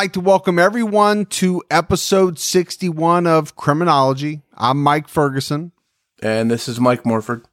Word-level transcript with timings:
Like 0.00 0.14
to 0.14 0.20
welcome 0.20 0.58
everyone 0.58 1.26
to 1.26 1.62
episode 1.70 2.38
61 2.38 3.26
of 3.26 3.54
Criminology. 3.54 4.40
I'm 4.54 4.82
Mike 4.82 5.08
Ferguson. 5.08 5.72
And 6.22 6.50
this 6.50 6.68
is 6.68 6.80
Mike 6.80 7.04
Morford. 7.04 7.44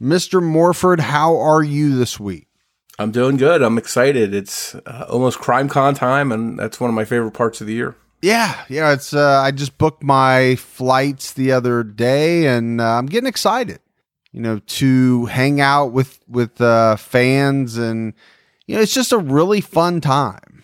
Mr. 0.00 0.40
Morford, 0.40 1.00
how 1.00 1.36
are 1.36 1.64
you 1.64 1.98
this 1.98 2.20
week? 2.20 2.46
I'm 3.00 3.10
doing 3.10 3.36
good. 3.36 3.60
I'm 3.60 3.76
excited. 3.76 4.34
It's 4.34 4.76
uh, 4.76 5.06
almost 5.08 5.40
Crime 5.40 5.68
Con 5.68 5.96
time, 5.96 6.30
and 6.30 6.56
that's 6.56 6.78
one 6.78 6.90
of 6.90 6.94
my 6.94 7.04
favorite 7.04 7.32
parts 7.32 7.60
of 7.60 7.66
the 7.66 7.72
year. 7.72 7.96
Yeah, 8.22 8.54
yeah. 8.68 8.92
It's 8.92 9.12
uh, 9.12 9.40
I 9.40 9.50
just 9.50 9.76
booked 9.76 10.04
my 10.04 10.54
flights 10.54 11.32
the 11.32 11.50
other 11.50 11.82
day, 11.82 12.46
and 12.46 12.80
uh, 12.80 12.98
I'm 12.98 13.06
getting 13.06 13.26
excited. 13.26 13.80
You 14.30 14.42
know, 14.42 14.60
to 14.60 15.26
hang 15.26 15.60
out 15.60 15.86
with 15.86 16.20
with 16.28 16.60
uh, 16.60 16.94
fans, 16.94 17.76
and 17.76 18.14
you 18.68 18.76
know, 18.76 18.82
it's 18.82 18.94
just 18.94 19.10
a 19.10 19.18
really 19.18 19.60
fun 19.60 20.00
time 20.00 20.55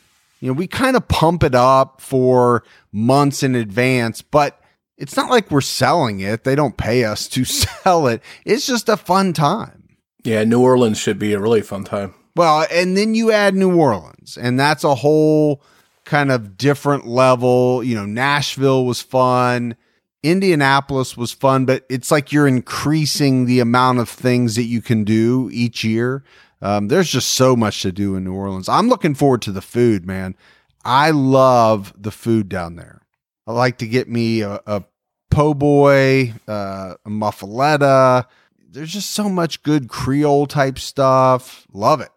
you 0.43 0.49
know, 0.49 0.55
we 0.55 0.67
kind 0.67 0.97
of 0.97 1.07
pump 1.07 1.45
it 1.45 1.55
up 1.55 2.01
for 2.01 2.65
months 2.91 3.45
in 3.45 3.55
advance, 3.55 4.23
but 4.23 4.61
it's 4.99 5.17
not 5.17 5.31
like 5.31 5.53
we're 5.53 5.61
selling 5.61 6.19
it. 6.19 6.43
They 6.43 6.57
don't 6.57 6.77
pay 6.77 7.05
us 7.05 7.29
to 7.29 7.45
sell 7.47 8.09
it. 8.09 8.21
It's 8.45 8.67
just 8.67 8.89
a 8.89 8.97
fun 8.97 9.35
time. 9.35 9.97
Yeah, 10.25 10.43
New 10.43 10.61
Orleans 10.61 10.99
should 10.99 11.19
be 11.19 11.33
a 11.33 11.39
really 11.39 11.63
fun 11.63 11.85
time. 11.85 12.15
Well, 12.35 12.67
and 12.73 12.97
then 12.97 13.15
you 13.15 13.31
add 13.31 13.55
New 13.55 13.77
Orleans, 13.77 14.37
and 14.37 14.59
that's 14.59 14.83
a 14.83 14.97
whole 14.97 15.63
kind 16.05 16.33
of 16.33 16.59
different 16.59 17.07
level. 17.07 17.85
You 17.85 17.95
know, 17.95 18.07
Nashville 18.07 18.85
was 18.85 19.01
fun. 19.01 19.77
Indianapolis 20.25 21.17
was 21.17 21.31
fun, 21.31 21.67
but 21.67 21.87
it's 21.89 22.11
like 22.11 22.33
you're 22.33 22.49
increasing 22.49 23.45
the 23.45 23.61
amount 23.61 24.01
of 24.01 24.09
things 24.09 24.57
that 24.57 24.65
you 24.65 24.83
can 24.83 25.05
do 25.05 25.51
each 25.53 25.85
year. 25.85 26.25
Um, 26.63 26.89
there's 26.89 27.11
just 27.11 27.33
so 27.33 27.57
much 27.57 27.83
to 27.83 27.91
do 27.91 28.15
in 28.15 28.25
New 28.25 28.35
Orleans. 28.35 28.69
I'm 28.69 28.89
looking 28.89 29.15
forward 29.15 29.43
to 29.43 29.53
the 29.53 29.61
food, 29.61 30.07
man. 30.07 30.37
I 30.85 31.11
love 31.11 31.93
the 32.01 32.13
food 32.13 32.49
down 32.49 32.77
there. 32.77 33.03
I 33.47 33.53
like 33.53 33.79
to 33.79 33.87
get 33.87 34.09
me 34.09 34.43
a, 34.43 34.61
a 34.67 34.85
po' 35.31 35.55
boy, 35.55 36.33
uh, 36.47 36.95
a 37.05 37.11
muffaletta. 37.11 38.27
There's 38.71 38.93
just 38.93 39.11
so 39.11 39.29
much 39.29 39.65
good 39.65 39.89
Creole 39.89 40.47
type 40.47 40.79
stuff. 40.79 41.67
Love 41.73 42.01
it. 42.01 42.11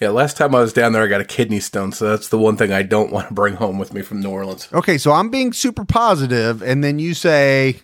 Yeah, 0.00 0.10
last 0.10 0.36
time 0.36 0.54
I 0.54 0.60
was 0.60 0.72
down 0.72 0.92
there, 0.92 1.02
I 1.02 1.08
got 1.08 1.20
a 1.20 1.24
kidney 1.24 1.58
stone, 1.58 1.90
so 1.90 2.08
that's 2.08 2.28
the 2.28 2.38
one 2.38 2.56
thing 2.56 2.72
I 2.72 2.84
don't 2.84 3.10
want 3.10 3.28
to 3.28 3.34
bring 3.34 3.54
home 3.54 3.78
with 3.78 3.92
me 3.92 4.02
from 4.02 4.20
New 4.20 4.30
Orleans. 4.30 4.68
Okay, 4.72 4.96
so 4.96 5.10
I'm 5.10 5.28
being 5.28 5.52
super 5.52 5.84
positive, 5.84 6.62
and 6.62 6.84
then 6.84 7.00
you 7.00 7.14
say, 7.14 7.80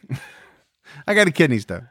I 1.09 1.15
got 1.15 1.27
a 1.27 1.33
kidney 1.33 1.59
stone. 1.59 1.89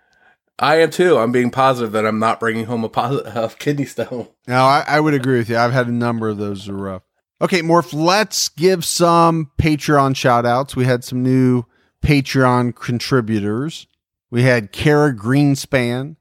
I 0.60 0.82
am 0.82 0.92
too. 0.92 1.18
I'm 1.18 1.32
being 1.32 1.50
positive 1.50 1.92
that 1.94 2.06
I'm 2.06 2.20
not 2.20 2.40
bringing 2.40 2.66
home 2.66 2.84
a, 2.84 2.90
positive, 2.90 3.36
a 3.36 3.50
kidney 3.50 3.86
stone. 3.86 4.28
No, 4.48 4.64
I, 4.64 4.84
I, 4.88 5.00
would 5.00 5.14
agree 5.14 5.38
with 5.38 5.50
you. 5.50 5.58
I've 5.58 5.74
had 5.74 5.88
a 5.88 5.92
number 5.92 6.30
of 6.30 6.38
those 6.38 6.70
are 6.70 6.74
rough. 6.74 7.04
Okay, 7.42 7.62
Morph, 7.62 7.94
let's 7.94 8.50
give 8.50 8.86
some 8.86 9.52
Patreon 9.60 10.16
shout 10.16 10.46
outs. 10.46 10.76
We 10.76 10.86
had 10.86 11.04
some 11.04 11.24
new 11.24 11.66
Patreon 12.02 12.76
contributors. 12.76 13.88
We 14.30 14.44
had 14.44 14.72
Kara 14.72 15.14
Greenspan, 15.14 16.16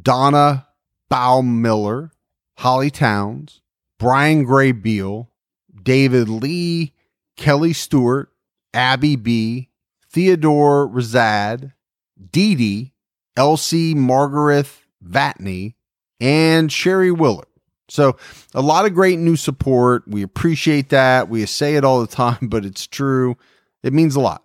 Donna 0.00 0.66
Baumiller, 1.10 2.10
Holly 2.58 2.90
Towns, 2.90 3.60
Brian 3.98 4.44
Gray 4.44 4.72
Beal, 4.72 5.30
David 5.82 6.28
Lee, 6.28 6.94
Kelly 7.36 7.72
Stewart, 7.72 8.30
Abby 8.72 9.16
B, 9.16 9.68
Theodore 10.10 10.88
Razad, 10.88 11.72
Dee 12.30 12.54
Dee, 12.54 12.91
Elsie 13.36 13.94
Margaret 13.94 14.66
Vatney, 15.06 15.74
and 16.20 16.70
Sherry 16.70 17.10
Willard. 17.10 17.46
So, 17.88 18.16
a 18.54 18.62
lot 18.62 18.86
of 18.86 18.94
great 18.94 19.18
new 19.18 19.36
support. 19.36 20.04
We 20.06 20.22
appreciate 20.22 20.88
that. 20.90 21.28
We 21.28 21.44
say 21.46 21.74
it 21.74 21.84
all 21.84 22.00
the 22.00 22.06
time, 22.14 22.48
but 22.48 22.64
it's 22.64 22.86
true. 22.86 23.36
It 23.82 23.92
means 23.92 24.16
a 24.16 24.20
lot. 24.20 24.44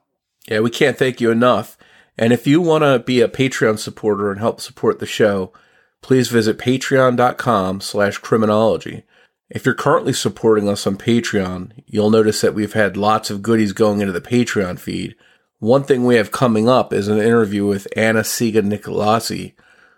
Yeah, 0.50 0.60
we 0.62 0.70
can't 0.70 0.98
thank 0.98 1.22
you 1.22 1.32
enough. 1.32 1.78
And 2.18 2.34
if 2.34 2.48
you 2.48 2.62
want 2.62 2.84
to 2.84 3.00
be 3.00 3.22
a 3.22 3.28
Patreon 3.28 3.78
supporter 3.78 4.32
and 4.32 4.40
help 4.40 4.60
support 4.60 5.00
the 5.00 5.06
show, 5.06 5.54
please 6.02 6.30
visit 6.30 6.58
patreon.com 6.58 7.82
slash 7.82 8.18
criminology. 8.18 9.04
If 9.50 9.66
you're 9.66 9.76
currently 9.76 10.14
supporting 10.14 10.68
us 10.68 10.88
on 10.88 10.98
Patreon, 10.98 11.84
you'll 11.86 12.10
notice 12.10 12.42
that 12.42 12.56
we've 12.56 12.74
had 12.74 12.98
lots 12.98 13.30
of 13.30 13.42
goodies 13.42 13.72
going 13.72 14.02
into 14.02 14.14
the 14.14 14.20
Patreon 14.20 14.80
feed, 14.80 15.16
one 15.60 15.84
thing 15.84 16.06
we 16.06 16.16
have 16.16 16.32
coming 16.32 16.70
up 16.70 16.94
is 16.94 17.08
an 17.08 17.18
interview 17.18 17.66
with 17.66 17.88
Anna-Sigga 17.96 18.62
Nicolazzi, 18.62 19.54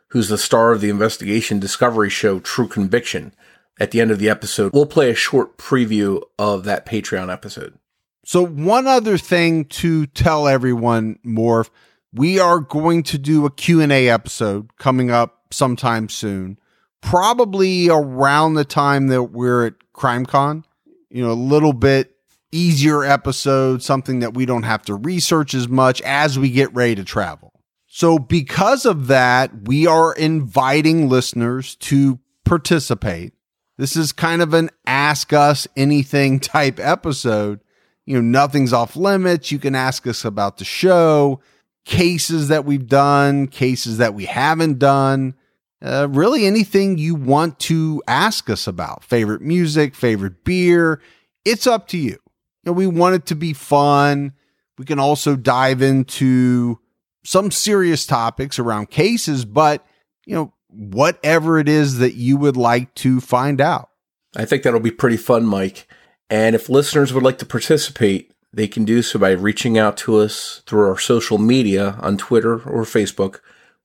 who's 0.09 0.29
the 0.29 0.37
star 0.37 0.71
of 0.71 0.81
the 0.81 0.89
investigation 0.89 1.59
discovery 1.59 2.09
show 2.09 2.39
True 2.39 2.67
Conviction. 2.67 3.33
At 3.79 3.91
the 3.91 4.01
end 4.01 4.11
of 4.11 4.19
the 4.19 4.29
episode, 4.29 4.73
we'll 4.73 4.85
play 4.85 5.09
a 5.09 5.15
short 5.15 5.57
preview 5.57 6.21
of 6.37 6.65
that 6.65 6.85
Patreon 6.85 7.31
episode. 7.31 7.77
So, 8.25 8.45
one 8.45 8.87
other 8.87 9.17
thing 9.17 9.65
to 9.65 10.05
tell 10.05 10.47
everyone, 10.47 11.17
Morph, 11.25 11.69
we 12.13 12.39
are 12.39 12.59
going 12.59 13.03
to 13.03 13.17
do 13.17 13.45
a 13.45 13.51
Q&A 13.51 14.09
episode 14.09 14.75
coming 14.77 15.11
up 15.11 15.45
sometime 15.51 16.09
soon, 16.09 16.59
probably 17.01 17.89
around 17.89 18.55
the 18.55 18.65
time 18.65 19.07
that 19.07 19.23
we're 19.23 19.67
at 19.67 19.73
CrimeCon. 19.93 20.63
You 21.09 21.23
know, 21.23 21.31
a 21.31 21.33
little 21.33 21.73
bit 21.73 22.15
easier 22.51 23.03
episode, 23.03 23.83
something 23.83 24.19
that 24.19 24.33
we 24.33 24.45
don't 24.45 24.63
have 24.63 24.83
to 24.83 24.95
research 24.95 25.53
as 25.53 25.67
much 25.67 26.01
as 26.01 26.39
we 26.39 26.49
get 26.49 26.73
ready 26.73 26.95
to 26.95 27.03
travel. 27.03 27.53
So, 27.87 28.19
because 28.19 28.85
of 28.85 29.07
that, 29.07 29.67
we 29.67 29.87
are 29.87 30.13
inviting 30.13 31.09
listeners 31.09 31.75
to 31.77 32.19
participate. 32.45 33.33
This 33.77 33.95
is 33.95 34.11
kind 34.11 34.41
of 34.41 34.53
an 34.53 34.69
ask 34.85 35.33
us 35.33 35.67
anything 35.75 36.39
type 36.39 36.79
episode. 36.79 37.61
You 38.05 38.15
know, 38.15 38.21
nothing's 38.21 38.73
off 38.73 38.95
limits. 38.95 39.51
You 39.51 39.59
can 39.59 39.75
ask 39.75 40.05
us 40.07 40.25
about 40.25 40.57
the 40.57 40.65
show, 40.65 41.41
cases 41.85 42.47
that 42.49 42.65
we've 42.65 42.87
done, 42.87 43.47
cases 43.47 43.97
that 43.97 44.13
we 44.13 44.25
haven't 44.25 44.79
done. 44.79 45.35
Uh, 45.81 46.07
really 46.09 46.45
anything 46.45 46.97
you 46.97 47.15
want 47.15 47.57
to 47.59 48.03
ask 48.07 48.49
us 48.49 48.67
about. 48.67 49.03
Favorite 49.03 49.41
music, 49.41 49.95
favorite 49.95 50.43
beer. 50.43 51.01
It's 51.45 51.65
up 51.65 51.87
to 51.89 51.97
you 51.97 52.17
know, 52.65 52.73
we 52.73 52.87
want 52.87 53.15
it 53.15 53.25
to 53.27 53.35
be 53.35 53.53
fun. 53.53 54.33
We 54.77 54.85
can 54.85 54.99
also 54.99 55.35
dive 55.35 55.81
into 55.81 56.79
some 57.23 57.51
serious 57.51 58.05
topics 58.05 58.59
around 58.59 58.89
cases, 58.89 59.45
but 59.45 59.85
you 60.25 60.35
know, 60.35 60.53
whatever 60.69 61.59
it 61.59 61.67
is 61.67 61.97
that 61.97 62.15
you 62.15 62.37
would 62.37 62.57
like 62.57 62.93
to 62.95 63.19
find 63.19 63.59
out. 63.59 63.89
I 64.35 64.45
think 64.45 64.63
that'll 64.63 64.79
be 64.79 64.91
pretty 64.91 65.17
fun, 65.17 65.45
Mike. 65.45 65.87
And 66.29 66.55
if 66.55 66.69
listeners 66.69 67.11
would 67.11 67.23
like 67.23 67.39
to 67.39 67.45
participate, 67.45 68.31
they 68.53 68.67
can 68.67 68.85
do 68.85 69.01
so 69.01 69.19
by 69.19 69.31
reaching 69.31 69.77
out 69.77 69.97
to 69.97 70.17
us 70.17 70.61
through 70.65 70.87
our 70.87 70.97
social 70.97 71.37
media 71.37 71.97
on 72.01 72.17
Twitter 72.17 72.53
or 72.53 72.83
Facebook, 72.83 73.39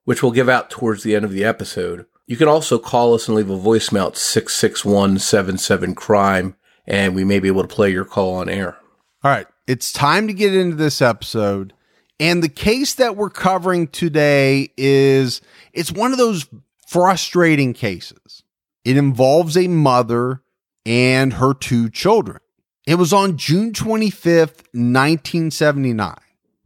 which 0.05 0.23
we'll 0.23 0.33
give 0.33 0.49
out 0.49 0.71
towards 0.71 1.03
the 1.03 1.15
end 1.15 1.25
of 1.25 1.33
the 1.33 1.45
episode. 1.45 2.07
You 2.27 2.37
can 2.37 2.49
also 2.49 2.79
call 2.79 3.15
us 3.15 3.29
and 3.29 3.37
leave 3.37 3.51
a 3.51 3.59
voicemail 3.59 4.09
at 4.09 4.17
661 4.17 5.19
77 5.19 5.95
crime 5.95 6.57
and 6.87 7.15
we 7.15 7.25
may 7.25 7.41
be 7.41 7.49
able 7.49 7.63
to 7.63 7.75
play 7.75 7.91
your 7.91 8.05
call 8.05 8.35
on 8.35 8.49
air. 8.49 8.77
All 9.23 9.31
right. 9.31 9.47
It's 9.67 9.93
time 9.93 10.27
to 10.27 10.35
get 10.35 10.55
into 10.55 10.77
this 10.77 11.01
episode. 11.01 11.73
And 12.21 12.43
the 12.43 12.49
case 12.49 12.95
that 12.95 13.17
we're 13.17 13.31
covering 13.31 13.89
today 13.89 14.71
is 14.77 15.41
it's 15.73 15.91
one 15.91 16.13
of 16.13 16.19
those 16.19 16.47
frustrating 16.87 17.73
cases. 17.73 18.43
It 18.85 18.97
involves 18.97 19.57
a 19.57 19.69
mother 19.69 20.43
and 20.85 21.35
her 21.35 21.55
two 21.55 21.89
children. 21.89 22.39
It 22.87 22.97
was 22.97 23.13
on 23.13 23.39
June 23.39 23.73
25th, 23.73 24.63
1979, 24.75 26.15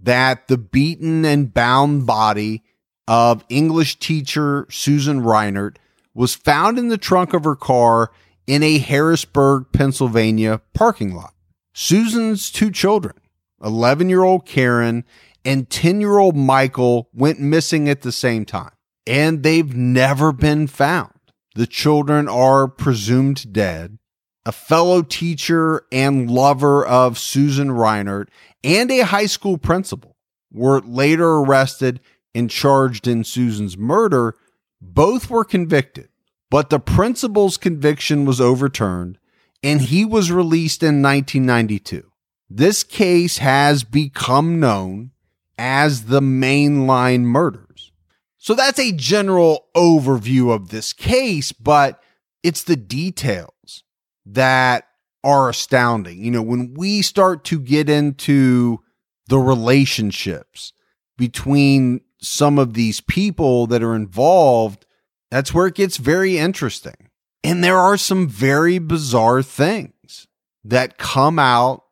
that 0.01 0.49
the 0.49 0.59
beaten 0.59 1.25
and 1.25 1.55
bound 1.55 2.07
body 2.07 2.65
of 3.07 3.45
English 3.49 4.01
teacher 4.01 4.67
Susan 4.69 5.23
Reinert 5.23 5.77
was 6.15 6.35
found 6.35 6.79
in 6.79 6.89
the 6.89 6.99
trunk 6.99 7.33
of 7.33 7.45
her 7.45 7.55
car 7.55 8.11
in 8.49 8.63
a 8.65 8.79
Harrisburg, 8.79 9.67
Pennsylvania 9.73 10.61
parking 10.75 11.15
lot. 11.15 11.35
Susan's 11.75 12.51
two 12.51 12.73
children, 12.73 13.15
11 13.63 14.09
year 14.09 14.25
old 14.25 14.47
Karen 14.47 15.05
and 15.45 15.71
10 15.71 16.01
year 16.01 16.19
old 16.19 16.35
Michael, 16.35 17.09
went 17.13 17.39
missing 17.39 17.89
at 17.89 18.03
the 18.03 18.11
same 18.11 18.45
time. 18.45 18.73
and 19.07 19.43
they've 19.43 19.75
never 19.75 20.33
been 20.33 20.67
found. 20.67 21.13
The 21.55 21.67
children 21.67 22.29
are 22.29 22.69
presumed 22.69 23.53
dead. 23.55 23.99
A 24.45 24.53
fellow 24.53 25.01
teacher 25.03 25.83
and 25.91 26.31
lover 26.31 26.85
of 26.87 27.19
Susan 27.19 27.69
Reinert 27.71 28.29
and 28.63 28.91
a 28.91 29.01
high 29.01 29.27
school 29.27 29.57
principal 29.57 30.17
were 30.53 30.81
later 30.81 31.37
arrested 31.37 32.01
and 32.35 32.51
charged 32.51 33.07
in 33.09 33.25
Susan's 33.25 33.79
murder. 33.79 34.35
Both 34.81 35.31
were 35.31 35.45
convicted, 35.45 36.11
but 36.51 36.71
the 36.71 36.81
principal's 36.81 37.57
conviction 37.57 38.25
was 38.25 38.41
overturned 38.41 39.19
and 39.63 39.83
he 39.83 40.05
was 40.05 40.31
released 40.31 40.83
in 40.83 41.03
1992. 41.03 42.11
This 42.49 42.83
case 42.83 43.39
has 43.39 43.85
become 43.85 44.59
known 44.61 45.11
as 45.59 46.05
the 46.05 46.21
mainline 46.21 47.23
murders. 47.23 47.93
So 48.39 48.55
that's 48.55 48.79
a 48.79 48.93
general 48.93 49.67
overview 49.77 50.55
of 50.55 50.69
this 50.69 50.93
case, 50.93 51.53
but 51.53 52.01
it's 52.43 52.63
the 52.63 52.77
details 52.77 53.83
that 54.25 54.85
are 55.25 55.49
astounding. 55.49 56.25
You 56.25 56.31
know, 56.31 56.43
when 56.43 56.75
we 56.75 57.03
start 57.03 57.45
to 57.47 57.59
get 57.59 57.91
into 57.91 58.81
the 59.29 59.39
relationships 59.39 60.73
between 61.17 62.01
some 62.21 62.59
of 62.59 62.75
these 62.75 63.01
people 63.01 63.67
that 63.67 63.83
are 63.83 63.95
involved, 63.95 64.87
that's 65.31 65.53
where 65.53 65.67
it 65.67 65.75
gets 65.75 65.97
very 65.97 66.39
interesting. 66.39 67.11
And 67.45 67.63
there 67.63 67.79
are 67.79 67.97
some 67.97 68.29
very 68.29 68.79
bizarre 68.79 69.43
things 69.43 70.27
that 70.65 70.99
come 70.99 71.39
out 71.39 71.85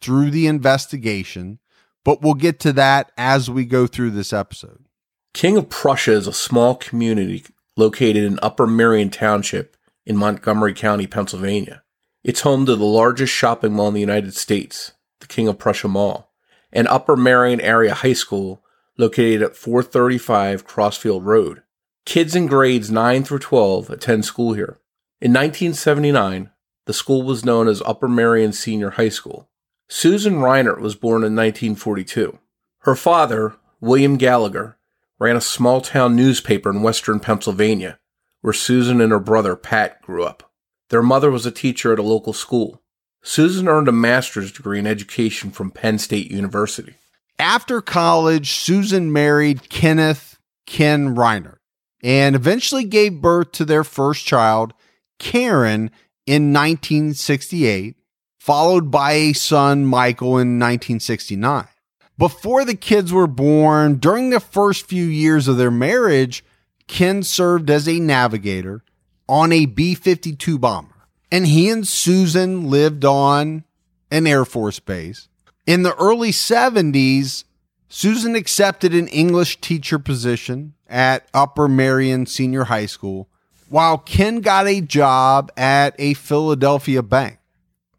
through 0.00 0.30
the 0.30 0.46
investigation, 0.46 1.58
but 2.04 2.22
we'll 2.22 2.34
get 2.34 2.60
to 2.60 2.72
that 2.74 3.12
as 3.16 3.50
we 3.50 3.64
go 3.64 3.86
through 3.86 4.10
this 4.10 4.32
episode. 4.32 4.84
King 5.34 5.56
of 5.56 5.68
Prussia 5.68 6.12
is 6.12 6.26
a 6.26 6.32
small 6.32 6.74
community 6.74 7.44
located 7.76 8.24
in 8.24 8.38
Upper 8.42 8.66
Merion 8.66 9.10
Township 9.10 9.76
in 10.04 10.16
Montgomery 10.16 10.74
County, 10.74 11.06
Pennsylvania. 11.06 11.82
It's 12.22 12.42
home 12.42 12.66
to 12.66 12.76
the 12.76 12.84
largest 12.84 13.32
shopping 13.32 13.72
mall 13.72 13.88
in 13.88 13.94
the 13.94 14.00
United 14.00 14.34
States, 14.34 14.92
the 15.20 15.26
King 15.26 15.48
of 15.48 15.58
Prussia 15.58 15.88
Mall, 15.88 16.32
and 16.72 16.86
Upper 16.88 17.16
Merion 17.16 17.60
Area 17.60 17.94
High 17.94 18.12
School 18.12 18.62
located 18.98 19.42
at 19.42 19.56
435 19.56 20.64
Crossfield 20.64 21.24
Road. 21.24 21.62
Kids 22.04 22.34
in 22.34 22.46
grades 22.46 22.90
9 22.90 23.22
through 23.22 23.38
12 23.38 23.90
attend 23.90 24.24
school 24.24 24.54
here. 24.54 24.78
In 25.20 25.32
1979, 25.32 26.50
the 26.86 26.92
school 26.92 27.22
was 27.22 27.44
known 27.44 27.68
as 27.68 27.80
Upper 27.82 28.08
Merion 28.08 28.52
Senior 28.52 28.90
High 28.90 29.08
School. 29.08 29.48
Susan 29.88 30.34
Reinert 30.34 30.80
was 30.80 30.96
born 30.96 31.22
in 31.22 31.36
1942. 31.36 32.38
Her 32.80 32.96
father, 32.96 33.54
William 33.80 34.16
Gallagher, 34.16 34.76
ran 35.20 35.36
a 35.36 35.40
small 35.40 35.80
town 35.80 36.16
newspaper 36.16 36.70
in 36.70 36.82
western 36.82 37.20
Pennsylvania, 37.20 38.00
where 38.40 38.52
Susan 38.52 39.00
and 39.00 39.12
her 39.12 39.20
brother 39.20 39.54
Pat 39.54 40.02
grew 40.02 40.24
up. 40.24 40.50
Their 40.88 41.02
mother 41.02 41.30
was 41.30 41.46
a 41.46 41.52
teacher 41.52 41.92
at 41.92 42.00
a 42.00 42.02
local 42.02 42.32
school. 42.32 42.82
Susan 43.22 43.68
earned 43.68 43.86
a 43.86 43.92
master's 43.92 44.50
degree 44.50 44.80
in 44.80 44.88
education 44.88 45.52
from 45.52 45.70
Penn 45.70 45.98
State 45.98 46.32
University. 46.32 46.94
After 47.38 47.80
college, 47.80 48.50
Susan 48.50 49.12
married 49.12 49.68
Kenneth 49.68 50.40
Ken 50.66 51.14
Reinert 51.14 51.58
and 52.02 52.34
eventually 52.34 52.84
gave 52.84 53.20
birth 53.20 53.52
to 53.52 53.64
their 53.64 53.84
first 53.84 54.26
child, 54.26 54.74
Karen 55.18 55.90
in 56.26 56.52
1968, 56.52 57.96
followed 58.38 58.90
by 58.90 59.12
a 59.12 59.32
son, 59.32 59.84
Michael, 59.84 60.38
in 60.38 60.58
1969. 60.58 61.66
Before 62.18 62.64
the 62.64 62.74
kids 62.74 63.12
were 63.12 63.26
born, 63.26 63.96
during 63.96 64.30
the 64.30 64.40
first 64.40 64.86
few 64.86 65.04
years 65.04 65.48
of 65.48 65.56
their 65.56 65.70
marriage, 65.70 66.44
Ken 66.86 67.22
served 67.22 67.70
as 67.70 67.88
a 67.88 67.98
navigator 67.98 68.84
on 69.28 69.52
a 69.52 69.66
B 69.66 69.94
52 69.94 70.58
bomber, 70.58 71.08
and 71.30 71.46
he 71.46 71.70
and 71.70 71.86
Susan 71.86 72.68
lived 72.68 73.04
on 73.04 73.64
an 74.10 74.26
Air 74.26 74.44
Force 74.44 74.78
base. 74.78 75.28
In 75.66 75.84
the 75.84 75.94
early 75.94 76.30
70s, 76.30 77.44
Susan 77.88 78.34
accepted 78.34 78.94
an 78.94 79.08
English 79.08 79.60
teacher 79.60 79.98
position 79.98 80.74
at 80.92 81.26
Upper 81.34 81.66
Merion 81.66 82.26
Senior 82.26 82.64
High 82.64 82.86
School 82.86 83.28
while 83.72 83.96
Ken 83.96 84.42
got 84.42 84.68
a 84.68 84.82
job 84.82 85.50
at 85.56 85.94
a 85.98 86.12
Philadelphia 86.12 87.02
bank. 87.02 87.38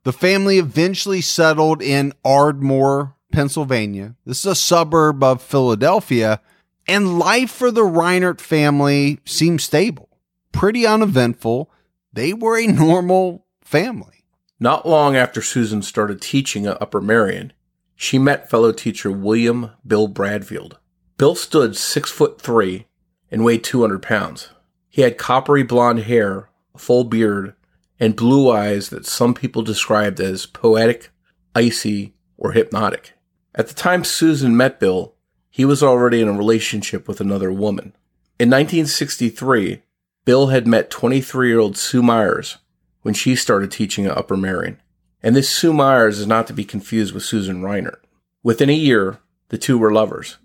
The 0.03 0.13
family 0.13 0.59
eventually 0.59 1.19
settled 1.19 1.81
in 1.81 2.13
Ardmore, 2.23 3.15
Pennsylvania. 3.31 4.13
This 4.23 4.41
is 4.41 4.45
a 4.45 4.55
suburb 4.55 5.23
of 5.23 5.41
Philadelphia, 5.41 6.41
and 6.87 7.17
life 7.17 7.49
for 7.49 7.71
the 7.71 7.81
Reinert 7.81 8.39
family 8.39 9.19
seemed 9.25 9.61
stable, 9.61 10.09
pretty 10.51 10.85
uneventful. 10.85 11.71
They 12.13 12.33
were 12.33 12.59
a 12.59 12.67
normal 12.67 13.47
family. 13.61 14.25
Not 14.59 14.87
long 14.87 15.15
after 15.15 15.41
Susan 15.41 15.81
started 15.81 16.21
teaching 16.21 16.67
at 16.67 16.79
Upper 16.79 17.01
Merion, 17.01 17.51
she 17.95 18.19
met 18.19 18.49
fellow 18.49 18.71
teacher 18.71 19.11
William 19.11 19.71
Bill 19.87 20.07
Bradfield. 20.07 20.77
Bill 21.23 21.35
stood 21.35 21.77
six 21.77 22.11
foot 22.11 22.41
three 22.41 22.85
and 23.31 23.45
weighed 23.45 23.63
200 23.63 24.01
pounds. 24.01 24.49
He 24.89 25.03
had 25.03 25.17
coppery 25.17 25.63
blonde 25.63 25.99
hair, 25.99 26.49
a 26.75 26.77
full 26.77 27.05
beard, 27.05 27.55
and 27.97 28.13
blue 28.13 28.51
eyes 28.51 28.89
that 28.89 29.05
some 29.05 29.33
people 29.33 29.61
described 29.61 30.19
as 30.19 30.45
poetic, 30.45 31.11
icy, 31.55 32.13
or 32.37 32.51
hypnotic. 32.51 33.13
At 33.55 33.69
the 33.69 33.73
time 33.73 34.03
Susan 34.03 34.57
met 34.57 34.81
Bill, 34.81 35.15
he 35.49 35.63
was 35.63 35.81
already 35.81 36.19
in 36.19 36.27
a 36.27 36.33
relationship 36.33 37.07
with 37.07 37.21
another 37.21 37.53
woman. 37.53 37.95
In 38.37 38.49
1963, 38.49 39.81
Bill 40.25 40.47
had 40.47 40.67
met 40.67 40.89
23 40.89 41.47
year 41.47 41.59
old 41.59 41.77
Sue 41.77 42.03
Myers 42.03 42.57
when 43.01 43.13
she 43.13 43.37
started 43.37 43.71
teaching 43.71 44.05
at 44.05 44.17
Upper 44.17 44.35
Merion. 44.35 44.81
And 45.21 45.37
this 45.37 45.49
Sue 45.49 45.71
Myers 45.71 46.19
is 46.19 46.27
not 46.27 46.47
to 46.47 46.53
be 46.53 46.65
confused 46.65 47.13
with 47.13 47.23
Susan 47.23 47.61
Reinert. 47.61 48.01
Within 48.43 48.69
a 48.69 48.73
year, 48.73 49.19
the 49.47 49.57
two 49.57 49.77
were 49.77 49.93
lovers, 49.93 50.37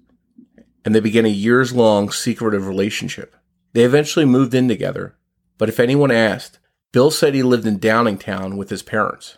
and 0.89 0.95
they 0.95 1.01
began 1.01 1.27
a 1.27 1.29
years 1.29 1.75
long 1.75 2.11
secretive 2.11 2.67
relationship. 2.67 3.37
They 3.75 3.83
eventually 3.83 4.25
moved 4.25 4.55
in 4.55 4.69
together, 4.69 5.17
but 5.59 5.69
if 5.69 5.79
anyone 5.79 6.11
asked, 6.11 6.61
Bill 6.93 7.11
said 7.11 7.35
he 7.35 7.43
lived 7.43 7.67
in 7.67 7.79
Downingtown 7.79 8.57
with 8.57 8.71
his 8.71 8.83
parents. 8.83 9.37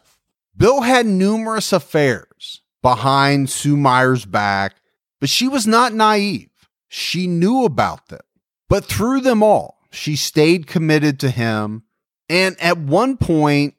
Bill 0.56 0.82
had 0.82 1.06
numerous 1.06 1.72
affairs 1.72 2.60
behind 2.82 3.50
Sue 3.50 3.76
Myers' 3.76 4.24
back, 4.24 4.76
but 5.18 5.28
she 5.28 5.48
was 5.48 5.66
not 5.66 5.92
naive. 5.92 6.50
She 6.86 7.26
knew 7.26 7.64
about 7.64 8.06
them. 8.06 8.20
But 8.68 8.84
through 8.84 9.22
them 9.22 9.42
all, 9.42 9.80
she 9.90 10.14
stayed 10.14 10.68
committed 10.68 11.18
to 11.18 11.30
him. 11.30 11.82
And 12.28 12.54
at 12.60 12.78
one 12.78 13.16
point, 13.16 13.74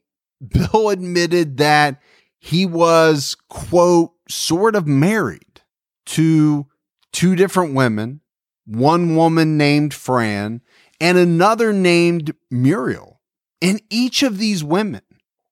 Bill 0.46 0.90
admitted 0.90 1.56
that 1.56 2.01
he 2.38 2.66
was, 2.66 3.38
quote, 3.48 4.12
sort 4.28 4.75
of 4.75 4.88
married 4.88 5.62
to 6.08 6.68
two 7.12 7.36
different 7.36 7.74
women 7.74 8.22
one 8.65 9.15
woman 9.15 9.58
named 9.58 9.94
Fran, 9.94 10.62
and 11.00 11.18
another 11.18 11.74
named 11.74 12.34
Muriel. 12.50 13.20
And 13.62 13.82
each 13.89 14.24
of 14.24 14.38
these 14.38 14.63
women 14.63 15.01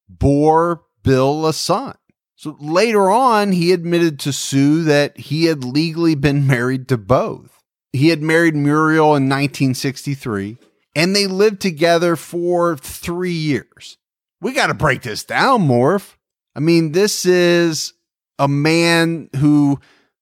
bore 0.07 0.83
Bill 1.03 1.45
a 1.45 1.53
son. 1.53 1.95
So 2.35 2.55
later 2.59 3.09
on, 3.09 3.51
he 3.51 3.73
admitted 3.73 4.19
to 4.19 4.33
Sue 4.33 4.83
that 4.83 5.17
he 5.17 5.45
had 5.45 5.63
legally 5.63 6.15
been 6.15 6.47
married 6.47 6.87
to 6.89 6.97
both. 6.97 7.61
He 7.91 8.09
had 8.09 8.21
married 8.21 8.55
Muriel 8.55 9.15
in 9.15 9.27
1963, 9.27 10.57
and 10.95 11.15
they 11.15 11.27
lived 11.27 11.59
together 11.59 12.15
for 12.15 12.77
three 12.77 13.31
years. 13.31 13.97
We 14.41 14.53
got 14.53 14.67
to 14.67 14.73
break 14.73 15.01
this 15.01 15.23
down, 15.23 15.67
Morph. 15.67 16.15
I 16.55 16.59
mean, 16.59 16.91
this 16.91 17.25
is 17.25 17.93
a 18.37 18.47
man 18.47 19.29
who 19.35 19.79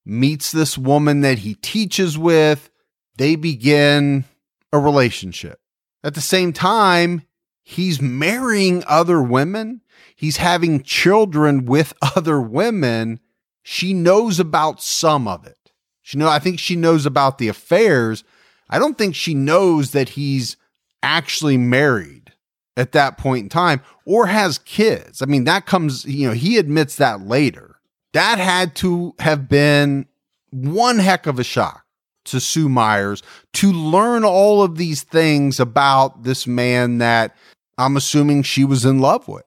meets 0.08 0.52
this 0.52 0.78
woman 0.78 1.22
that 1.22 1.40
he 1.40 1.56
teaches 1.56 2.18
with 2.18 2.70
they 3.18 3.36
begin 3.36 4.26
a 4.72 4.80
relationship. 4.80 5.60
At 6.04 6.14
the 6.14 6.22
same 6.22 6.54
time, 6.54 7.24
he's 7.64 8.02
marrying 8.02 8.84
other 8.88 9.22
women, 9.22 9.82
he's 10.16 10.38
having 10.38 10.84
children 10.84 11.66
with 11.66 11.94
other 12.16 12.40
women. 12.40 13.20
She 13.64 13.94
knows 13.94 14.40
about 14.40 14.82
some 14.82 15.28
of 15.28 15.46
it. 15.46 15.58
She 16.02 16.18
know 16.18 16.30
I 16.30 16.40
think 16.40 16.60
she 16.60 16.78
knows 16.78 17.06
about 17.06 17.38
the 17.38 17.50
affairs. 17.50 18.24
I 18.70 18.80
don't 18.80 18.98
think 18.98 19.14
she 19.14 19.34
knows 19.34 19.92
that 19.92 20.10
he's 20.10 20.56
actually 21.04 21.58
married 21.58 22.32
at 22.78 22.94
that 22.94 23.18
point 23.18 23.44
in 23.44 23.50
time 23.50 23.82
or 24.06 24.28
has 24.28 24.58
kids. 24.60 25.22
I 25.22 25.26
mean, 25.26 25.44
that 25.46 25.66
comes, 25.66 26.06
you 26.06 26.28
know, 26.28 26.34
he 26.34 26.58
admits 26.58 26.96
that 26.98 27.22
later. 27.22 27.77
That 28.14 28.40
had 28.40 28.76
to 28.78 29.14
have 29.20 29.50
been 29.50 30.08
one 30.52 31.00
heck 31.00 31.28
of 31.28 31.40
a 31.40 31.44
shock 31.44 31.86
to 32.26 32.40
Sue 32.40 32.70
Myers 32.70 33.24
to 33.54 33.72
learn 33.72 34.24
all 34.24 34.62
of 34.62 34.78
these 34.78 35.04
things 35.04 35.60
about 35.60 36.24
this 36.24 36.48
man 36.48 36.98
that 36.98 37.36
I'm 37.78 37.98
assuming 37.98 38.44
she 38.44 38.66
was 38.66 38.86
in 38.86 39.00
love 39.00 39.28
with. 39.28 39.44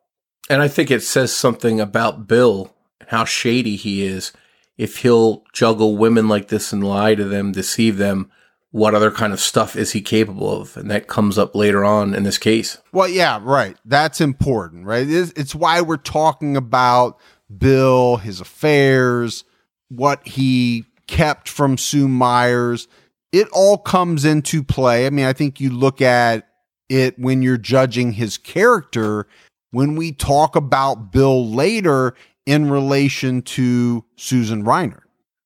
And 0.48 0.62
I 0.62 0.68
think 0.68 0.90
it 0.90 1.02
says 1.02 1.34
something 1.34 1.80
about 1.80 2.26
Bill, 2.26 2.74
how 3.08 3.24
shady 3.24 3.76
he 3.76 4.04
is, 4.04 4.32
if 4.76 4.98
he'll 4.98 5.44
juggle 5.52 5.96
women 5.96 6.28
like 6.28 6.48
this 6.48 6.72
and 6.72 6.82
lie 6.82 7.14
to 7.14 7.24
them, 7.24 7.52
deceive 7.52 7.98
them 7.98 8.30
what 8.72 8.94
other 8.94 9.10
kind 9.10 9.32
of 9.32 9.40
stuff 9.40 9.74
is 9.74 9.92
he 9.92 10.00
capable 10.00 10.60
of? 10.60 10.76
And 10.76 10.90
that 10.90 11.08
comes 11.08 11.38
up 11.38 11.54
later 11.54 11.84
on 11.84 12.14
in 12.14 12.22
this 12.22 12.38
case. 12.38 12.78
Well, 12.92 13.08
yeah, 13.08 13.40
right. 13.42 13.76
That's 13.84 14.20
important, 14.20 14.86
right? 14.86 15.08
It's, 15.08 15.32
it's 15.32 15.54
why 15.54 15.80
we're 15.80 15.96
talking 15.96 16.56
about 16.56 17.18
Bill, 17.58 18.16
his 18.16 18.40
affairs, 18.40 19.44
what 19.88 20.26
he 20.26 20.84
kept 21.06 21.48
from 21.48 21.76
Sue 21.76 22.08
Myers. 22.08 22.88
It 23.32 23.48
all 23.52 23.78
comes 23.78 24.24
into 24.24 24.62
play. 24.62 25.06
I 25.06 25.10
mean, 25.10 25.26
I 25.26 25.32
think 25.32 25.60
you 25.60 25.70
look 25.70 26.00
at 26.00 26.48
it 26.88 27.18
when 27.18 27.42
you're 27.42 27.58
judging 27.58 28.12
his 28.12 28.38
character. 28.38 29.26
When 29.72 29.94
we 29.96 30.12
talk 30.12 30.56
about 30.56 31.12
Bill 31.12 31.48
later 31.48 32.14
in 32.46 32.70
relation 32.70 33.42
to 33.42 34.04
Susan 34.16 34.64
Reinert, 34.64 35.02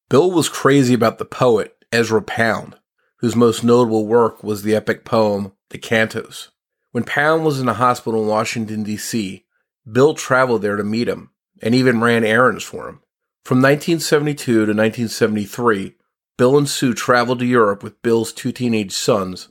Bill 0.09 0.31
was 0.31 0.49
crazy 0.49 0.95
about 0.95 1.19
the 1.19 1.25
poet 1.25 1.75
Ezra 1.93 2.23
Pound, 2.23 2.77
whose 3.19 3.37
most 3.37 3.65
notable 3.65 4.07
work 4.07 4.43
was 4.43 4.63
the 4.63 4.75
epic 4.75 5.05
poem 5.05 5.53
The 5.71 5.79
Cantos. 5.79 6.49
When 6.93 7.05
Pound 7.05 7.45
was 7.45 7.61
in 7.61 7.69
a 7.69 7.75
hospital 7.75 8.23
in 8.23 8.29
Washington, 8.29 8.83
D.C., 8.83 9.45
Bill 9.91 10.15
traveled 10.15 10.63
there 10.63 10.77
to 10.77 10.85
meet 10.85 11.09
him 11.09 11.31
and 11.63 11.75
even 11.75 12.01
ran 12.01 12.25
errands 12.25 12.65
for 12.65 12.89
him. 12.89 13.01
From 13.45 13.59
1972 13.59 14.53
to 14.53 14.61
1973, 14.61 15.95
Bill 16.37 16.59
and 16.59 16.69
Sue 16.69 16.95
traveled 16.95 17.39
to 17.41 17.47
Europe 17.47 17.83
with 17.83 18.01
Bill's 18.03 18.33
two 18.33 18.53
teenage 18.53 18.93
sons 18.93 19.49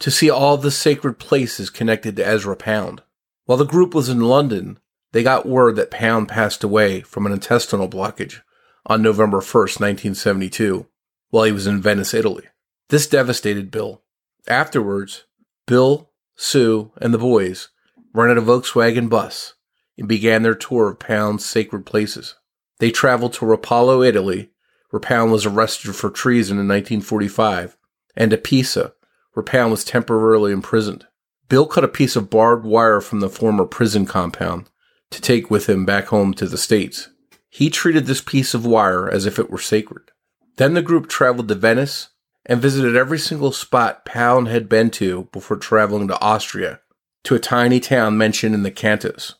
to 0.00 0.10
see 0.10 0.30
all 0.30 0.56
the 0.56 0.70
sacred 0.70 1.18
places 1.18 1.70
connected 1.70 2.16
to 2.16 2.26
Ezra 2.26 2.56
Pound. 2.56 3.02
While 3.46 3.58
the 3.58 3.64
group 3.66 3.94
was 3.94 4.08
in 4.08 4.20
London, 4.20 4.78
they 5.12 5.22
got 5.22 5.46
word 5.46 5.76
that 5.76 5.90
Pound 5.90 6.28
passed 6.28 6.64
away 6.64 7.00
from 7.00 7.26
an 7.26 7.32
intestinal 7.32 7.88
blockage 7.88 8.40
on 8.86 9.02
November 9.02 9.40
1st, 9.40 9.80
1972, 9.80 10.86
while 11.30 11.44
he 11.44 11.52
was 11.52 11.66
in 11.66 11.80
Venice, 11.80 12.14
Italy. 12.14 12.44
This 12.88 13.06
devastated 13.06 13.70
Bill. 13.70 14.02
Afterwards, 14.46 15.24
Bill, 15.66 16.10
Sue, 16.36 16.92
and 16.98 17.14
the 17.14 17.18
boys 17.18 17.68
rented 18.12 18.38
a 18.38 18.42
Volkswagen 18.42 19.08
bus 19.08 19.54
and 19.96 20.08
began 20.08 20.42
their 20.42 20.54
tour 20.54 20.90
of 20.90 20.98
Pound's 20.98 21.44
sacred 21.44 21.86
places. 21.86 22.34
They 22.78 22.90
traveled 22.90 23.34
to 23.34 23.46
Rapallo, 23.46 24.06
Italy, 24.06 24.50
where 24.90 25.00
Pound 25.00 25.32
was 25.32 25.46
arrested 25.46 25.94
for 25.94 26.10
treason 26.10 26.56
in 26.56 26.68
1945, 26.68 27.76
and 28.16 28.30
to 28.30 28.36
Pisa, 28.36 28.94
where 29.32 29.44
Pound 29.44 29.70
was 29.70 29.84
temporarily 29.84 30.52
imprisoned. 30.52 31.06
Bill 31.48 31.66
cut 31.66 31.84
a 31.84 31.88
piece 31.88 32.16
of 32.16 32.30
barbed 32.30 32.64
wire 32.64 33.00
from 33.00 33.20
the 33.20 33.28
former 33.28 33.66
prison 33.66 34.06
compound 34.06 34.70
to 35.10 35.20
take 35.20 35.50
with 35.50 35.68
him 35.68 35.84
back 35.84 36.06
home 36.06 36.34
to 36.34 36.46
the 36.46 36.58
States. 36.58 37.10
He 37.48 37.70
treated 37.70 38.06
this 38.06 38.20
piece 38.20 38.54
of 38.54 38.66
wire 38.66 39.08
as 39.08 39.26
if 39.26 39.38
it 39.38 39.50
were 39.50 39.58
sacred. 39.58 40.10
Then 40.56 40.74
the 40.74 40.82
group 40.82 41.08
traveled 41.08 41.48
to 41.48 41.54
Venice 41.54 42.08
and 42.46 42.60
visited 42.60 42.96
every 42.96 43.18
single 43.18 43.52
spot 43.52 44.04
Pound 44.04 44.48
had 44.48 44.68
been 44.68 44.90
to 44.92 45.28
before 45.32 45.56
traveling 45.56 46.08
to 46.08 46.20
Austria, 46.20 46.80
to 47.24 47.34
a 47.34 47.40
tiny 47.40 47.80
town 47.80 48.18
mentioned 48.18 48.54
in 48.54 48.62
the 48.62 48.70
Cantos. 48.70 49.34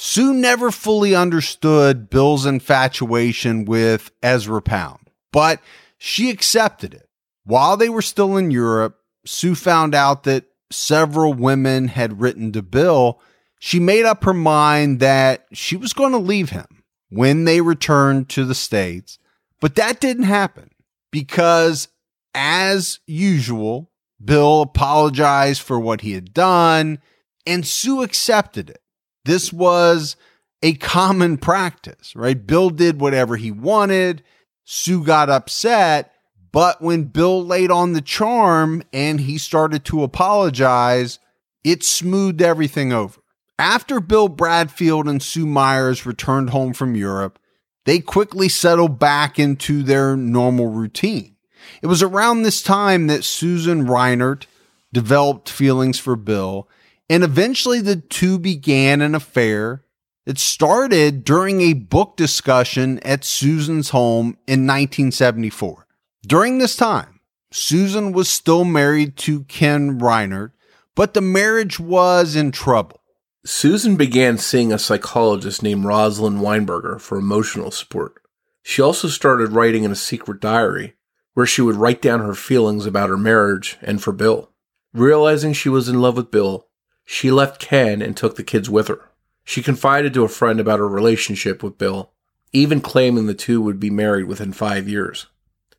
Sue 0.00 0.32
never 0.32 0.70
fully 0.70 1.12
understood 1.12 2.08
Bill's 2.08 2.46
infatuation 2.46 3.64
with 3.64 4.12
Ezra 4.22 4.62
Pound, 4.62 5.10
but 5.32 5.60
she 5.98 6.30
accepted 6.30 6.94
it. 6.94 7.08
While 7.42 7.76
they 7.76 7.88
were 7.88 8.00
still 8.00 8.36
in 8.36 8.52
Europe, 8.52 9.00
Sue 9.26 9.56
found 9.56 9.96
out 9.96 10.22
that 10.22 10.44
several 10.70 11.34
women 11.34 11.88
had 11.88 12.20
written 12.20 12.52
to 12.52 12.62
Bill. 12.62 13.20
She 13.58 13.80
made 13.80 14.04
up 14.04 14.22
her 14.22 14.32
mind 14.32 15.00
that 15.00 15.46
she 15.52 15.74
was 15.74 15.92
going 15.92 16.12
to 16.12 16.18
leave 16.18 16.50
him 16.50 16.84
when 17.08 17.44
they 17.44 17.60
returned 17.60 18.28
to 18.28 18.44
the 18.44 18.54
States. 18.54 19.18
But 19.60 19.74
that 19.74 19.98
didn't 19.98 20.22
happen 20.22 20.70
because, 21.10 21.88
as 22.36 23.00
usual, 23.08 23.90
Bill 24.24 24.60
apologized 24.60 25.60
for 25.60 25.80
what 25.80 26.02
he 26.02 26.12
had 26.12 26.32
done 26.32 27.00
and 27.44 27.66
Sue 27.66 28.02
accepted 28.02 28.70
it. 28.70 28.80
This 29.28 29.52
was 29.52 30.16
a 30.62 30.72
common 30.76 31.36
practice, 31.36 32.16
right? 32.16 32.46
Bill 32.46 32.70
did 32.70 32.98
whatever 32.98 33.36
he 33.36 33.50
wanted. 33.50 34.22
Sue 34.64 35.04
got 35.04 35.28
upset. 35.28 36.14
But 36.50 36.80
when 36.80 37.04
Bill 37.04 37.44
laid 37.44 37.70
on 37.70 37.92
the 37.92 38.00
charm 38.00 38.82
and 38.90 39.20
he 39.20 39.36
started 39.36 39.84
to 39.84 40.02
apologize, 40.02 41.18
it 41.62 41.84
smoothed 41.84 42.40
everything 42.40 42.90
over. 42.90 43.20
After 43.58 44.00
Bill 44.00 44.28
Bradfield 44.28 45.06
and 45.06 45.22
Sue 45.22 45.44
Myers 45.44 46.06
returned 46.06 46.48
home 46.48 46.72
from 46.72 46.96
Europe, 46.96 47.38
they 47.84 47.98
quickly 47.98 48.48
settled 48.48 48.98
back 48.98 49.38
into 49.38 49.82
their 49.82 50.16
normal 50.16 50.68
routine. 50.68 51.36
It 51.82 51.86
was 51.88 52.02
around 52.02 52.44
this 52.44 52.62
time 52.62 53.08
that 53.08 53.24
Susan 53.24 53.86
Reinert 53.86 54.46
developed 54.90 55.50
feelings 55.50 55.98
for 55.98 56.16
Bill, 56.16 56.66
and 57.08 57.24
eventually 57.24 57.80
the 57.80 57.96
two 57.96 58.38
began 58.38 59.00
an 59.00 59.14
affair. 59.14 59.84
It 60.26 60.38
started 60.38 61.24
during 61.24 61.60
a 61.60 61.72
book 61.72 62.16
discussion 62.16 62.98
at 63.00 63.24
Susan's 63.24 63.90
home 63.90 64.36
in 64.46 64.66
1974. 64.66 65.86
During 66.26 66.58
this 66.58 66.76
time, 66.76 67.20
Susan 67.50 68.12
was 68.12 68.28
still 68.28 68.64
married 68.64 69.16
to 69.18 69.44
Ken 69.44 69.98
Reinert, 69.98 70.52
but 70.94 71.14
the 71.14 71.22
marriage 71.22 71.80
was 71.80 72.36
in 72.36 72.52
trouble. 72.52 73.00
Susan 73.46 73.96
began 73.96 74.36
seeing 74.36 74.72
a 74.72 74.78
psychologist 74.78 75.62
named 75.62 75.84
Rosalind 75.84 76.40
Weinberger 76.40 77.00
for 77.00 77.16
emotional 77.16 77.70
support. 77.70 78.20
She 78.62 78.82
also 78.82 79.08
started 79.08 79.52
writing 79.52 79.84
in 79.84 79.92
a 79.92 79.96
secret 79.96 80.40
diary 80.40 80.94
where 81.32 81.46
she 81.46 81.62
would 81.62 81.76
write 81.76 82.02
down 82.02 82.20
her 82.20 82.34
feelings 82.34 82.84
about 82.84 83.08
her 83.08 83.16
marriage 83.16 83.78
and 83.80 84.02
for 84.02 84.12
Bill. 84.12 84.50
Realizing 84.92 85.54
she 85.54 85.70
was 85.70 85.88
in 85.88 86.02
love 86.02 86.16
with 86.16 86.30
Bill, 86.30 86.67
she 87.10 87.30
left 87.30 87.58
Ken 87.58 88.02
and 88.02 88.14
took 88.14 88.36
the 88.36 88.44
kids 88.44 88.68
with 88.68 88.88
her. 88.88 89.08
She 89.42 89.62
confided 89.62 90.12
to 90.12 90.24
a 90.24 90.28
friend 90.28 90.60
about 90.60 90.78
her 90.78 90.86
relationship 90.86 91.62
with 91.62 91.78
Bill, 91.78 92.12
even 92.52 92.82
claiming 92.82 93.24
the 93.24 93.34
two 93.34 93.62
would 93.62 93.80
be 93.80 93.88
married 93.88 94.26
within 94.26 94.52
five 94.52 94.86
years. 94.86 95.24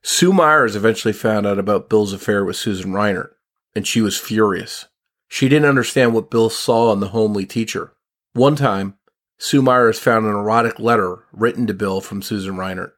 Sue 0.02 0.34
Myers 0.34 0.76
eventually 0.76 1.14
found 1.14 1.46
out 1.46 1.60
about 1.60 1.88
Bill's 1.88 2.14
affair 2.14 2.44
with 2.44 2.56
Susan 2.56 2.94
Reinert, 2.94 3.30
and 3.76 3.86
she 3.86 4.02
was 4.02 4.18
furious. 4.18 4.88
She 5.28 5.48
didn't 5.48 5.70
understand 5.70 6.16
what 6.16 6.32
Bill 6.32 6.50
saw 6.50 6.92
in 6.94 7.00
the 7.00 7.10
homely 7.10 7.46
teacher. 7.46 7.94
One 8.34 8.56
time, 8.56 8.96
Sue 9.38 9.62
Myers 9.62 10.00
found 10.00 10.26
an 10.26 10.34
erotic 10.34 10.80
letter 10.80 11.26
written 11.32 11.68
to 11.68 11.76
Bill 11.76 12.02
from 12.02 12.24
Susan 12.24 12.56
Reinert, 12.56 12.94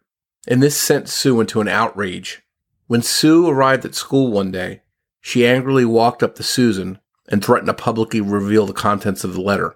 and 0.47 0.63
this 0.63 0.79
sent 0.79 1.09
Sue 1.09 1.41
into 1.41 1.59
an 1.59 1.67
outrage. 1.67 2.43
When 2.87 3.01
Sue 3.01 3.49
arrived 3.49 3.83
at 3.83 3.93
school 3.93 4.31
one 4.31 4.51
day, 4.51 4.83
she 5.19 5.45
angrily 5.45 5.83
walked 5.83 6.23
up 6.23 6.35
to 6.35 6.43
Susan 6.43 7.00
and 7.31 7.43
threatened 7.43 7.67
to 7.67 7.73
publicly 7.73 8.21
reveal 8.21 8.65
the 8.65 8.73
contents 8.73 9.23
of 9.23 9.33
the 9.33 9.41
letter 9.41 9.75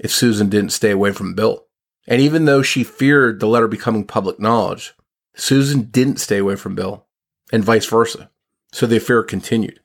if 0.00 0.10
Susan 0.10 0.48
didn't 0.48 0.72
stay 0.72 0.90
away 0.90 1.12
from 1.12 1.34
Bill. 1.34 1.64
And 2.06 2.20
even 2.20 2.44
though 2.44 2.62
she 2.62 2.84
feared 2.84 3.40
the 3.40 3.46
letter 3.46 3.68
becoming 3.68 4.04
public 4.04 4.38
knowledge, 4.38 4.94
Susan 5.34 5.82
didn't 5.84 6.20
stay 6.20 6.38
away 6.38 6.56
from 6.56 6.74
Bill, 6.74 7.06
and 7.52 7.64
vice 7.64 7.86
versa. 7.86 8.30
So 8.72 8.86
the 8.86 8.96
affair 8.96 9.22
continued. 9.22 9.80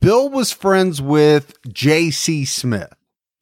Bill 0.00 0.30
was 0.30 0.50
friends 0.50 1.00
with 1.00 1.56
J.C. 1.70 2.44
Smith, 2.44 2.94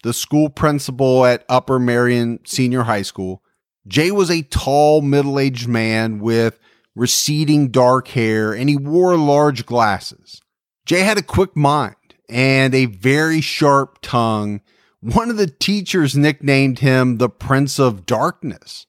the 0.03 0.13
school 0.13 0.49
principal 0.49 1.25
at 1.25 1.45
Upper 1.49 1.79
Merion 1.79 2.41
Senior 2.45 2.83
High 2.83 3.03
School. 3.03 3.43
Jay 3.87 4.11
was 4.11 4.31
a 4.31 4.43
tall, 4.43 5.03
middle 5.03 5.39
aged 5.39 5.69
man 5.69 6.19
with 6.19 6.59
receding 6.95 7.69
dark 7.69 8.09
hair, 8.09 8.53
and 8.53 8.69
he 8.69 8.77
wore 8.77 9.17
large 9.17 9.67
glasses. 9.67 10.41
Jay 10.85 11.01
had 11.01 11.19
a 11.19 11.23
quick 11.23 11.57
mind 11.57 11.95
and 12.33 12.75
a 12.75 12.87
very 12.87 13.41
sharp 13.41 13.99
tongue. 14.03 14.61
One 15.01 15.31
of 15.31 15.37
the 15.37 15.47
teachers 15.47 16.17
nicknamed 16.17 16.81
him 16.81 17.19
the 17.19 17.29
Prince 17.29 17.79
of 17.79 18.07
Darkness 18.07 18.87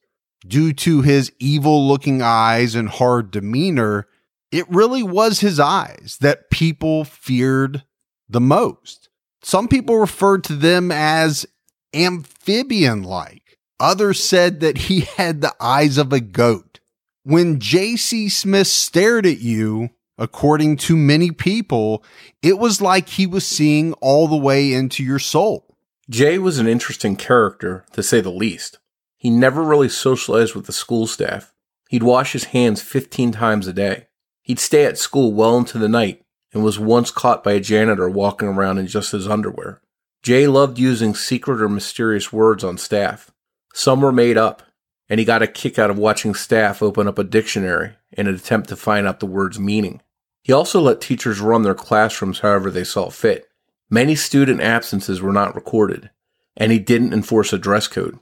due 0.48 0.74
to 0.74 1.02
his 1.02 1.32
evil 1.40 1.88
looking 1.88 2.22
eyes 2.22 2.76
and 2.76 2.90
hard 2.90 3.32
demeanor, 3.32 4.08
it 4.52 4.70
really 4.70 5.04
was 5.04 5.40
his 5.40 5.60
eyes 5.60 6.18
that 6.22 6.50
people 6.50 7.04
feared 7.06 7.84
the 8.30 8.42
most. 8.42 9.10
Some 9.42 9.68
people 9.68 9.98
referred 9.98 10.44
to 10.46 10.56
them 10.56 10.92
as 10.92 11.46
amphibian 11.94 13.04
like. 13.04 13.58
Others 13.80 14.24
said 14.24 14.60
that 14.62 14.78
he 14.78 15.02
had 15.02 15.42
the 15.42 15.54
eyes 15.60 15.98
of 15.98 16.14
a 16.14 16.22
goat. 16.22 16.80
When 17.24 17.60
J.C. 17.60 18.30
Smith 18.30 18.68
stared 18.68 19.26
at 19.26 19.40
you, 19.40 19.90
according 20.18 20.78
to 20.78 20.96
many 20.96 21.32
people, 21.32 22.04
it 22.42 22.58
was 22.58 22.82
like 22.82 23.10
he 23.10 23.26
was 23.26 23.46
seeing 23.46 23.94
all 23.94 24.28
the 24.28 24.38
way 24.38 24.74
into 24.74 25.04
your 25.04 25.20
soul. 25.20 25.76
Jay 26.10 26.38
was 26.38 26.60
an 26.60 26.68
interesting 26.68 27.16
character, 27.16 27.86
to 27.94 28.04
say 28.04 28.22
the 28.22 28.30
least. 28.30 28.80
He 29.18 29.30
never 29.30 29.64
really 29.64 29.90
socialized 29.90 30.54
with 30.54 30.66
the 30.66 30.74
school 30.74 31.08
staff. 31.08 31.54
He'd 31.90 32.04
wash 32.04 32.34
his 32.34 32.46
hands 32.46 32.82
15 32.82 33.32
times 33.32 33.68
a 33.68 33.74
day. 33.74 34.08
He'd 34.42 34.60
stay 34.60 34.86
at 34.86 34.98
school 34.98 35.34
well 35.34 35.58
into 35.58 35.78
the 35.78 35.88
night 35.88 36.24
and 36.52 36.64
was 36.64 36.78
once 36.78 37.10
caught 37.10 37.44
by 37.44 37.54
a 37.54 37.60
janitor 37.60 38.10
walking 38.10 38.50
around 38.50 38.78
in 38.78 38.88
just 38.88 39.14
his 39.14 39.28
underwear. 39.28 39.82
Jay 40.22 40.48
loved 40.48 40.78
using 40.78 41.16
secret 41.16 41.62
or 41.62 41.70
mysterious 41.70 42.32
words 42.32 42.64
on 42.64 42.78
staff. 42.78 43.32
Some 43.74 44.02
were 44.02 44.12
made 44.12 44.38
up, 44.38 44.62
and 45.10 45.20
he 45.20 45.26
got 45.26 45.42
a 45.42 45.48
kick 45.48 45.80
out 45.80 45.90
of 45.90 45.98
watching 45.98 46.36
staff 46.36 46.82
open 46.84 47.08
up 47.08 47.18
a 47.18 47.24
dictionary 47.24 47.96
in 48.18 48.28
an 48.28 48.36
attempt 48.36 48.70
to 48.70 48.76
find 48.76 49.08
out 49.08 49.20
the 49.20 49.26
word's 49.26 49.60
meaning. 49.60 50.02
He 50.44 50.52
also 50.52 50.82
let 50.82 51.02
teachers 51.02 51.40
run 51.40 51.64
their 51.64 51.76
classrooms 51.76 52.40
however 52.40 52.70
they 52.70 52.84
saw 52.84 53.10
fit. 53.10 53.48
Many 53.90 54.16
student 54.16 54.62
absences 54.62 55.22
were 55.22 55.32
not 55.32 55.56
recorded, 55.56 56.10
and 56.58 56.72
he 56.72 56.80
didn't 56.80 57.14
enforce 57.14 57.54
a 57.54 57.58
dress 57.58 57.88
code. 57.88 58.20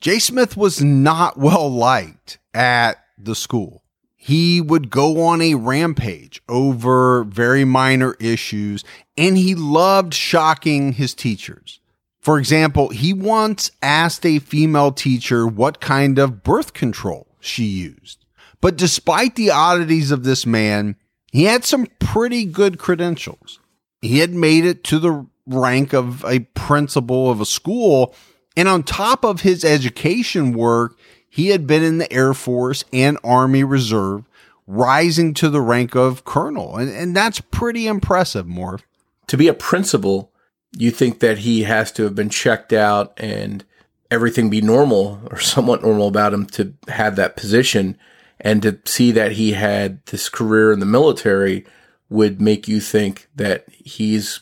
Jay 0.00 0.18
Smith 0.18 0.56
was 0.56 0.82
not 0.82 1.38
well 1.38 1.68
liked 1.68 2.38
at 2.52 3.02
the 3.18 3.34
school. 3.34 3.82
He 4.16 4.60
would 4.60 4.88
go 4.88 5.22
on 5.22 5.42
a 5.42 5.54
rampage 5.54 6.40
over 6.48 7.24
very 7.24 7.64
minor 7.64 8.14
issues, 8.20 8.84
and 9.18 9.36
he 9.36 9.54
loved 9.54 10.14
shocking 10.14 10.92
his 10.92 11.14
teachers. 11.14 11.80
For 12.20 12.38
example, 12.38 12.88
he 12.88 13.12
once 13.12 13.70
asked 13.82 14.24
a 14.24 14.38
female 14.38 14.92
teacher 14.92 15.46
what 15.46 15.80
kind 15.80 16.18
of 16.18 16.42
birth 16.42 16.72
control 16.72 17.26
she 17.38 17.64
used. 17.64 18.23
But 18.64 18.78
despite 18.78 19.36
the 19.36 19.50
oddities 19.50 20.10
of 20.10 20.24
this 20.24 20.46
man, 20.46 20.96
he 21.30 21.44
had 21.44 21.66
some 21.66 21.86
pretty 21.98 22.46
good 22.46 22.78
credentials. 22.78 23.60
He 24.00 24.20
had 24.20 24.30
made 24.30 24.64
it 24.64 24.82
to 24.84 24.98
the 24.98 25.26
rank 25.44 25.92
of 25.92 26.24
a 26.24 26.38
principal 26.54 27.30
of 27.30 27.42
a 27.42 27.44
school. 27.44 28.14
And 28.56 28.66
on 28.66 28.82
top 28.82 29.22
of 29.22 29.42
his 29.42 29.66
education 29.66 30.54
work, 30.54 30.96
he 31.28 31.48
had 31.48 31.66
been 31.66 31.82
in 31.82 31.98
the 31.98 32.10
Air 32.10 32.32
Force 32.32 32.86
and 32.90 33.18
Army 33.22 33.64
Reserve, 33.64 34.24
rising 34.66 35.34
to 35.34 35.50
the 35.50 35.60
rank 35.60 35.94
of 35.94 36.24
colonel. 36.24 36.78
And, 36.78 36.88
and 36.88 37.14
that's 37.14 37.42
pretty 37.42 37.86
impressive, 37.86 38.46
Morph. 38.46 38.80
To 39.26 39.36
be 39.36 39.48
a 39.48 39.52
principal, 39.52 40.32
you 40.74 40.90
think 40.90 41.20
that 41.20 41.40
he 41.40 41.64
has 41.64 41.92
to 41.92 42.04
have 42.04 42.14
been 42.14 42.30
checked 42.30 42.72
out 42.72 43.12
and 43.18 43.62
everything 44.10 44.48
be 44.48 44.62
normal 44.62 45.20
or 45.30 45.38
somewhat 45.38 45.82
normal 45.82 46.08
about 46.08 46.32
him 46.32 46.46
to 46.46 46.72
have 46.88 47.16
that 47.16 47.36
position 47.36 47.98
and 48.44 48.62
to 48.62 48.78
see 48.84 49.10
that 49.10 49.32
he 49.32 49.52
had 49.52 50.04
this 50.06 50.28
career 50.28 50.70
in 50.70 50.78
the 50.78 50.86
military 50.86 51.64
would 52.10 52.40
make 52.40 52.68
you 52.68 52.78
think 52.78 53.26
that 53.34 53.64
he's 53.70 54.40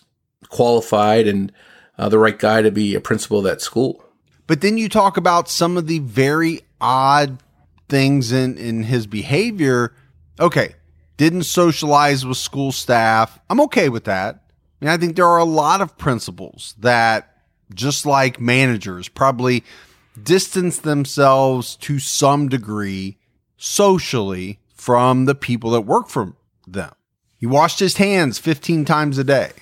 qualified 0.48 1.28
and 1.28 1.52
uh, 1.96 2.08
the 2.08 2.18
right 2.18 2.38
guy 2.38 2.60
to 2.60 2.70
be 2.72 2.94
a 2.96 3.00
principal 3.00 3.38
of 3.38 3.44
that 3.44 3.62
school. 3.62 4.04
But 4.48 4.60
then 4.60 4.76
you 4.76 4.88
talk 4.88 5.16
about 5.16 5.48
some 5.48 5.76
of 5.76 5.86
the 5.86 6.00
very 6.00 6.62
odd 6.80 7.38
things 7.88 8.32
in, 8.32 8.58
in 8.58 8.82
his 8.82 9.06
behavior. 9.06 9.94
Okay, 10.40 10.74
didn't 11.16 11.44
socialize 11.44 12.26
with 12.26 12.36
school 12.36 12.72
staff. 12.72 13.38
I'm 13.48 13.60
okay 13.62 13.88
with 13.88 14.04
that. 14.04 14.34
I 14.34 14.84
mean, 14.84 14.90
I 14.90 14.96
think 14.96 15.14
there 15.14 15.28
are 15.28 15.38
a 15.38 15.44
lot 15.44 15.80
of 15.80 15.96
principals 15.96 16.74
that, 16.80 17.36
just 17.72 18.04
like 18.04 18.40
managers, 18.40 19.08
probably 19.08 19.62
distance 20.20 20.78
themselves 20.78 21.76
to 21.76 22.00
some 22.00 22.48
degree 22.48 23.16
socially 23.62 24.58
from 24.74 25.26
the 25.26 25.36
people 25.36 25.70
that 25.70 25.82
work 25.82 26.08
for 26.08 26.34
them. 26.66 26.92
He 27.36 27.46
washed 27.46 27.78
his 27.78 27.96
hands 27.96 28.40
15 28.40 28.84
times 28.84 29.18
a 29.18 29.24
day. 29.24 29.52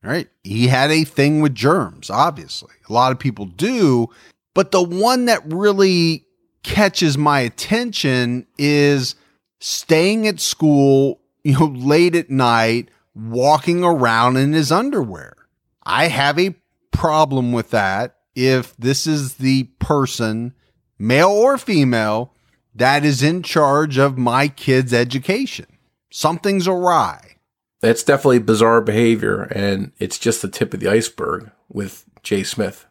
Right? 0.00 0.28
He 0.44 0.68
had 0.68 0.92
a 0.92 1.02
thing 1.02 1.40
with 1.40 1.56
germs, 1.56 2.08
obviously. 2.08 2.70
A 2.88 2.92
lot 2.92 3.10
of 3.10 3.18
people 3.18 3.46
do. 3.46 4.08
But 4.54 4.70
the 4.70 4.82
one 4.82 5.24
that 5.24 5.42
really 5.44 6.24
catches 6.62 7.18
my 7.18 7.40
attention 7.40 8.46
is 8.58 9.16
staying 9.58 10.28
at 10.28 10.38
school, 10.38 11.20
you 11.42 11.58
know, 11.58 11.66
late 11.66 12.14
at 12.14 12.30
night 12.30 12.90
walking 13.16 13.82
around 13.82 14.36
in 14.36 14.52
his 14.52 14.70
underwear. 14.70 15.34
I 15.82 16.06
have 16.06 16.38
a 16.38 16.54
problem 16.92 17.50
with 17.50 17.70
that 17.70 18.18
if 18.36 18.76
this 18.76 19.08
is 19.08 19.34
the 19.34 19.64
person, 19.80 20.54
male 20.96 21.30
or 21.30 21.58
female, 21.58 22.32
that 22.78 23.04
is 23.04 23.22
in 23.22 23.42
charge 23.42 23.98
of 23.98 24.16
my 24.16 24.48
kid's 24.48 24.94
education. 24.94 25.66
Something's 26.10 26.68
awry. 26.68 27.36
That's 27.80 28.02
definitely 28.02 28.40
bizarre 28.40 28.80
behavior, 28.80 29.42
and 29.42 29.92
it's 29.98 30.18
just 30.18 30.42
the 30.42 30.48
tip 30.48 30.74
of 30.74 30.80
the 30.80 30.88
iceberg 30.88 31.50
with 31.68 32.04
Jay 32.22 32.42
Smith. 32.42 32.86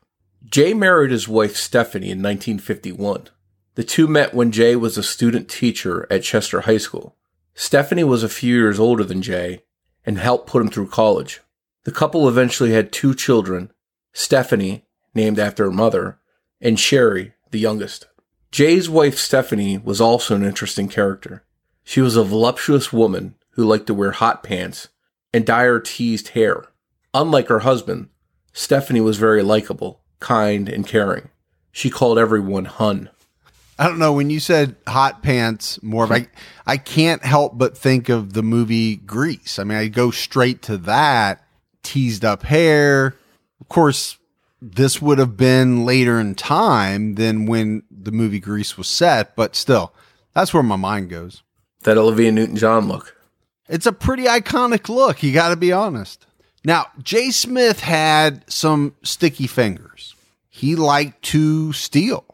Jay 0.46 0.74
married 0.74 1.12
his 1.12 1.28
wife 1.28 1.56
Stephanie 1.56 2.12
in 2.12 2.20
1951. 2.20 3.30
The 3.76 3.84
two 3.84 4.08
met 4.08 4.34
when 4.34 4.52
Jay 4.52 4.76
was 4.76 4.98
a 4.98 5.04
student 5.04 5.50
teacher 5.50 6.08
at 6.10 6.24
Chester 6.24 6.62
High 6.62 6.78
School. 6.78 7.16
Stephanie 7.54 8.04
was 8.04 8.24
a 8.24 8.30
few 8.30 8.56
years 8.56 8.80
older 8.80 9.04
than 9.04 9.22
Jay 9.22 9.64
and 10.06 10.18
helped 10.18 10.48
put 10.48 10.62
him 10.62 10.70
through 10.70 10.88
college. 10.88 11.42
The 11.84 11.92
couple 11.92 12.28
eventually 12.28 12.72
had 12.72 12.92
two 12.92 13.14
children 13.14 13.72
Stephanie, 14.14 14.86
named 15.14 15.38
after 15.38 15.66
her 15.66 15.72
mother, 15.72 16.18
and 16.60 16.80
Sherry, 16.80 17.34
the 17.52 17.60
youngest. 17.60 18.08
Jay's 18.52 18.90
wife 18.90 19.18
Stephanie 19.18 19.78
was 19.78 20.00
also 20.00 20.36
an 20.36 20.46
interesting 20.46 20.88
character. 20.88 21.44
She 21.84 22.02
was 22.02 22.16
a 22.16 22.24
voluptuous 22.24 22.92
woman 22.92 23.36
who 23.52 23.66
liked 23.66 23.88
to 23.88 23.94
wear 23.94 24.12
hot 24.12 24.44
pants 24.44 24.90
and 25.34 25.46
dye 25.46 25.64
her 25.64 25.80
teased 25.80 26.30
hair. 26.30 26.66
Unlike 27.14 27.50
her 27.50 27.60
husband, 27.60 28.10
Stephanie 28.54 29.02
was 29.02 29.18
very 29.18 29.44
likable, 29.44 30.02
kind, 30.20 30.70
and 30.70 30.88
caring. 30.88 31.30
She 31.72 31.90
called 31.90 32.18
everyone 32.18 32.66
Hun. 32.66 33.10
I 33.80 33.88
don't 33.88 34.00
know 34.00 34.14
when 34.14 34.30
you 34.30 34.40
said 34.40 34.76
hot 34.88 35.22
pants 35.22 35.82
more 35.84 36.12
I 36.12 36.28
I 36.66 36.78
can't 36.78 37.24
help 37.24 37.58
but 37.58 37.78
think 37.78 38.10
of 38.10 38.34
the 38.34 38.42
movie 38.42 38.96
Grease. 38.96 39.60
I 39.60 39.64
mean, 39.64 39.78
I 39.78 39.88
go 39.88 40.10
straight 40.10 40.64
to 40.64 40.78
that 40.80 41.46
teased 41.84 42.26
up 42.26 42.44
hair. 42.44 43.16
Of 43.62 43.70
course, 43.70 44.18
this 44.62 45.02
would 45.02 45.20
have 45.20 45.38
been 45.38 45.86
later 45.86 46.20
in 46.20 46.34
time 46.34 47.16
than 47.16 47.46
when 47.46 47.84
the 48.00 48.12
movie 48.12 48.40
Grease 48.40 48.78
was 48.78 48.88
set, 48.88 49.36
but 49.36 49.56
still, 49.56 49.94
that's 50.34 50.54
where 50.54 50.64
my 50.64 50.76
mind 50.76 51.10
goes. 51.10 51.44
That 51.84 51.98
Olivia 51.98 52.32
Newton-John 52.32 52.88
look. 52.88 53.16
It's 53.68 53.86
a 53.86 53.92
pretty 53.92 54.24
iconic 54.26 54.90
look, 54.90 55.24
you 55.24 55.34
got 55.34 55.50
to 55.50 55.56
be 55.56 55.72
honest. 55.72 56.26
Now, 56.64 56.88
Jay 57.02 57.32
Smith 57.32 57.80
had 57.80 58.44
some 58.52 58.96
sticky 59.04 59.48
fingers. 59.48 60.16
He 60.50 60.76
liked 60.76 61.22
to 61.26 61.74
steal 61.74 62.26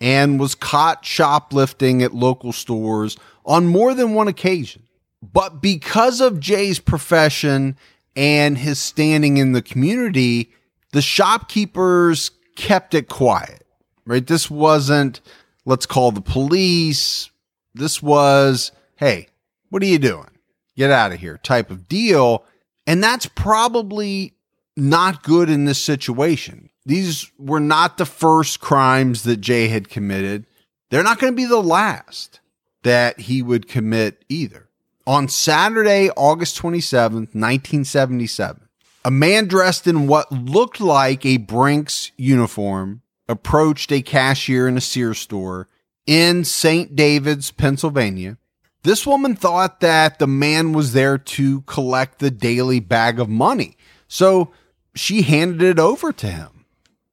and 0.00 0.38
was 0.38 0.54
caught 0.54 1.04
shoplifting 1.04 2.02
at 2.02 2.14
local 2.14 2.52
stores 2.52 3.16
on 3.44 3.66
more 3.66 3.94
than 3.94 4.14
one 4.14 4.28
occasion. 4.28 4.82
But 5.22 5.60
because 5.60 6.20
of 6.20 6.40
Jay's 6.40 6.78
profession 6.78 7.76
and 8.14 8.58
his 8.58 8.78
standing 8.78 9.36
in 9.36 9.52
the 9.52 9.62
community, 9.62 10.52
the 10.92 11.02
shopkeepers 11.02 12.30
kept 12.56 12.94
it 12.94 13.08
quiet, 13.08 13.64
right? 14.08 14.26
This 14.26 14.50
wasn't, 14.50 15.20
let's 15.66 15.86
call 15.86 16.10
the 16.10 16.22
police. 16.22 17.30
This 17.74 18.02
was, 18.02 18.72
hey, 18.96 19.28
what 19.68 19.82
are 19.82 19.86
you 19.86 19.98
doing? 19.98 20.30
Get 20.76 20.90
out 20.90 21.12
of 21.12 21.20
here 21.20 21.38
type 21.38 21.70
of 21.70 21.86
deal. 21.86 22.44
And 22.86 23.04
that's 23.04 23.26
probably 23.26 24.32
not 24.76 25.22
good 25.22 25.50
in 25.50 25.66
this 25.66 25.80
situation. 25.80 26.70
These 26.86 27.30
were 27.38 27.60
not 27.60 27.98
the 27.98 28.06
first 28.06 28.60
crimes 28.60 29.24
that 29.24 29.42
Jay 29.42 29.68
had 29.68 29.90
committed. 29.90 30.46
They're 30.90 31.02
not 31.02 31.18
going 31.18 31.34
to 31.34 31.36
be 31.36 31.44
the 31.44 31.62
last 31.62 32.40
that 32.82 33.20
he 33.20 33.42
would 33.42 33.68
commit 33.68 34.24
either. 34.30 34.68
On 35.06 35.28
Saturday, 35.28 36.08
August 36.16 36.60
27th, 36.62 37.34
1977, 37.34 38.68
a 39.04 39.10
man 39.10 39.48
dressed 39.48 39.86
in 39.86 40.06
what 40.06 40.32
looked 40.32 40.80
like 40.80 41.26
a 41.26 41.36
Brinks 41.36 42.10
uniform 42.16 43.02
approached 43.28 43.92
a 43.92 44.02
cashier 44.02 44.66
in 44.66 44.76
a 44.76 44.80
Sears 44.80 45.18
store 45.18 45.68
in 46.06 46.44
St. 46.44 46.96
David's, 46.96 47.50
Pennsylvania. 47.50 48.38
This 48.82 49.06
woman 49.06 49.36
thought 49.36 49.80
that 49.80 50.18
the 50.18 50.26
man 50.26 50.72
was 50.72 50.92
there 50.92 51.18
to 51.18 51.60
collect 51.62 52.18
the 52.18 52.30
daily 52.30 52.80
bag 52.80 53.20
of 53.20 53.28
money. 53.28 53.76
So 54.06 54.52
she 54.94 55.22
handed 55.22 55.62
it 55.62 55.78
over 55.78 56.12
to 56.12 56.26
him 56.26 56.64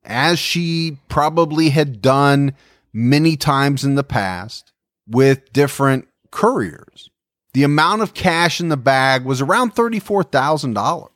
as 0.03 0.39
she 0.39 0.97
probably 1.09 1.69
had 1.69 2.01
done 2.01 2.55
many 2.93 3.35
times 3.35 3.83
in 3.83 3.95
the 3.95 4.03
past 4.03 4.71
with 5.07 5.51
different 5.51 6.07
couriers. 6.31 7.09
The 7.53 7.63
amount 7.63 8.01
of 8.01 8.13
cash 8.13 8.59
in 8.59 8.69
the 8.69 8.77
bag 8.77 9.25
was 9.25 9.41
around 9.41 9.75
$34,000. 9.75 11.09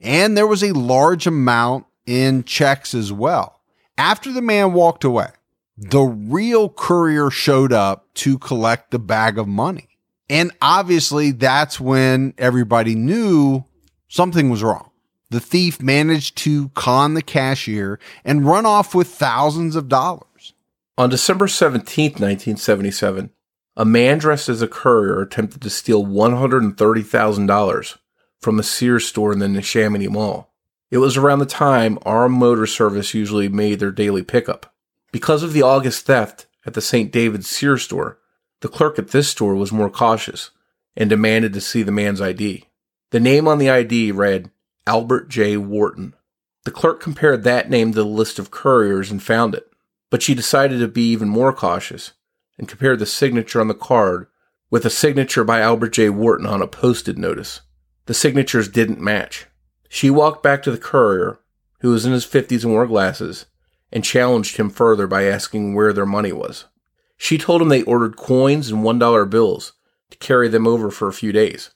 And 0.00 0.36
there 0.36 0.46
was 0.46 0.62
a 0.62 0.72
large 0.72 1.26
amount 1.26 1.86
in 2.06 2.44
checks 2.44 2.94
as 2.94 3.12
well. 3.12 3.53
After 3.96 4.32
the 4.32 4.42
man 4.42 4.72
walked 4.72 5.04
away, 5.04 5.28
the 5.76 6.02
real 6.02 6.68
courier 6.68 7.30
showed 7.30 7.72
up 7.72 8.12
to 8.14 8.38
collect 8.38 8.90
the 8.90 8.98
bag 8.98 9.38
of 9.38 9.46
money. 9.46 9.88
And 10.28 10.52
obviously, 10.60 11.30
that's 11.30 11.78
when 11.78 12.34
everybody 12.38 12.94
knew 12.94 13.64
something 14.08 14.50
was 14.50 14.62
wrong. 14.62 14.90
The 15.30 15.40
thief 15.40 15.82
managed 15.82 16.36
to 16.38 16.68
con 16.70 17.14
the 17.14 17.22
cashier 17.22 17.98
and 18.24 18.46
run 18.46 18.66
off 18.66 18.94
with 18.94 19.08
thousands 19.08 19.76
of 19.76 19.88
dollars. 19.88 20.54
On 20.96 21.10
December 21.10 21.48
17, 21.48 22.12
1977, 22.12 23.30
a 23.76 23.84
man 23.84 24.18
dressed 24.18 24.48
as 24.48 24.62
a 24.62 24.68
courier 24.68 25.20
attempted 25.20 25.60
to 25.62 25.70
steal 25.70 26.04
$130,000 26.04 27.96
from 28.40 28.58
a 28.58 28.62
Sears 28.62 29.06
store 29.06 29.32
in 29.32 29.40
the 29.40 29.46
Neshaminy 29.46 30.08
Mall. 30.08 30.53
It 30.90 30.98
was 30.98 31.16
around 31.16 31.38
the 31.38 31.46
time 31.46 31.98
our 32.02 32.28
Motor 32.28 32.66
Service 32.66 33.14
usually 33.14 33.48
made 33.48 33.80
their 33.80 33.90
daily 33.90 34.22
pickup. 34.22 34.72
Because 35.12 35.42
of 35.42 35.52
the 35.52 35.62
August 35.62 36.06
theft 36.06 36.46
at 36.66 36.74
the 36.74 36.80
St. 36.80 37.10
David's 37.10 37.48
Sears 37.48 37.82
store, 37.82 38.18
the 38.60 38.68
clerk 38.68 38.98
at 38.98 39.08
this 39.08 39.28
store 39.28 39.54
was 39.54 39.72
more 39.72 39.90
cautious 39.90 40.50
and 40.96 41.10
demanded 41.10 41.52
to 41.52 41.60
see 41.60 41.82
the 41.82 41.92
man's 41.92 42.20
ID. 42.20 42.64
The 43.10 43.20
name 43.20 43.46
on 43.46 43.58
the 43.58 43.70
ID 43.70 44.12
read 44.12 44.50
Albert 44.86 45.28
J. 45.28 45.56
Wharton. 45.56 46.14
The 46.64 46.70
clerk 46.70 47.00
compared 47.00 47.44
that 47.44 47.70
name 47.70 47.92
to 47.92 47.96
the 47.96 48.04
list 48.04 48.38
of 48.38 48.50
couriers 48.50 49.10
and 49.10 49.22
found 49.22 49.54
it, 49.54 49.70
but 50.10 50.22
she 50.22 50.34
decided 50.34 50.78
to 50.80 50.88
be 50.88 51.10
even 51.10 51.28
more 51.28 51.52
cautious 51.52 52.12
and 52.58 52.68
compared 52.68 52.98
the 52.98 53.06
signature 53.06 53.60
on 53.60 53.68
the 53.68 53.74
card 53.74 54.28
with 54.70 54.84
a 54.84 54.90
signature 54.90 55.44
by 55.44 55.60
Albert 55.60 55.90
J. 55.90 56.08
Wharton 56.08 56.46
on 56.46 56.62
a 56.62 56.66
posted 56.66 57.18
notice. 57.18 57.60
The 58.06 58.14
signatures 58.14 58.68
didn't 58.68 59.00
match. 59.00 59.46
She 59.94 60.10
walked 60.10 60.42
back 60.42 60.60
to 60.64 60.72
the 60.72 60.76
courier, 60.76 61.38
who 61.78 61.90
was 61.90 62.04
in 62.04 62.10
his 62.10 62.26
50s 62.26 62.64
and 62.64 62.72
wore 62.72 62.84
glasses, 62.84 63.46
and 63.92 64.02
challenged 64.02 64.56
him 64.56 64.68
further 64.68 65.06
by 65.06 65.22
asking 65.22 65.72
where 65.72 65.92
their 65.92 66.04
money 66.04 66.32
was. 66.32 66.64
She 67.16 67.38
told 67.38 67.62
him 67.62 67.68
they 67.68 67.84
ordered 67.84 68.16
coins 68.16 68.72
and 68.72 68.82
$1 68.82 69.30
bills 69.30 69.74
to 70.10 70.18
carry 70.18 70.48
them 70.48 70.66
over 70.66 70.90
for 70.90 71.06
a 71.06 71.12
few 71.12 71.30
days. 71.30 71.70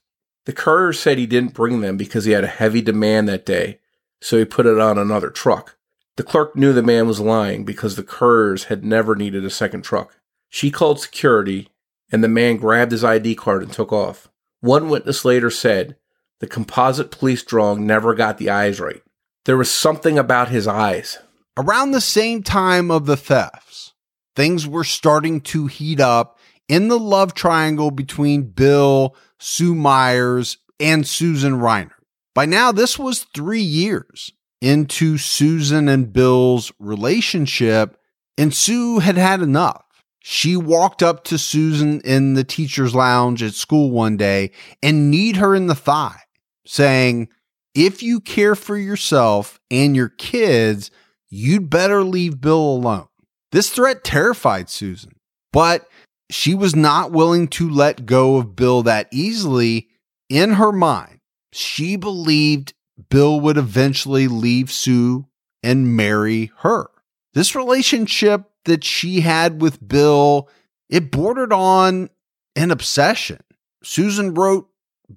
The 0.46 0.52
courier 0.52 0.92
said 0.92 1.16
he 1.16 1.26
didn't 1.26 1.54
bring 1.54 1.80
them 1.80 1.96
because 1.96 2.24
he 2.24 2.32
had 2.32 2.42
a 2.42 2.48
heavy 2.48 2.82
demand 2.82 3.28
that 3.28 3.46
day, 3.46 3.78
so 4.20 4.36
he 4.36 4.44
put 4.44 4.66
it 4.66 4.80
on 4.80 4.98
another 4.98 5.30
truck. 5.30 5.76
The 6.16 6.24
clerk 6.24 6.56
knew 6.56 6.72
the 6.72 6.82
man 6.82 7.06
was 7.06 7.20
lying 7.20 7.64
because 7.64 7.94
the 7.94 8.02
couriers 8.02 8.64
had 8.64 8.84
never 8.84 9.14
needed 9.14 9.44
a 9.44 9.48
second 9.48 9.82
truck. 9.82 10.16
She 10.48 10.72
called 10.72 10.98
security, 10.98 11.68
and 12.10 12.24
the 12.24 12.28
man 12.28 12.56
grabbed 12.56 12.90
his 12.90 13.04
ID 13.04 13.36
card 13.36 13.62
and 13.62 13.72
took 13.72 13.92
off. 13.92 14.28
One 14.58 14.88
witness 14.88 15.24
later 15.24 15.50
said 15.50 15.94
the 16.40 16.46
composite 16.46 17.10
police 17.10 17.42
drawing 17.42 17.86
never 17.86 18.14
got 18.14 18.38
the 18.38 18.50
eyes 18.50 18.80
right. 18.80 19.02
There 19.44 19.56
was 19.56 19.70
something 19.70 20.18
about 20.18 20.48
his 20.48 20.68
eyes. 20.68 21.18
Around 21.56 21.90
the 21.90 22.00
same 22.00 22.42
time 22.42 22.90
of 22.90 23.06
the 23.06 23.16
thefts, 23.16 23.92
things 24.36 24.66
were 24.66 24.84
starting 24.84 25.40
to 25.40 25.66
heat 25.66 26.00
up 26.00 26.38
in 26.68 26.88
the 26.88 26.98
love 26.98 27.34
triangle 27.34 27.90
between 27.90 28.42
Bill, 28.42 29.16
Sue 29.38 29.74
Myers, 29.74 30.58
and 30.78 31.06
Susan 31.06 31.54
Reinert. 31.54 31.90
By 32.34 32.46
now, 32.46 32.70
this 32.70 32.98
was 32.98 33.24
three 33.34 33.62
years 33.62 34.32
into 34.60 35.18
Susan 35.18 35.88
and 35.88 36.12
Bill's 36.12 36.70
relationship, 36.78 37.96
and 38.36 38.54
Sue 38.54 39.00
had 39.00 39.16
had 39.16 39.40
enough. 39.40 39.84
She 40.20 40.56
walked 40.56 41.02
up 41.02 41.24
to 41.24 41.38
Susan 41.38 42.00
in 42.02 42.34
the 42.34 42.44
teacher's 42.44 42.94
lounge 42.94 43.42
at 43.42 43.54
school 43.54 43.90
one 43.90 44.16
day 44.16 44.50
and 44.82 45.10
kneed 45.10 45.36
her 45.36 45.54
in 45.54 45.68
the 45.68 45.74
thigh, 45.74 46.20
saying, 46.68 47.28
If 47.74 48.02
you 48.02 48.20
care 48.20 48.54
for 48.54 48.76
yourself 48.76 49.58
and 49.70 49.96
your 49.96 50.10
kids, 50.10 50.90
you'd 51.30 51.70
better 51.70 52.04
leave 52.04 52.40
Bill 52.40 52.60
alone. 52.60 53.08
This 53.50 53.70
threat 53.70 54.04
terrified 54.04 54.68
Susan, 54.68 55.12
but 55.52 55.88
she 56.30 56.54
was 56.54 56.76
not 56.76 57.10
willing 57.10 57.48
to 57.48 57.68
let 57.68 58.04
go 58.04 58.36
of 58.36 58.54
Bill 58.54 58.82
that 58.82 59.08
easily. 59.10 59.88
In 60.28 60.52
her 60.52 60.72
mind, 60.72 61.20
she 61.52 61.96
believed 61.96 62.74
Bill 63.08 63.40
would 63.40 63.56
eventually 63.56 64.28
leave 64.28 64.70
Sue 64.70 65.26
and 65.62 65.96
marry 65.96 66.52
her. 66.58 66.90
This 67.32 67.54
relationship 67.54 68.44
that 68.66 68.84
she 68.84 69.20
had 69.22 69.62
with 69.62 69.86
Bill, 69.86 70.50
it 70.90 71.10
bordered 71.10 71.52
on 71.52 72.10
an 72.54 72.70
obsession. 72.70 73.40
Susan 73.82 74.34
wrote 74.34 74.68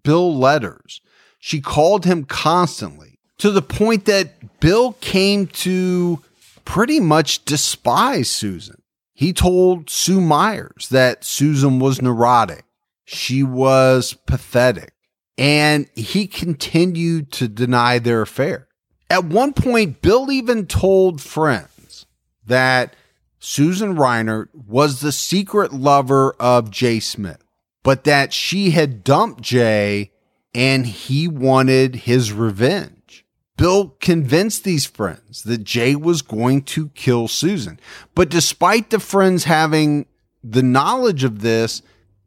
Bill 0.03 0.33
letters. 0.37 1.01
She 1.43 1.59
called 1.59 2.05
him 2.05 2.23
constantly 2.23 3.17
to 3.39 3.49
the 3.49 3.63
point 3.63 4.05
that 4.05 4.59
Bill 4.59 4.93
came 5.01 5.47
to 5.47 6.21
pretty 6.65 6.99
much 6.99 7.43
despise 7.45 8.29
Susan. 8.29 8.83
He 9.15 9.33
told 9.33 9.89
Sue 9.89 10.21
Myers 10.21 10.87
that 10.89 11.25
Susan 11.25 11.79
was 11.79 11.99
neurotic. 11.99 12.63
She 13.05 13.41
was 13.41 14.13
pathetic. 14.27 14.93
And 15.35 15.89
he 15.95 16.27
continued 16.27 17.31
to 17.33 17.47
deny 17.47 17.97
their 17.97 18.21
affair. 18.21 18.67
At 19.09 19.25
one 19.25 19.53
point, 19.53 20.03
Bill 20.03 20.31
even 20.31 20.67
told 20.67 21.21
friends 21.21 22.05
that 22.45 22.95
Susan 23.39 23.95
Reinert 23.95 24.49
was 24.53 24.99
the 24.99 25.11
secret 25.11 25.73
lover 25.73 26.33
of 26.39 26.69
Jay 26.69 26.99
Smith, 26.99 27.43
but 27.81 28.03
that 28.03 28.31
she 28.31 28.69
had 28.69 29.03
dumped 29.03 29.41
Jay 29.41 30.10
and 30.53 30.85
he 30.85 31.27
wanted 31.27 31.95
his 31.95 32.31
revenge. 32.31 33.25
Bill 33.57 33.95
convinced 33.99 34.63
these 34.63 34.85
friends 34.85 35.43
that 35.43 35.63
Jay 35.63 35.95
was 35.95 36.21
going 36.21 36.63
to 36.63 36.89
kill 36.89 37.27
Susan. 37.27 37.79
But 38.15 38.29
despite 38.29 38.89
the 38.89 38.99
friends 38.99 39.43
having 39.43 40.07
the 40.43 40.63
knowledge 40.63 41.23
of 41.23 41.41
this, 41.41 41.81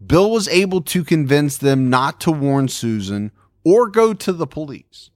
Bill 0.05 0.31
was 0.31 0.49
able 0.49 0.81
to 0.83 1.03
convince 1.03 1.57
them 1.57 1.91
not 1.91 2.21
to 2.21 2.31
warn 2.31 2.69
Susan 2.69 3.33
or 3.65 3.89
go 3.89 4.15
to 4.15 4.33
the 4.33 4.47
police. 4.47 5.11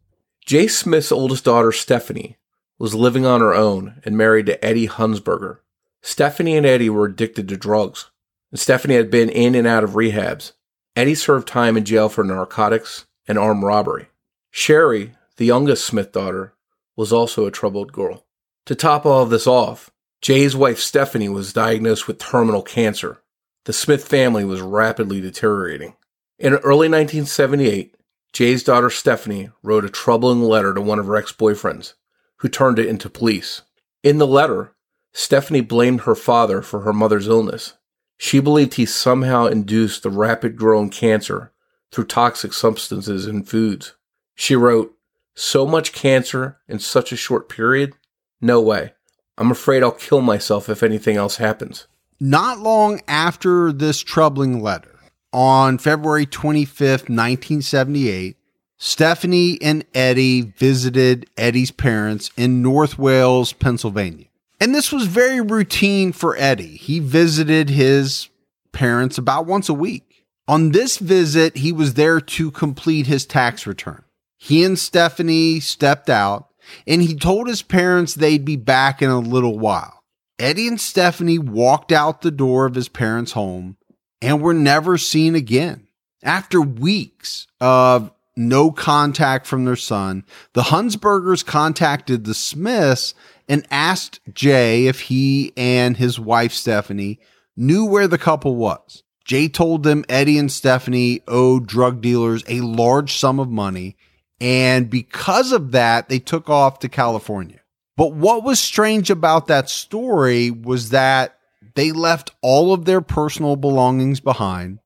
Jay 0.44 0.66
Smith's 0.66 1.12
oldest 1.12 1.44
daughter, 1.44 1.70
Stephanie, 1.72 2.36
was 2.78 2.94
living 2.94 3.26
on 3.26 3.40
her 3.40 3.54
own 3.54 4.00
and 4.04 4.16
married 4.16 4.46
to 4.46 4.64
Eddie 4.64 4.88
Hunsberger. 4.88 5.58
Stephanie 6.00 6.56
and 6.56 6.64
Eddie 6.64 6.90
were 6.90 7.04
addicted 7.04 7.48
to 7.48 7.56
drugs, 7.56 8.10
and 8.50 8.58
Stephanie 8.58 8.94
had 8.94 9.10
been 9.10 9.28
in 9.28 9.54
and 9.54 9.66
out 9.66 9.84
of 9.84 9.90
rehabs. 9.90 10.52
Eddie 10.98 11.14
served 11.14 11.46
time 11.46 11.76
in 11.76 11.84
jail 11.84 12.08
for 12.08 12.24
narcotics 12.24 13.06
and 13.28 13.38
armed 13.38 13.62
robbery. 13.62 14.08
Sherry, 14.50 15.14
the 15.36 15.46
youngest 15.46 15.86
Smith 15.86 16.10
daughter, 16.10 16.54
was 16.96 17.12
also 17.12 17.46
a 17.46 17.52
troubled 17.52 17.92
girl. 17.92 18.26
To 18.66 18.74
top 18.74 19.06
all 19.06 19.22
of 19.22 19.30
this 19.30 19.46
off, 19.46 19.92
Jay's 20.20 20.56
wife 20.56 20.80
Stephanie 20.80 21.28
was 21.28 21.52
diagnosed 21.52 22.08
with 22.08 22.18
terminal 22.18 22.62
cancer. 22.62 23.22
The 23.64 23.72
Smith 23.72 24.08
family 24.08 24.44
was 24.44 24.60
rapidly 24.60 25.20
deteriorating. 25.20 25.94
In 26.36 26.54
early 26.54 26.88
1978, 26.88 27.94
Jay's 28.32 28.64
daughter 28.64 28.90
Stephanie 28.90 29.50
wrote 29.62 29.84
a 29.84 29.90
troubling 29.90 30.42
letter 30.42 30.74
to 30.74 30.80
one 30.80 30.98
of 30.98 31.06
her 31.06 31.14
ex 31.14 31.32
boyfriends, 31.32 31.94
who 32.38 32.48
turned 32.48 32.80
it 32.80 32.86
into 32.86 33.08
police. 33.08 33.62
In 34.02 34.18
the 34.18 34.26
letter, 34.26 34.74
Stephanie 35.12 35.60
blamed 35.60 36.00
her 36.00 36.16
father 36.16 36.60
for 36.60 36.80
her 36.80 36.92
mother's 36.92 37.28
illness. 37.28 37.74
She 38.18 38.40
believed 38.40 38.74
he 38.74 38.84
somehow 38.84 39.46
induced 39.46 40.02
the 40.02 40.10
rapid 40.10 40.56
growing 40.56 40.90
cancer 40.90 41.52
through 41.90 42.06
toxic 42.06 42.52
substances 42.52 43.26
in 43.26 43.44
foods. 43.44 43.94
She 44.34 44.54
wrote, 44.54 44.94
so 45.34 45.64
much 45.64 45.92
cancer 45.92 46.58
in 46.66 46.80
such 46.80 47.12
a 47.12 47.16
short 47.16 47.48
period? 47.48 47.94
No 48.40 48.60
way. 48.60 48.92
I'm 49.38 49.52
afraid 49.52 49.84
I'll 49.84 49.92
kill 49.92 50.20
myself 50.20 50.68
if 50.68 50.82
anything 50.82 51.16
else 51.16 51.36
happens. 51.36 51.86
Not 52.18 52.58
long 52.58 53.00
after 53.06 53.72
this 53.72 54.00
troubling 54.00 54.60
letter, 54.60 54.98
on 55.32 55.78
February 55.78 56.26
25th, 56.26 57.08
1978, 57.08 58.36
Stephanie 58.78 59.58
and 59.62 59.84
Eddie 59.94 60.40
visited 60.40 61.30
Eddie's 61.36 61.70
parents 61.70 62.30
in 62.36 62.62
North 62.62 62.98
Wales, 62.98 63.52
Pennsylvania. 63.52 64.26
And 64.60 64.74
this 64.74 64.90
was 64.90 65.06
very 65.06 65.40
routine 65.40 66.12
for 66.12 66.36
Eddie. 66.36 66.76
He 66.76 66.98
visited 66.98 67.70
his 67.70 68.28
parents 68.72 69.18
about 69.18 69.46
once 69.46 69.68
a 69.68 69.74
week. 69.74 70.26
On 70.48 70.72
this 70.72 70.98
visit, 70.98 71.58
he 71.58 71.72
was 71.72 71.94
there 71.94 72.20
to 72.20 72.50
complete 72.50 73.06
his 73.06 73.26
tax 73.26 73.66
return. 73.66 74.02
He 74.38 74.64
and 74.64 74.78
Stephanie 74.78 75.60
stepped 75.60 76.08
out 76.08 76.48
and 76.86 77.02
he 77.02 77.14
told 77.14 77.48
his 77.48 77.62
parents 77.62 78.14
they'd 78.14 78.44
be 78.44 78.56
back 78.56 79.02
in 79.02 79.10
a 79.10 79.18
little 79.18 79.58
while. 79.58 80.04
Eddie 80.38 80.68
and 80.68 80.80
Stephanie 80.80 81.38
walked 81.38 81.92
out 81.92 82.22
the 82.22 82.30
door 82.30 82.66
of 82.66 82.74
his 82.74 82.88
parents' 82.88 83.32
home 83.32 83.76
and 84.22 84.40
were 84.40 84.54
never 84.54 84.96
seen 84.96 85.34
again. 85.34 85.88
After 86.22 86.60
weeks 86.60 87.46
of 87.60 88.12
no 88.36 88.70
contact 88.70 89.46
from 89.46 89.64
their 89.64 89.76
son, 89.76 90.24
the 90.52 90.62
Hunsbergers 90.62 91.44
contacted 91.44 92.24
the 92.24 92.34
Smiths 92.34 93.14
and 93.48 93.66
asked 93.70 94.20
Jay 94.32 94.86
if 94.86 95.00
he 95.02 95.52
and 95.56 95.96
his 95.96 96.18
wife 96.20 96.52
Stephanie 96.52 97.20
knew 97.56 97.84
where 97.84 98.08
the 98.08 98.18
couple 98.18 98.56
was. 98.56 99.02
Jay 99.24 99.48
told 99.48 99.82
them 99.82 100.04
Eddie 100.08 100.38
and 100.38 100.50
Stephanie 100.50 101.20
owed 101.28 101.66
drug 101.66 102.00
dealers 102.00 102.42
a 102.48 102.60
large 102.60 103.14
sum 103.14 103.38
of 103.38 103.50
money 103.50 103.96
and 104.40 104.88
because 104.88 105.52
of 105.52 105.72
that, 105.72 106.08
they 106.08 106.18
took 106.18 106.48
off 106.48 106.78
to 106.80 106.88
California. 106.88 107.60
But 107.96 108.12
what 108.12 108.44
was 108.44 108.60
strange 108.60 109.10
about 109.10 109.48
that 109.48 109.68
story 109.68 110.50
was 110.50 110.90
that 110.90 111.38
they 111.74 111.90
left 111.92 112.30
all 112.42 112.72
of 112.72 112.84
their 112.84 113.00
personal 113.00 113.56
belongings 113.56 114.20
behind, 114.20 114.78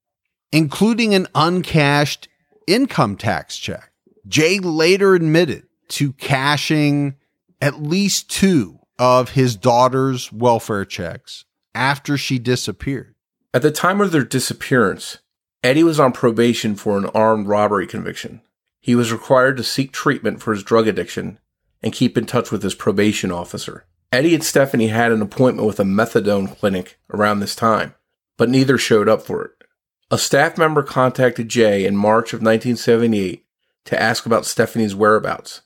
including 0.51 1.15
an 1.15 1.27
uncashed 1.35 2.29
income 2.67 3.17
tax 3.17 3.59
check. 3.59 3.91
Jay 4.27 4.59
later 4.59 5.15
admitted 5.15 5.65
to 5.89 6.13
cashing 6.15 7.17
at 7.63 7.81
least 7.81 8.29
two 8.29 8.81
of 8.99 9.31
his 9.31 9.55
daughter's 9.55 10.33
welfare 10.33 10.85
checks 10.85 11.45
after 11.77 12.19
she 12.19 12.39
disappeared. 12.39 13.15
At 13.55 13.63
the 13.63 13.71
time 13.71 14.01
of 14.01 14.11
their 14.11 14.25
disappearance, 14.25 15.19
Eddie 15.63 15.85
was 15.85 16.01
on 16.01 16.11
probation 16.11 16.75
for 16.75 16.99
an 16.99 17.07
armed 17.07 17.47
robbery 17.47 17.87
conviction. 17.87 18.43
He 18.81 18.97
was 18.97 19.13
required 19.13 19.57
to 19.59 19.65
seek 19.65 19.93
treatment 19.93 20.43
for 20.43 20.53
his 20.53 20.65
drug 20.65 20.89
addiction 20.89 21.39
and 21.85 21.93
keep 21.93 22.19
in 22.19 22.27
touch 22.27 22.51
with 22.51 22.65
his 22.65 22.75
probation 22.75 23.31
officer. 23.31 23.87
Eddie 24.11 24.35
and 24.35 24.43
Stephanie 24.43 24.89
had 24.89 25.13
an 25.13 25.23
appointment 25.23 25.67
with 25.67 25.79
a 25.79 25.85
methadone 25.85 26.59
clinic 26.59 26.99
around 27.11 27.39
this 27.39 27.55
time, 27.55 27.95
but 28.37 28.51
neither 28.51 28.77
showed 28.77 29.09
up 29.09 29.23
for 29.23 29.45
it. 29.45 29.53
A 30.11 30.19
staff 30.19 30.59
member 30.59 30.83
contacted 30.83 31.49
Jay 31.49 31.87
in 31.87 31.97
March 31.97 32.33
of 32.33 32.41
1978 32.41 33.47
to 33.85 34.03
ask 34.03 34.27
about 34.27 34.47
Stephanie's 34.47 34.97
whereabouts. 34.97 35.63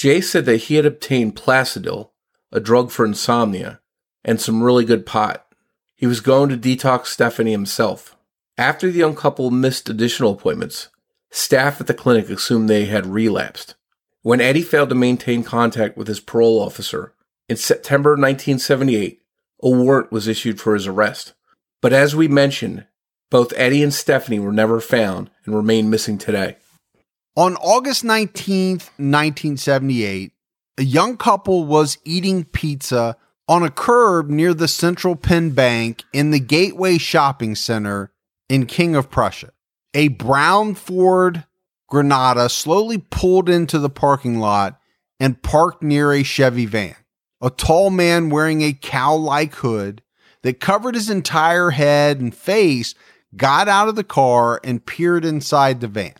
Jay 0.00 0.22
said 0.22 0.46
that 0.46 0.56
he 0.56 0.76
had 0.76 0.86
obtained 0.86 1.36
Placidyl, 1.36 2.08
a 2.50 2.58
drug 2.58 2.90
for 2.90 3.04
insomnia, 3.04 3.82
and 4.24 4.40
some 4.40 4.62
really 4.62 4.86
good 4.86 5.04
pot. 5.04 5.46
He 5.94 6.06
was 6.06 6.22
going 6.22 6.48
to 6.48 6.56
detox 6.56 7.08
Stephanie 7.08 7.50
himself. 7.50 8.16
After 8.56 8.90
the 8.90 8.98
young 8.98 9.14
couple 9.14 9.50
missed 9.50 9.90
additional 9.90 10.32
appointments, 10.32 10.88
staff 11.30 11.82
at 11.82 11.86
the 11.86 11.92
clinic 11.92 12.30
assumed 12.30 12.70
they 12.70 12.86
had 12.86 13.04
relapsed. 13.04 13.74
When 14.22 14.40
Eddie 14.40 14.62
failed 14.62 14.88
to 14.88 14.94
maintain 14.94 15.44
contact 15.44 15.98
with 15.98 16.08
his 16.08 16.18
parole 16.18 16.62
officer, 16.62 17.12
in 17.46 17.58
September 17.58 18.12
1978, 18.12 19.20
a 19.62 19.68
warrant 19.68 20.10
was 20.10 20.26
issued 20.26 20.62
for 20.62 20.72
his 20.72 20.86
arrest. 20.86 21.34
But 21.82 21.92
as 21.92 22.16
we 22.16 22.26
mentioned, 22.26 22.86
both 23.28 23.52
Eddie 23.54 23.82
and 23.82 23.92
Stephanie 23.92 24.40
were 24.40 24.50
never 24.50 24.80
found 24.80 25.28
and 25.44 25.54
remain 25.54 25.90
missing 25.90 26.16
today. 26.16 26.56
On 27.36 27.54
August 27.56 28.02
19th, 28.02 28.90
1978, 28.98 30.32
a 30.78 30.82
young 30.82 31.16
couple 31.16 31.64
was 31.64 31.96
eating 32.04 32.42
pizza 32.42 33.16
on 33.48 33.62
a 33.62 33.70
curb 33.70 34.28
near 34.28 34.52
the 34.52 34.66
Central 34.66 35.14
Penn 35.14 35.50
Bank 35.50 36.02
in 36.12 36.32
the 36.32 36.40
Gateway 36.40 36.98
Shopping 36.98 37.54
Center 37.54 38.12
in 38.48 38.66
King 38.66 38.96
of 38.96 39.10
Prussia. 39.10 39.52
A 39.94 40.08
brown 40.08 40.74
Ford 40.74 41.44
Granada 41.88 42.48
slowly 42.48 42.98
pulled 42.98 43.48
into 43.48 43.78
the 43.78 43.90
parking 43.90 44.40
lot 44.40 44.80
and 45.20 45.40
parked 45.40 45.84
near 45.84 46.12
a 46.12 46.24
Chevy 46.24 46.66
van. 46.66 46.96
A 47.40 47.48
tall 47.48 47.90
man 47.90 48.30
wearing 48.30 48.62
a 48.62 48.72
cow 48.72 49.14
like 49.14 49.54
hood 49.54 50.02
that 50.42 50.58
covered 50.58 50.96
his 50.96 51.08
entire 51.08 51.70
head 51.70 52.20
and 52.20 52.34
face 52.34 52.96
got 53.36 53.68
out 53.68 53.88
of 53.88 53.94
the 53.94 54.02
car 54.02 54.60
and 54.64 54.84
peered 54.84 55.24
inside 55.24 55.80
the 55.80 55.86
van. 55.86 56.14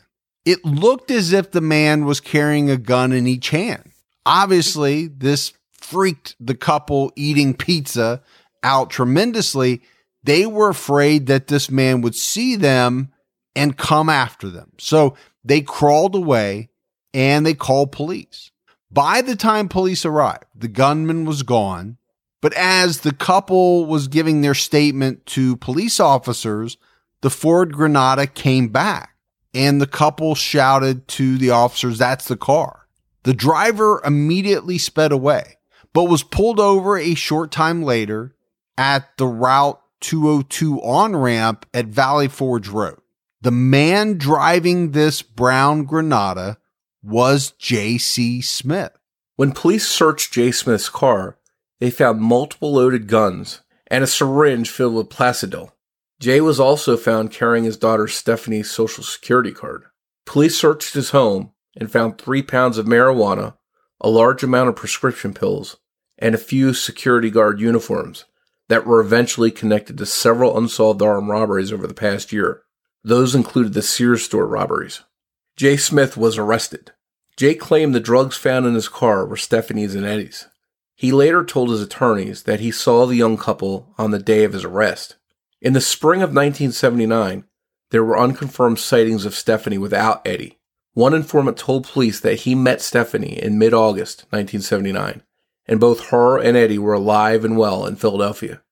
It 0.44 0.64
looked 0.64 1.11
as 1.11 1.33
if 1.33 1.50
the 1.50 1.61
man 1.61 2.05
was 2.05 2.20
carrying 2.20 2.70
a 2.70 2.76
gun 2.76 3.12
in 3.12 3.26
each 3.26 3.50
hand. 3.50 3.90
Obviously, 4.24 5.07
this 5.07 5.53
freaked 5.72 6.37
the 6.40 6.55
couple 6.55 7.12
eating 7.16 7.55
pizza 7.55 8.22
out 8.62 8.90
tremendously. 8.90 9.83
They 10.22 10.46
were 10.46 10.68
afraid 10.68 11.26
that 11.26 11.48
this 11.48 11.70
man 11.70 12.00
would 12.03 12.14
see 12.14 12.57
them 12.57 13.12
and 13.55 13.76
come 13.76 14.09
after 14.09 14.48
them. 14.48 14.72
So 14.79 15.16
they 15.44 15.61
crawled 15.61 16.14
away 16.14 16.70
and 17.12 17.44
they 17.44 17.55
called 17.55 17.92
police. 17.92 18.50
By 18.90 19.22
the 19.22 19.37
time 19.37 19.68
police 19.68 20.05
arrived, 20.05 20.44
the 20.55 20.68
gunman 20.68 21.24
was 21.24 21.42
gone. 21.42 21.98
But 22.42 22.55
as 22.55 23.00
the 23.00 23.12
couple 23.12 23.85
was 23.85 24.09
giving 24.09 24.40
their 24.40 24.55
statement 24.55 25.26
to 25.26 25.57
police 25.57 26.00
officers, 26.00 26.79
the 27.20 27.31
Ford 27.31 27.74
Granada 27.74 28.26
came 28.26 28.68
back 28.68 29.10
and 29.54 29.80
the 29.80 29.86
couple 29.86 30.34
shouted 30.34 31.08
to 31.08 31.38
the 31.38 31.50
officers, 31.50 31.98
That's 31.98 32.28
the 32.28 32.36
car. 32.36 32.86
The 33.22 33.34
driver 33.34 34.00
immediately 34.04 34.78
sped 34.78 35.12
away, 35.12 35.58
but 35.92 36.04
was 36.04 36.22
pulled 36.22 36.60
over 36.60 36.96
a 36.96 37.14
short 37.14 37.50
time 37.50 37.82
later 37.82 38.34
at 38.78 39.16
the 39.18 39.26
Route 39.26 39.80
202 40.00 40.80
on 40.80 41.14
ramp 41.14 41.66
at 41.74 41.86
Valley 41.86 42.28
Forge 42.28 42.68
Road. 42.68 42.98
The 43.42 43.50
man 43.50 44.18
driving 44.18 44.92
this 44.92 45.22
brown 45.22 45.84
Granada 45.84 46.58
was 47.02 47.52
J.C. 47.52 48.42
Smith. 48.42 48.92
When 49.36 49.52
police 49.52 49.88
searched 49.88 50.34
Jay 50.34 50.50
Smith's 50.50 50.90
car, 50.90 51.38
they 51.78 51.90
found 51.90 52.20
multiple 52.20 52.74
loaded 52.74 53.06
guns 53.06 53.62
and 53.86 54.04
a 54.04 54.06
syringe 54.06 54.70
filled 54.70 54.94
with 54.94 55.08
Placidyl. 55.08 55.70
Jay 56.20 56.40
was 56.40 56.61
also 56.61 56.98
found 56.98 57.30
carrying 57.30 57.64
his 57.64 57.78
daughter 57.78 58.06
Stephanie's 58.06 58.70
social 58.70 59.02
security 59.02 59.52
card. 59.52 59.85
Police 60.26 60.56
searched 60.56 60.92
his 60.92 61.11
home 61.11 61.52
and 61.76 61.90
found 61.90 62.18
three 62.18 62.42
pounds 62.42 62.76
of 62.76 62.85
marijuana, 62.85 63.56
a 64.02 64.11
large 64.11 64.42
amount 64.42 64.68
of 64.68 64.76
prescription 64.76 65.33
pills, 65.33 65.78
and 66.18 66.35
a 66.35 66.38
few 66.38 66.74
security 66.74 67.30
guard 67.30 67.59
uniforms 67.59 68.26
that 68.68 68.87
were 68.87 69.00
eventually 69.00 69.50
connected 69.50 69.96
to 69.96 70.06
several 70.06 70.59
unsolved 70.59 71.00
armed 71.00 71.28
robberies 71.28 71.72
over 71.72 71.87
the 71.87 71.94
past 71.94 72.33
year. 72.33 72.62
Those 73.02 73.35
included 73.35 73.72
the 73.72 73.83
Sears 73.83 74.22
store 74.22 74.46
robberies. 74.46 75.02
Jay 75.56 75.78
Smith 75.78 76.18
was 76.18 76.37
arrested. 76.37 76.92
Jay 77.37 77.54
claimed 77.54 77.94
the 77.94 78.00
drugs 78.00 78.37
found 78.37 78.66
in 78.66 78.74
his 78.74 78.88
car 78.88 79.24
were 79.24 79.38
Stephanie's 79.38 79.94
and 79.94 80.04
Eddie's. 80.04 80.48
He 80.94 81.12
later 81.12 81.42
told 81.42 81.70
his 81.70 81.80
attorneys 81.80 82.42
that 82.42 82.61
he 82.61 82.70
saw 82.70 83.06
the 83.06 83.16
young 83.16 83.38
couple 83.38 83.94
on 83.96 84.11
the 84.11 84.18
day 84.18 84.44
of 84.44 84.52
his 84.52 84.64
arrest. 84.64 85.16
In 85.61 85.73
the 85.75 85.81
spring 85.81 86.23
of 86.23 86.31
1979, 86.31 87.44
there 87.90 88.05
were 88.05 88.18
unconfirmed 88.18 88.79
sightings 88.79 89.25
of 89.25 89.35
Stephanie 89.35 89.79
without 89.79 90.27
Eddie. 90.27 90.59
One 90.94 91.14
informant 91.14 91.57
told 91.57 91.87
police 91.87 92.20
that 92.20 92.40
he 92.40 92.55
met 92.55 92.81
Stephanie 92.81 93.40
in 93.40 93.59
mid 93.59 93.75
August 93.75 94.27
1979, 94.31 95.23
and 95.66 95.81
both 95.81 96.09
her 96.09 96.38
and 96.38 96.57
Eddie 96.57 96.79
were 96.79 96.94
alive 96.94 97.44
and 97.44 97.57
well 97.57 97.87
in 97.87 97.96
Philadelphia. 97.96 98.62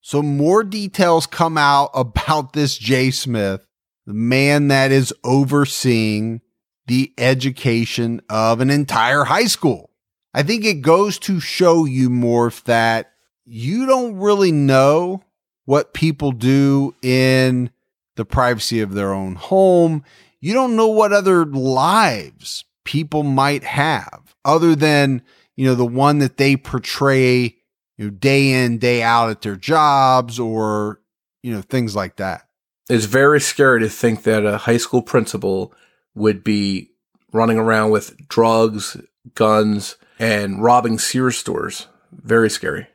So, 0.00 0.22
more 0.22 0.64
details 0.64 1.26
come 1.26 1.58
out 1.58 1.90
about 1.92 2.52
this 2.52 2.78
Jay 2.78 3.10
Smith 3.10 3.68
the 4.08 4.14
man 4.14 4.68
that 4.68 4.90
is 4.90 5.12
overseeing 5.22 6.40
the 6.86 7.12
education 7.18 8.22
of 8.30 8.62
an 8.62 8.70
entire 8.70 9.24
high 9.24 9.44
school. 9.44 9.90
I 10.32 10.42
think 10.42 10.64
it 10.64 10.80
goes 10.80 11.18
to 11.20 11.40
show 11.40 11.84
you, 11.84 12.08
Morph, 12.08 12.64
that 12.64 13.12
you 13.44 13.84
don't 13.84 14.16
really 14.16 14.50
know 14.50 15.24
what 15.68 15.92
people 15.92 16.32
do 16.32 16.94
in 17.02 17.70
the 18.16 18.24
privacy 18.24 18.80
of 18.80 18.94
their 18.94 19.12
own 19.12 19.34
home. 19.34 20.02
You 20.40 20.54
don't 20.54 20.76
know 20.76 20.88
what 20.88 21.12
other 21.12 21.44
lives 21.44 22.64
people 22.84 23.22
might 23.22 23.64
have 23.64 24.34
other 24.44 24.74
than, 24.74 25.22
you 25.56 25.66
know, 25.66 25.74
the 25.74 25.84
one 25.84 26.20
that 26.20 26.38
they 26.38 26.56
portray, 26.56 27.56
you 27.96 28.04
know, 28.06 28.10
day 28.10 28.64
in, 28.64 28.78
day 28.78 29.02
out 29.02 29.30
at 29.30 29.42
their 29.42 29.56
jobs 29.56 30.40
or, 30.40 31.00
you 31.42 31.52
know, 31.52 31.60
things 31.60 31.94
like 31.94 32.16
that 32.16 32.48
it's 32.88 33.04
very 33.04 33.40
scary 33.40 33.80
to 33.80 33.88
think 33.88 34.22
that 34.22 34.46
a 34.46 34.58
high 34.58 34.76
school 34.76 35.02
principal 35.02 35.74
would 36.14 36.42
be 36.42 36.90
running 37.32 37.58
around 37.58 37.90
with 37.90 38.16
drugs, 38.28 38.96
guns, 39.34 39.96
and 40.18 40.62
robbing 40.62 40.98
Sears 40.98 41.36
stores. 41.36 41.86
Very 42.12 42.48
scary. 42.48 42.86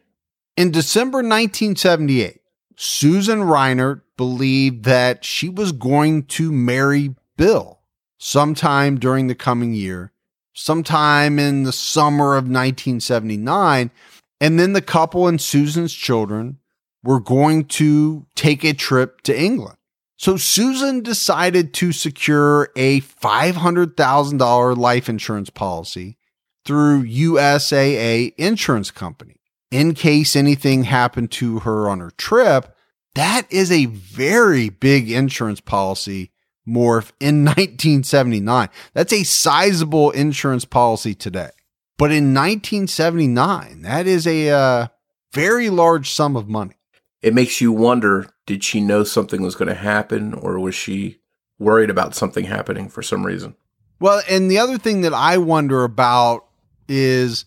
In 0.57 0.71
December 0.71 1.17
1978, 1.17 2.41
Susan 2.75 3.39
Reinert 3.39 4.01
believed 4.17 4.83
that 4.85 5.23
she 5.25 5.49
was 5.49 5.71
going 5.71 6.23
to 6.23 6.51
marry 6.51 7.15
Bill 7.37 7.79
sometime 8.17 8.99
during 8.99 9.27
the 9.27 9.35
coming 9.35 9.73
year, 9.73 10.11
sometime 10.53 11.39
in 11.39 11.63
the 11.63 11.71
summer 11.71 12.35
of 12.35 12.45
1979. 12.45 13.91
And 14.39 14.59
then 14.59 14.73
the 14.73 14.81
couple 14.81 15.27
and 15.27 15.39
Susan's 15.39 15.93
children 15.93 16.59
were 17.03 17.19
going 17.19 17.65
to 17.65 18.25
take 18.35 18.63
a 18.63 18.73
trip 18.73 19.21
to 19.21 19.39
England. 19.39 19.77
So 20.17 20.37
Susan 20.37 21.01
decided 21.01 21.73
to 21.75 21.91
secure 21.91 22.69
a 22.75 23.01
$500,000 23.01 24.77
life 24.77 25.09
insurance 25.09 25.49
policy 25.49 26.17
through 26.65 27.03
USAA 27.03 28.33
Insurance 28.37 28.89
Company. 28.89 29.41
In 29.73 29.95
case 29.95 30.35
anything 30.35 30.83
happened 30.83 31.31
to 31.31 31.61
her 31.61 31.89
on 31.89 31.99
her 31.99 32.11
trip, 32.11 32.75
that 33.15 33.51
is 33.51 33.71
a 33.71 33.87
very 33.87 34.69
big 34.69 35.09
insurance 35.09 35.61
policy, 35.61 36.31
Morph, 36.67 37.11
in 37.19 37.43
1979. 37.45 38.69
That's 38.93 39.11
a 39.11 39.23
sizable 39.23 40.11
insurance 40.11 40.63
policy 40.63 41.15
today. 41.15 41.49
But 41.97 42.11
in 42.11 42.35
1979, 42.35 43.81
that 43.81 44.05
is 44.05 44.27
a 44.27 44.51
uh, 44.51 44.87
very 45.33 45.71
large 45.71 46.11
sum 46.11 46.35
of 46.35 46.47
money. 46.47 46.75
It 47.23 47.33
makes 47.33 47.59
you 47.59 47.71
wonder 47.71 48.29
did 48.45 48.63
she 48.63 48.79
know 48.79 49.03
something 49.03 49.41
was 49.41 49.55
going 49.55 49.69
to 49.69 49.73
happen 49.73 50.35
or 50.35 50.59
was 50.59 50.75
she 50.75 51.19
worried 51.57 51.89
about 51.89 52.13
something 52.13 52.45
happening 52.45 52.89
for 52.89 53.01
some 53.01 53.25
reason? 53.25 53.55
Well, 53.99 54.21
and 54.29 54.51
the 54.51 54.59
other 54.59 54.77
thing 54.77 55.01
that 55.01 55.15
I 55.15 55.39
wonder 55.39 55.83
about 55.83 56.45
is 56.87 57.45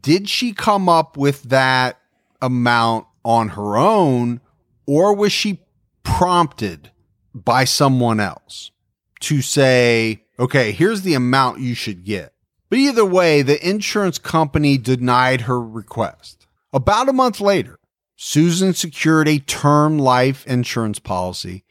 did 0.00 0.28
she 0.28 0.52
come 0.52 0.88
up 0.88 1.16
with 1.16 1.44
that 1.44 1.98
amount 2.40 3.06
on 3.24 3.50
her 3.50 3.76
own 3.76 4.40
or 4.86 5.14
was 5.14 5.32
she 5.32 5.60
prompted 6.02 6.90
by 7.34 7.64
someone 7.64 8.20
else 8.20 8.70
to 9.20 9.42
say, 9.42 10.22
okay, 10.38 10.72
here's 10.72 11.02
the 11.02 11.14
amount 11.14 11.60
you 11.60 11.74
should 11.74 12.04
get? 12.04 12.32
But 12.70 12.78
either 12.78 13.04
way, 13.04 13.42
the 13.42 13.66
insurance 13.66 14.18
company 14.18 14.78
denied 14.78 15.42
her 15.42 15.60
request. 15.60 16.46
About 16.72 17.08
a 17.08 17.14
month 17.14 17.40
later, 17.40 17.78
Susan 18.16 18.74
secured 18.74 19.28
a 19.28 19.38
term 19.38 19.98
life 19.98 20.46
insurance 20.46 20.98
policy. 20.98 21.64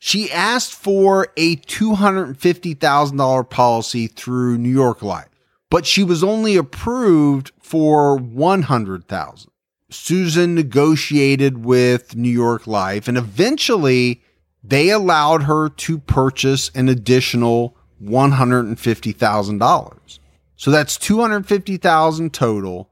She 0.00 0.30
asked 0.30 0.74
for 0.74 1.28
a 1.36 1.56
$250,000 1.56 3.50
policy 3.50 4.06
through 4.06 4.58
New 4.58 4.68
York 4.68 5.02
Life, 5.02 5.33
but 5.74 5.86
she 5.86 6.04
was 6.04 6.22
only 6.22 6.56
approved 6.56 7.50
for 7.58 8.16
100,000. 8.16 9.50
Susan 9.90 10.54
negotiated 10.54 11.64
with 11.64 12.14
New 12.14 12.30
York 12.30 12.68
Life 12.68 13.08
and 13.08 13.18
eventually 13.18 14.22
they 14.62 14.90
allowed 14.90 15.42
her 15.42 15.68
to 15.68 15.98
purchase 15.98 16.70
an 16.76 16.88
additional 16.88 17.76
$150,000. 18.00 20.18
So 20.54 20.70
that's 20.70 20.96
250,000 20.96 22.32
total. 22.32 22.88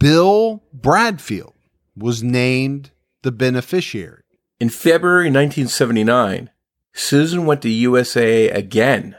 Bill 0.00 0.64
Bradfield 0.72 1.54
was 1.96 2.24
named 2.24 2.90
the 3.22 3.30
beneficiary. 3.30 4.24
In 4.58 4.70
February 4.70 5.26
1979, 5.26 6.50
Susan 6.92 7.46
went 7.46 7.62
to 7.62 7.68
USA 7.68 8.48
again, 8.48 9.14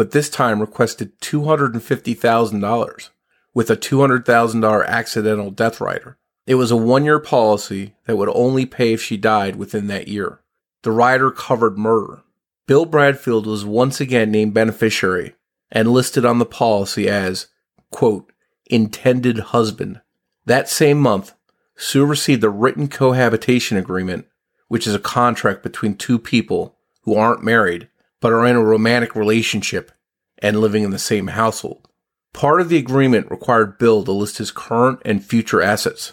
but 0.00 0.12
this 0.12 0.30
time 0.30 0.62
requested 0.62 1.20
$250,000 1.20 3.10
with 3.52 3.68
a 3.68 3.76
$200,000 3.76 4.86
accidental 4.86 5.50
death 5.50 5.78
rider. 5.78 6.16
It 6.46 6.54
was 6.54 6.70
a 6.70 6.76
one 6.78 7.04
year 7.04 7.18
policy 7.18 7.92
that 8.06 8.16
would 8.16 8.30
only 8.30 8.64
pay 8.64 8.94
if 8.94 9.02
she 9.02 9.18
died 9.18 9.56
within 9.56 9.88
that 9.88 10.08
year. 10.08 10.40
The 10.84 10.90
rider 10.90 11.30
covered 11.30 11.76
murder. 11.76 12.22
Bill 12.66 12.86
Bradfield 12.86 13.44
was 13.44 13.66
once 13.66 14.00
again 14.00 14.30
named 14.30 14.54
beneficiary 14.54 15.34
and 15.70 15.92
listed 15.92 16.24
on 16.24 16.38
the 16.38 16.46
policy 16.46 17.06
as, 17.06 17.48
quote, 17.90 18.32
intended 18.70 19.38
husband. 19.38 20.00
That 20.46 20.70
same 20.70 20.98
month, 20.98 21.34
Sue 21.76 22.06
received 22.06 22.42
a 22.42 22.48
written 22.48 22.88
cohabitation 22.88 23.76
agreement, 23.76 24.24
which 24.68 24.86
is 24.86 24.94
a 24.94 24.98
contract 24.98 25.62
between 25.62 25.94
two 25.94 26.18
people 26.18 26.78
who 27.02 27.16
aren't 27.16 27.44
married 27.44 27.89
but 28.20 28.32
are 28.32 28.46
in 28.46 28.56
a 28.56 28.62
romantic 28.62 29.14
relationship 29.14 29.92
and 30.38 30.60
living 30.60 30.82
in 30.82 30.90
the 30.90 30.98
same 30.98 31.28
household. 31.28 31.88
Part 32.32 32.60
of 32.60 32.68
the 32.68 32.76
agreement 32.76 33.30
required 33.30 33.78
Bill 33.78 34.04
to 34.04 34.12
list 34.12 34.38
his 34.38 34.50
current 34.50 35.00
and 35.04 35.24
future 35.24 35.60
assets. 35.60 36.12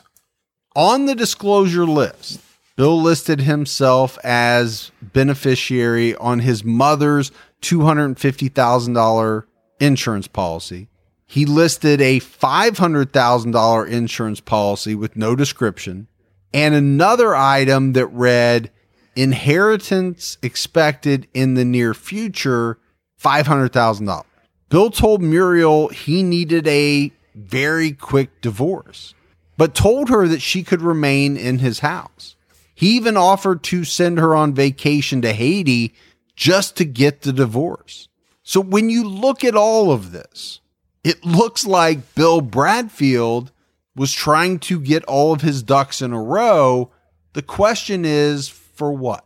On 0.76 1.06
the 1.06 1.15
disclosure 1.15 1.86
list, 1.86 2.39
Bill 2.76 3.02
listed 3.02 3.41
himself 3.41 4.17
as 4.24 4.91
beneficiary 5.02 6.15
on 6.15 6.39
his 6.39 6.63
mother's 6.63 7.32
$250,000 7.62 9.43
insurance 9.80 10.28
policy. 10.28 10.88
He 11.26 11.46
listed 11.46 12.00
a 12.02 12.20
$500,000 12.20 13.89
insurance 13.89 14.39
policy 14.39 14.96
with 14.96 15.15
no 15.15 15.36
description 15.36 16.08
and 16.54 16.74
another 16.74 17.36
item 17.36 17.93
that 17.93 18.08
read 18.08 18.72
inheritance 19.18 20.38
expected 20.42 21.28
in 21.34 21.56
the 21.56 21.66
near 21.66 21.94
future 21.94 22.78
$500,000. 23.22 24.24
Bill 24.70 24.92
told 24.92 25.22
Muriel 25.22 25.88
he 25.90 26.24
needed 26.24 26.68
a 26.68 27.12
very 27.34 27.92
quick 27.92 28.42
divorce, 28.42 29.14
but 29.58 29.74
told 29.74 30.10
her 30.10 30.28
that 30.28 30.42
she 30.42 30.64
could 30.64 30.82
remain 30.82 31.36
in 31.36 31.60
his 31.60 31.80
house. 31.80 32.36
He 32.76 32.96
even 32.96 33.18
offered 33.18 33.64
to 33.64 33.84
send 33.84 34.20
her 34.20 34.36
on 34.36 34.54
vacation 34.54 35.22
to 35.24 35.34
Haiti 35.34 35.96
just 36.36 36.78
to 36.78 36.86
get 36.86 37.22
the 37.22 37.34
divorce. 37.34 38.08
So 38.44 38.62
when 38.62 38.90
you 38.90 39.04
look 39.04 39.44
at 39.44 39.56
all 39.56 39.92
of 39.92 40.12
this, 40.12 40.60
it 41.04 41.26
looks 41.26 41.66
like 41.66 42.14
Bill 42.14 42.42
Bradfield 42.42 43.52
was 43.96 44.14
trying 44.14 44.60
to 44.60 44.80
get 44.80 45.04
all 45.06 45.34
of 45.34 45.42
his 45.42 45.64
ducks 45.64 46.02
in 46.02 46.14
a 46.14 46.22
row. 46.22 46.92
The 47.34 47.42
question 47.42 48.06
is 48.06 48.48
for 48.78 48.92
what? 48.92 49.26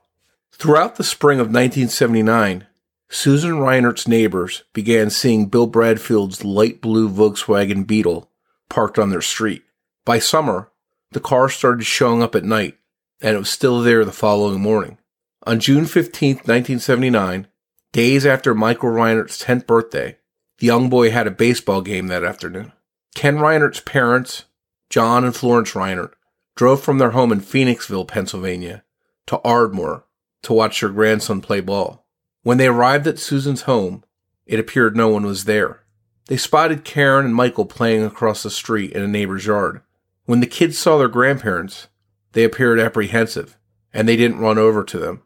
Throughout 0.54 0.96
the 0.96 1.04
spring 1.04 1.40
of 1.40 1.48
1979, 1.48 2.68
Susan 3.10 3.54
Reinert's 3.54 4.08
neighbors 4.08 4.64
began 4.74 5.10
seeing 5.10 5.48
Bill 5.48 5.68
Bradfield's 5.68 6.46
light 6.46 6.82
blue 6.82 7.10
Volkswagen 7.10 7.86
Beetle 7.86 8.30
parked 8.70 8.98
on 8.98 9.10
their 9.10 9.22
street. 9.22 9.64
By 10.06 10.20
summer, 10.20 10.72
the 11.12 11.20
car 11.20 11.50
started 11.50 11.84
showing 11.84 12.24
up 12.24 12.36
at 12.36 12.46
night, 12.46 12.78
and 13.22 13.36
it 13.36 13.40
was 13.40 13.50
still 13.50 13.82
there 13.82 14.06
the 14.06 14.14
following 14.14 14.62
morning. 14.62 14.98
On 15.46 15.60
June 15.60 15.86
15, 15.86 16.36
1979, 16.36 17.48
days 17.92 18.26
after 18.26 18.56
Michael 18.56 18.92
Reinert's 18.92 19.44
10th 19.44 19.68
birthday, 19.68 20.18
the 20.60 20.68
young 20.68 20.90
boy 20.90 21.12
had 21.12 21.28
a 21.28 21.32
baseball 21.32 21.82
game 21.82 22.08
that 22.08 22.24
afternoon. 22.24 22.72
Ken 23.14 23.38
Reinert's 23.38 23.82
parents, 23.82 24.46
John 24.90 25.26
and 25.26 25.36
Florence 25.36 25.72
Reinert, 25.72 26.14
drove 26.56 26.82
from 26.82 26.98
their 26.98 27.12
home 27.12 27.32
in 27.32 27.42
Phoenixville, 27.42 28.08
Pennsylvania, 28.08 28.84
to 29.28 29.40
Ardmore 29.44 30.06
to 30.44 30.54
watch 30.54 30.82
their 30.82 30.90
grandson 30.90 31.42
play 31.42 31.60
ball. 31.60 32.06
When 32.44 32.58
they 32.58 32.68
arrived 32.68 33.08
at 33.08 33.20
Susan's 33.20 33.64
home, 33.64 34.04
it 34.46 34.60
appeared 34.60 34.96
no 34.96 35.08
one 35.10 35.26
was 35.26 35.46
there. 35.46 35.84
They 36.28 36.38
spotted 36.38 36.84
Karen 36.84 37.26
and 37.26 37.36
Michael 37.36 37.66
playing 37.66 38.04
across 38.04 38.44
the 38.44 38.50
street 38.50 38.92
in 38.94 39.02
a 39.04 39.08
neighbor's 39.08 39.46
yard. 39.46 39.82
When 40.26 40.40
the 40.40 40.48
kids 40.48 40.78
saw 40.78 40.98
their 40.98 41.08
grandparents, 41.08 41.88
they 42.34 42.44
appeared 42.44 42.80
apprehensive, 42.80 43.58
and 43.94 44.08
they 44.08 44.16
didn't 44.16 44.40
run 44.40 44.58
over 44.58 44.84
to 44.84 44.98
them. 44.98 45.24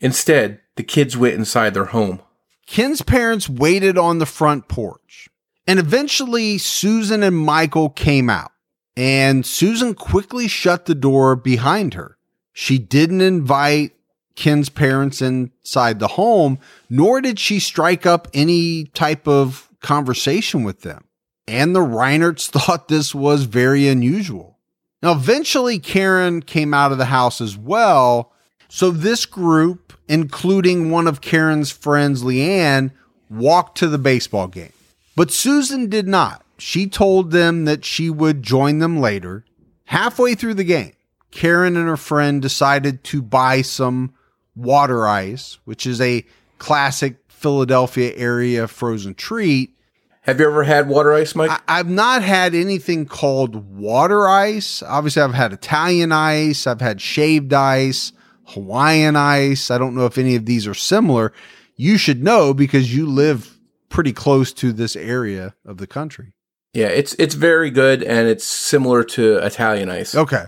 Instead, 0.00 0.60
the 0.76 0.82
kids 0.82 1.16
went 1.16 1.34
inside 1.34 1.74
their 1.74 1.86
home. 1.86 2.20
Ken's 2.66 3.02
parents 3.02 3.48
waited 3.48 3.98
on 3.98 4.18
the 4.18 4.26
front 4.26 4.68
porch, 4.68 5.28
and 5.66 5.78
eventually 5.78 6.58
Susan 6.58 7.22
and 7.22 7.36
Michael 7.36 7.90
came 7.90 8.30
out, 8.30 8.52
and 8.96 9.44
Susan 9.44 9.94
quickly 9.94 10.48
shut 10.48 10.86
the 10.86 10.94
door 10.94 11.36
behind 11.36 11.94
her. 11.94 12.13
She 12.54 12.78
didn't 12.78 13.20
invite 13.20 13.92
Ken's 14.36 14.68
parents 14.68 15.20
inside 15.20 15.98
the 15.98 16.08
home, 16.08 16.58
nor 16.88 17.20
did 17.20 17.38
she 17.38 17.58
strike 17.58 18.06
up 18.06 18.28
any 18.32 18.84
type 18.86 19.28
of 19.28 19.68
conversation 19.80 20.64
with 20.64 20.80
them. 20.80 21.04
And 21.46 21.74
the 21.74 21.80
Reinerts 21.80 22.48
thought 22.50 22.88
this 22.88 23.14
was 23.14 23.44
very 23.44 23.86
unusual. 23.88 24.58
Now, 25.02 25.12
eventually, 25.12 25.78
Karen 25.78 26.40
came 26.40 26.72
out 26.72 26.92
of 26.92 26.98
the 26.98 27.06
house 27.06 27.40
as 27.40 27.58
well. 27.58 28.32
So, 28.68 28.90
this 28.90 29.26
group, 29.26 29.92
including 30.08 30.90
one 30.90 31.06
of 31.06 31.20
Karen's 31.20 31.70
friends, 31.70 32.22
Leanne, 32.22 32.92
walked 33.28 33.76
to 33.78 33.88
the 33.88 33.98
baseball 33.98 34.46
game. 34.46 34.72
But 35.16 35.30
Susan 35.30 35.90
did 35.90 36.08
not. 36.08 36.42
She 36.56 36.86
told 36.86 37.32
them 37.32 37.66
that 37.66 37.84
she 37.84 38.08
would 38.08 38.42
join 38.42 38.78
them 38.78 39.00
later. 39.00 39.44
Halfway 39.86 40.34
through 40.34 40.54
the 40.54 40.64
game, 40.64 40.93
Karen 41.34 41.76
and 41.76 41.88
her 41.88 41.96
friend 41.96 42.40
decided 42.40 43.02
to 43.02 43.20
buy 43.20 43.60
some 43.60 44.14
water 44.54 45.04
ice, 45.04 45.58
which 45.64 45.84
is 45.84 46.00
a 46.00 46.24
classic 46.58 47.16
Philadelphia 47.26 48.12
area 48.14 48.68
frozen 48.68 49.14
treat. 49.14 49.76
Have 50.22 50.38
you 50.38 50.46
ever 50.46 50.62
had 50.62 50.88
water 50.88 51.12
ice, 51.12 51.34
Mike? 51.34 51.50
I, 51.68 51.78
have 51.78 51.90
not 51.90 52.22
had 52.22 52.54
anything 52.54 53.04
called 53.04 53.76
water 53.76 54.28
ice. 54.28 54.80
Obviously, 54.84 55.22
I've 55.22 55.34
had 55.34 55.52
Italian 55.52 56.12
ice, 56.12 56.68
I've 56.68 56.80
had 56.80 57.00
shaved 57.00 57.52
ice, 57.52 58.12
Hawaiian 58.46 59.16
ice. 59.16 59.72
I 59.72 59.76
don't 59.76 59.96
know 59.96 60.06
if 60.06 60.16
any 60.16 60.36
of 60.36 60.46
these 60.46 60.68
are 60.68 60.72
similar. 60.72 61.32
You 61.74 61.98
should 61.98 62.22
know 62.22 62.54
because 62.54 62.94
you 62.94 63.06
live 63.06 63.58
pretty 63.88 64.12
close 64.12 64.52
to 64.52 64.72
this 64.72 64.94
area 64.94 65.56
of 65.66 65.78
the 65.78 65.88
country. 65.88 66.34
Yeah, 66.74 66.88
it's 66.88 67.14
it's 67.14 67.34
very 67.34 67.70
good 67.70 68.04
and 68.04 68.28
it's 68.28 68.44
similar 68.44 69.02
to 69.04 69.38
Italian 69.38 69.90
ice. 69.90 70.14
Okay. 70.14 70.44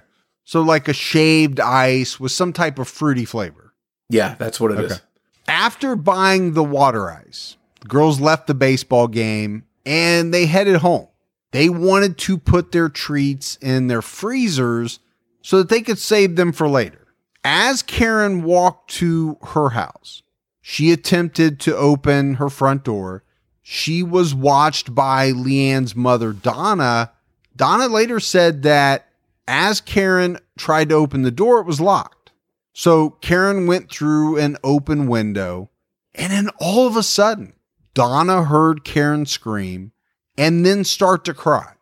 So 0.47 0.63
like 0.63 0.87
a 0.87 0.93
shaved 0.93 1.59
ice 1.59 2.21
with 2.21 2.31
some 2.31 2.53
type 2.53 2.79
of 2.79 2.87
fruity 2.87 3.25
flavor. 3.25 3.75
Yeah, 4.09 4.37
that's 4.39 4.61
what 4.61 4.71
it 4.71 4.79
okay. 4.79 4.95
is. 4.95 5.03
After 5.49 5.97
buying 5.97 6.53
the 6.53 6.63
water 6.63 7.11
ice, 7.11 7.57
the 7.81 7.89
girls 7.89 8.21
left 8.21 8.47
the 8.47 8.55
baseball 8.55 9.09
game 9.09 9.65
and 9.85 10.33
they 10.33 10.47
headed 10.47 10.77
home. 10.77 11.09
They 11.51 11.69
wanted 11.69 12.17
to 12.19 12.39
put 12.39 12.71
their 12.71 12.89
treats 12.89 13.57
in 13.57 13.89
their 13.89 14.03
freezers 14.03 15.01
so 15.43 15.59
that 15.59 15.69
they 15.69 15.83
could 15.83 15.99
save 15.99 16.37
them 16.37 16.53
for 16.53 16.69
later. 16.69 17.09
As 17.45 17.83
Karen 17.83 18.45
walked 18.45 18.91
to 18.95 19.39
her 19.49 19.71
house, 19.71 20.23
she 20.61 20.93
attempted 20.93 21.59
to 21.61 21.77
open 21.77 22.35
her 22.35 22.49
front 22.49 22.85
door. 22.85 23.25
She 23.63 24.05
was 24.05 24.33
watched 24.33 24.95
by 24.95 25.33
Leanne's 25.33 25.97
mother, 25.97 26.33
Donna. 26.33 27.13
Donna 27.57 27.89
later 27.89 28.21
said 28.21 28.63
that 28.63 29.06
as 29.47 29.81
Karen 29.81 30.39
tried 30.59 30.89
to 30.89 30.95
open 30.95 31.23
the 31.23 31.31
door, 31.31 31.61
it 31.61 31.67
was 31.67 31.81
locked. 31.81 32.33
So 32.73 33.11
Karen 33.11 33.67
went 33.67 33.91
through 33.91 34.37
an 34.39 34.59
open 34.63 35.07
window, 35.07 35.71
and 36.15 36.33
then 36.33 36.51
all 36.61 36.87
of 36.87 36.97
a 36.97 37.03
sudden, 37.03 37.55
Donna 37.95 38.45
heard 38.45 38.85
Karen 38.85 39.25
scream 39.25 39.93
and 40.37 40.67
then 40.67 40.85
start 40.85 41.25
to 41.25 41.35
cry. 41.35 41.73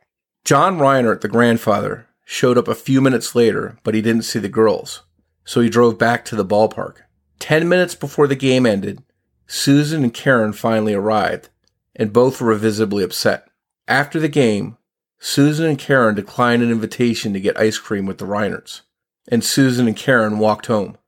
John 0.45 0.79
Reinert, 0.79 1.21
the 1.21 1.29
grandfather, 1.29 2.07
showed 2.25 2.57
up 2.57 2.69
a 2.69 2.75
few 2.75 3.01
minutes 3.01 3.35
later, 3.35 3.79
but 3.83 3.95
he 3.95 4.03
didn't 4.03 4.23
see 4.23 4.39
the 4.39 4.49
girls, 4.49 5.03
so 5.45 5.61
he 5.61 5.69
drove 5.69 5.99
back 5.99 6.25
to 6.27 6.37
the 6.37 6.45
ballpark. 6.45 6.99
Ten 7.39 7.69
minutes 7.69 7.95
before 7.95 8.27
the 8.27 8.37
game 8.37 8.65
ended, 8.65 9.03
Susan 9.47 10.05
and 10.05 10.15
Karen 10.15 10.53
finally 10.53 10.95
arrived, 10.95 11.49
and 11.97 12.13
both 12.13 12.41
were 12.41 12.55
visibly 12.55 13.03
upset. 13.03 13.49
After 13.89 14.21
the 14.21 14.29
game, 14.29 14.79
Susan 15.27 15.65
and 15.65 15.79
Karen 15.79 16.15
declined 16.15 16.63
an 16.63 16.71
invitation 16.71 17.33
to 17.33 17.41
get 17.41 17.59
ice 17.59 17.79
cream 17.79 18.05
with 18.05 18.19
the 18.19 18.27
Reinerts 18.27 18.83
and 19.27 19.43
Susan 19.43 19.87
and 19.87 19.97
Karen 19.97 20.39
walked 20.39 20.67
home. 20.67 20.99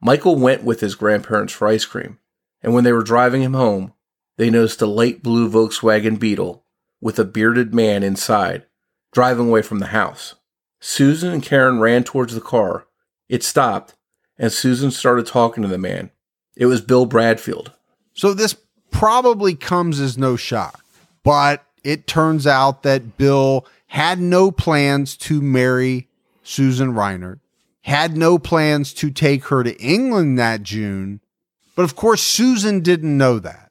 Michael 0.00 0.36
went 0.36 0.64
with 0.64 0.80
his 0.80 0.94
grandparents 0.94 1.52
for 1.52 1.68
ice 1.68 1.84
cream, 1.84 2.18
and 2.62 2.72
when 2.72 2.84
they 2.84 2.92
were 2.92 3.02
driving 3.02 3.42
him 3.42 3.52
home, 3.52 3.92
they 4.38 4.48
noticed 4.48 4.80
a 4.80 4.86
light 4.86 5.22
blue 5.22 5.50
Volkswagen 5.50 6.18
Beetle 6.18 6.64
with 7.02 7.18
a 7.18 7.24
bearded 7.24 7.74
man 7.74 8.02
inside, 8.02 8.64
driving 9.12 9.48
away 9.48 9.60
from 9.60 9.80
the 9.80 9.88
house. 9.88 10.36
Susan 10.80 11.30
and 11.30 11.42
Karen 11.42 11.78
ran 11.78 12.02
towards 12.02 12.34
the 12.34 12.40
car. 12.40 12.86
It 13.28 13.42
stopped, 13.42 13.94
and 14.38 14.50
Susan 14.50 14.90
started 14.90 15.26
talking 15.26 15.62
to 15.62 15.68
the 15.68 15.76
man. 15.76 16.10
It 16.56 16.64
was 16.64 16.80
Bill 16.80 17.04
Bradfield. 17.04 17.72
So 18.14 18.32
this 18.32 18.56
probably 18.90 19.54
comes 19.54 20.00
as 20.00 20.16
no 20.16 20.36
shock, 20.36 20.82
but 21.22 21.65
it 21.86 22.08
turns 22.08 22.48
out 22.48 22.82
that 22.82 23.16
Bill 23.16 23.64
had 23.86 24.18
no 24.20 24.50
plans 24.50 25.16
to 25.18 25.40
marry 25.40 26.08
Susan 26.42 26.92
Reinert, 26.94 27.38
had 27.82 28.16
no 28.16 28.40
plans 28.40 28.92
to 28.94 29.10
take 29.10 29.44
her 29.44 29.62
to 29.62 29.80
England 29.80 30.36
that 30.36 30.64
June. 30.64 31.20
But 31.76 31.84
of 31.84 31.94
course, 31.94 32.22
Susan 32.22 32.80
didn't 32.80 33.16
know 33.16 33.38
that. 33.38 33.70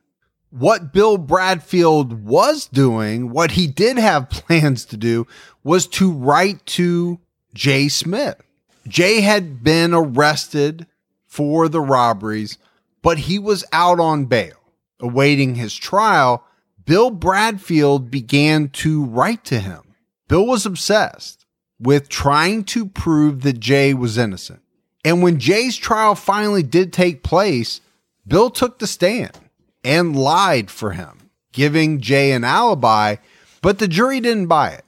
What 0.49 0.93
Bill 0.93 1.17
Bradfield 1.17 2.23
was 2.23 2.67
doing, 2.67 3.31
what 3.31 3.51
he 3.51 3.67
did 3.67 3.97
have 3.97 4.29
plans 4.29 4.85
to 4.85 4.97
do, 4.97 5.27
was 5.61 5.85
to 5.87 6.09
write 6.09 6.65
to 6.67 7.19
Jay 7.53 7.89
Smith. 7.89 8.41
Jay 8.87 9.19
had 9.19 9.61
been 9.61 9.93
arrested 9.93 10.87
for 11.25 11.67
the 11.67 11.81
robberies, 11.81 12.57
but 13.01 13.17
he 13.17 13.37
was 13.37 13.65
out 13.73 13.99
on 13.99 14.23
bail 14.25 14.55
awaiting 15.01 15.55
his 15.55 15.75
trial. 15.75 16.45
Bill 16.85 17.09
Bradfield 17.09 18.11
began 18.11 18.69
to 18.69 19.03
write 19.03 19.43
to 19.45 19.59
him. 19.59 19.81
Bill 20.27 20.45
was 20.45 20.65
obsessed 20.65 21.45
with 21.79 22.09
trying 22.09 22.63
to 22.65 22.85
prove 22.85 23.41
that 23.41 23.59
Jay 23.59 23.93
was 23.93 24.17
innocent. 24.17 24.61
And 25.03 25.21
when 25.21 25.39
Jay's 25.39 25.77
trial 25.77 26.15
finally 26.15 26.63
did 26.63 26.93
take 26.93 27.23
place, 27.23 27.81
Bill 28.27 28.49
took 28.49 28.79
the 28.79 28.87
stand 28.87 29.37
and 29.83 30.15
lied 30.15 30.71
for 30.71 30.91
him, 30.91 31.29
giving 31.51 32.01
Jay 32.01 32.31
an 32.31 32.43
alibi, 32.43 33.17
but 33.61 33.79
the 33.79 33.87
jury 33.87 34.19
didn't 34.19 34.47
buy 34.47 34.69
it. 34.71 34.85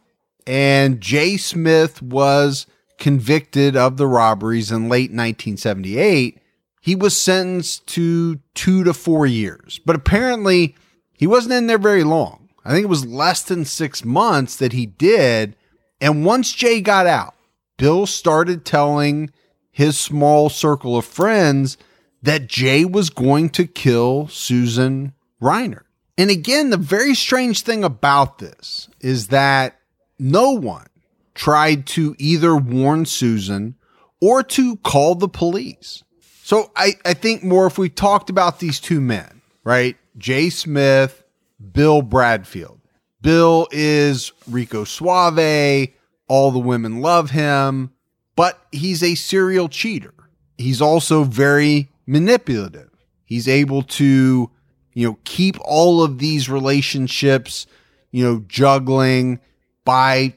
And 0.47 1.01
Jay 1.01 1.37
Smith 1.37 2.01
was 2.01 2.65
convicted 2.97 3.75
of 3.75 3.97
the 3.97 4.07
robberies 4.07 4.71
in 4.71 4.89
late 4.89 5.11
1978. 5.11 6.39
He 6.81 6.95
was 6.95 7.19
sentenced 7.19 7.85
to 7.87 8.39
two 8.55 8.83
to 8.83 8.93
four 8.93 9.27
years, 9.27 9.79
but 9.85 9.95
apparently 9.95 10.75
he 11.17 11.27
wasn't 11.27 11.55
in 11.55 11.67
there 11.67 11.77
very 11.77 12.03
long. 12.03 12.47
I 12.63 12.71
think 12.71 12.83
it 12.83 12.89
was 12.89 13.05
less 13.05 13.43
than 13.43 13.65
six 13.65 14.05
months 14.05 14.55
that 14.57 14.73
he 14.73 14.85
did. 14.85 15.55
And 15.99 16.25
once 16.25 16.53
Jay 16.53 16.79
got 16.79 17.07
out, 17.07 17.33
Bill 17.77 18.05
started 18.05 18.65
telling 18.65 19.31
his 19.71 19.99
small 19.99 20.49
circle 20.49 20.97
of 20.97 21.05
friends 21.05 21.77
that 22.21 22.47
Jay 22.47 22.85
was 22.85 23.09
going 23.09 23.49
to 23.51 23.67
kill 23.67 24.27
Susan 24.27 25.13
Reinert. 25.41 25.83
And 26.17 26.29
again, 26.29 26.71
the 26.71 26.77
very 26.77 27.13
strange 27.13 27.61
thing 27.61 27.83
about 27.83 28.39
this 28.39 28.89
is 28.99 29.27
that 29.27 29.79
no 30.17 30.51
one 30.51 30.87
tried 31.35 31.85
to 31.87 32.15
either 32.17 32.55
warn 32.55 33.05
Susan 33.05 33.75
or 34.19 34.41
to 34.41 34.77
call 34.77 35.15
the 35.15 35.27
police. 35.27 36.03
So 36.43 36.71
I, 36.75 36.93
I 37.05 37.13
think 37.13 37.43
more 37.43 37.67
if 37.67 37.77
we 37.77 37.89
talked 37.89 38.29
about 38.29 38.59
these 38.59 38.79
two 38.79 38.99
men, 38.99 39.41
right? 39.63 39.95
Jay 40.17 40.49
Smith 40.49 41.23
Bill 41.71 42.01
Bradfield. 42.01 42.79
Bill 43.21 43.67
is 43.71 44.31
Rico 44.49 44.83
Suave. 44.83 45.89
All 46.27 46.51
the 46.51 46.59
women 46.59 47.01
love 47.01 47.31
him, 47.31 47.91
but 48.35 48.59
he's 48.71 49.01
a 49.01 49.15
serial 49.15 49.69
cheater. 49.69 50.13
He's 50.57 50.81
also 50.81 51.23
very 51.23 51.89
manipulative. 52.05 52.89
He's 53.23 53.47
able 53.47 53.83
to, 53.83 54.49
you 54.93 55.07
know, 55.07 55.17
keep 55.23 55.57
all 55.61 56.03
of 56.03 56.19
these 56.19 56.49
relationships, 56.49 57.65
you 58.11 58.23
know, 58.23 58.43
juggling 58.47 59.39
by 59.85 60.33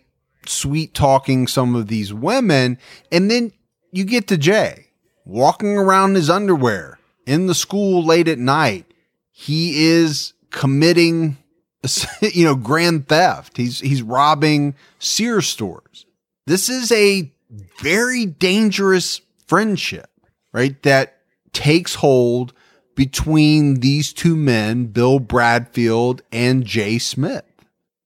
sweet 0.47 0.95
talking 0.95 1.47
some 1.47 1.75
of 1.75 1.89
these 1.89 2.13
women. 2.13 2.79
And 3.11 3.31
then 3.31 3.53
you 3.93 4.05
get 4.05 4.29
to 4.29 4.39
Jay 4.39 4.87
walking 5.25 5.77
around 5.77 6.15
his 6.15 6.31
underwear 6.31 6.99
in 7.27 7.47
the 7.47 7.55
school 7.55 8.05
late 8.05 8.29
at 8.29 8.39
night. 8.39 8.90
He 9.31 9.87
is 9.87 10.35
committing 10.51 11.37
you 12.21 12.45
know 12.45 12.55
grand 12.55 13.09
theft. 13.09 13.57
He's 13.57 13.81
he's 13.81 14.03
robbing 14.03 14.75
Sears 14.99 15.49
stores. 15.49 16.07
This 16.47 16.69
is 16.69 16.93
a 16.93 17.33
very 17.81 18.27
dangerous 18.27 19.21
friendship 19.47 20.11
right 20.53 20.81
that 20.83 21.19
takes 21.53 21.97
hold 21.97 22.53
between 22.95 23.81
these 23.81 24.13
two 24.13 24.37
men 24.37 24.87
Bill 24.87 25.19
Bradfield 25.19 26.23
and 26.31 26.65
Jay 26.65 26.99
Smith. 26.99 27.45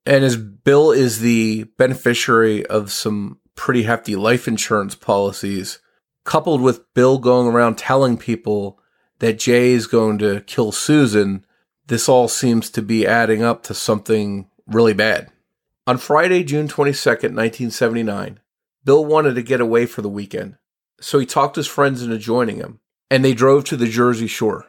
And 0.07 0.25
as 0.25 0.37
Bill 0.37 0.93
is 0.93 1.21
the 1.21 1.65
beneficiary 1.79 2.65
of 2.67 2.93
some 2.93 3.39
pretty 3.55 3.85
hefty 3.85 4.17
life 4.17 4.47
insurance 4.47 4.95
policies 4.95 5.79
coupled 6.25 6.61
with 6.61 6.93
Bill 6.95 7.19
going 7.19 7.49
around 7.49 7.77
telling 7.77 8.17
people 8.17 8.79
that 9.25 9.39
Jay 9.39 9.73
is 9.73 9.87
going 9.87 10.19
to 10.19 10.43
kill 10.43 10.71
Susan 10.71 11.45
this 11.87 12.09
all 12.09 12.29
seems 12.29 12.71
to 12.71 12.83
be 12.83 13.07
adding 13.07 13.43
up 13.43 13.63
to 13.65 13.75
something 13.75 14.49
really 14.67 14.95
bad. 14.95 15.31
On 15.87 15.99
Friday, 15.99 16.43
June 16.43 16.67
22nd, 16.67 17.35
1979, 17.35 18.41
Bill 18.85 19.05
wanted 19.05 19.35
to 19.35 19.43
get 19.43 19.61
away 19.61 19.87
for 19.87 20.01
the 20.01 20.09
weekend, 20.09 20.57
so 21.01 21.19
he 21.19 21.27
talked 21.27 21.57
his 21.57 21.67
friends 21.67 22.03
into 22.03 22.17
joining 22.17 22.57
him, 22.57 22.81
and 23.11 23.25
they 23.25 23.35
drove 23.35 23.65
to 23.65 23.77
the 23.77 23.89
Jersey 23.89 24.27
Shore. 24.27 24.67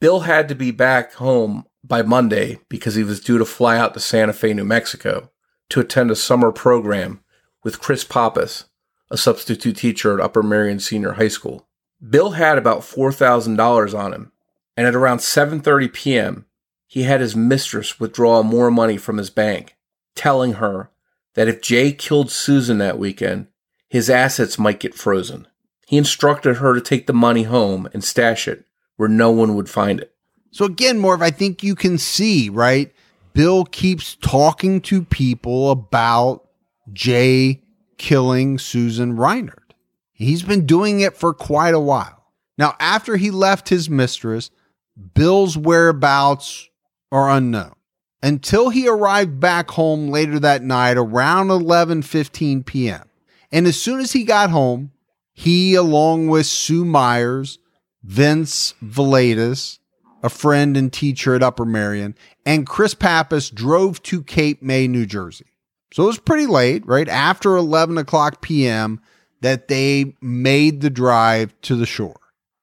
Bill 0.00 0.20
had 0.20 0.48
to 0.48 0.54
be 0.54 0.70
back 0.70 1.14
home 1.14 1.64
by 1.82 2.02
Monday 2.02 2.60
because 2.68 2.94
he 2.94 3.02
was 3.02 3.20
due 3.20 3.38
to 3.38 3.44
fly 3.44 3.76
out 3.76 3.94
to 3.94 4.00
Santa 4.00 4.32
Fe, 4.32 4.54
New 4.54 4.64
Mexico 4.64 5.30
to 5.70 5.80
attend 5.80 6.10
a 6.10 6.16
summer 6.16 6.52
program 6.52 7.24
with 7.64 7.80
Chris 7.80 8.04
Pappas, 8.04 8.66
a 9.10 9.16
substitute 9.16 9.76
teacher 9.76 10.14
at 10.14 10.24
Upper 10.24 10.42
Merion 10.42 10.80
Senior 10.80 11.12
High 11.12 11.28
School. 11.28 11.66
Bill 12.06 12.32
had 12.32 12.58
about 12.58 12.80
$4,000 12.80 13.98
on 13.98 14.12
him, 14.12 14.32
and 14.76 14.86
at 14.86 14.94
around 14.94 15.18
7:30 15.18 15.92
p.m., 15.92 16.46
he 16.86 17.04
had 17.04 17.20
his 17.20 17.36
mistress 17.36 18.00
withdraw 18.00 18.42
more 18.42 18.70
money 18.70 18.96
from 18.96 19.18
his 19.18 19.30
bank, 19.30 19.76
telling 20.14 20.54
her 20.54 20.90
that 21.34 21.48
if 21.48 21.62
Jay 21.62 21.92
killed 21.92 22.30
Susan 22.30 22.78
that 22.78 22.98
weekend, 22.98 23.46
his 23.88 24.10
assets 24.10 24.58
might 24.58 24.80
get 24.80 24.94
frozen. 24.94 25.46
He 25.86 25.96
instructed 25.96 26.56
her 26.56 26.74
to 26.74 26.80
take 26.80 27.06
the 27.06 27.12
money 27.12 27.44
home 27.44 27.88
and 27.92 28.02
stash 28.02 28.48
it 28.48 28.64
where 28.96 29.08
no 29.08 29.30
one 29.30 29.54
would 29.54 29.68
find 29.68 30.00
it. 30.00 30.14
So 30.50 30.64
again, 30.64 30.98
Marv, 30.98 31.22
I 31.22 31.30
think 31.30 31.62
you 31.62 31.74
can 31.74 31.98
see, 31.98 32.48
right? 32.48 32.92
Bill 33.32 33.64
keeps 33.64 34.16
talking 34.16 34.80
to 34.82 35.02
people 35.02 35.70
about 35.70 36.46
Jay 36.92 37.62
killing 37.96 38.58
Susan 38.58 39.16
Reinert. 39.16 39.61
He's 40.12 40.42
been 40.42 40.66
doing 40.66 41.00
it 41.00 41.16
for 41.16 41.32
quite 41.34 41.74
a 41.74 41.80
while. 41.80 42.24
Now, 42.58 42.74
after 42.78 43.16
he 43.16 43.30
left 43.30 43.68
his 43.68 43.88
mistress, 43.88 44.50
Bill's 45.14 45.56
whereabouts 45.56 46.68
are 47.10 47.30
unknown 47.30 47.74
until 48.22 48.68
he 48.68 48.88
arrived 48.88 49.40
back 49.40 49.70
home 49.70 50.08
later 50.08 50.38
that 50.38 50.62
night 50.62 50.96
around 50.96 51.48
11:15 51.48 52.64
p.m. 52.64 53.08
And 53.50 53.66
as 53.66 53.80
soon 53.80 54.00
as 54.00 54.12
he 54.12 54.24
got 54.24 54.50
home, 54.50 54.92
he 55.32 55.74
along 55.74 56.28
with 56.28 56.46
Sue 56.46 56.84
Myers, 56.84 57.58
Vince 58.02 58.74
Valaitis, 58.82 59.78
a 60.22 60.28
friend 60.28 60.76
and 60.76 60.92
teacher 60.92 61.34
at 61.34 61.42
Upper 61.42 61.64
Merion, 61.64 62.14
and 62.46 62.66
Chris 62.66 62.94
Pappas 62.94 63.50
drove 63.50 64.02
to 64.04 64.22
Cape 64.22 64.62
May, 64.62 64.86
New 64.86 65.06
Jersey. 65.06 65.46
So 65.92 66.04
it 66.04 66.06
was 66.06 66.18
pretty 66.18 66.46
late, 66.46 66.86
right? 66.86 67.08
After 67.08 67.56
11 67.56 67.98
o'clock 67.98 68.40
p.m., 68.40 69.00
that 69.42 69.68
they 69.68 70.14
made 70.20 70.80
the 70.80 70.90
drive 70.90 71.54
to 71.62 71.76
the 71.76 71.86
shore. 71.86 72.18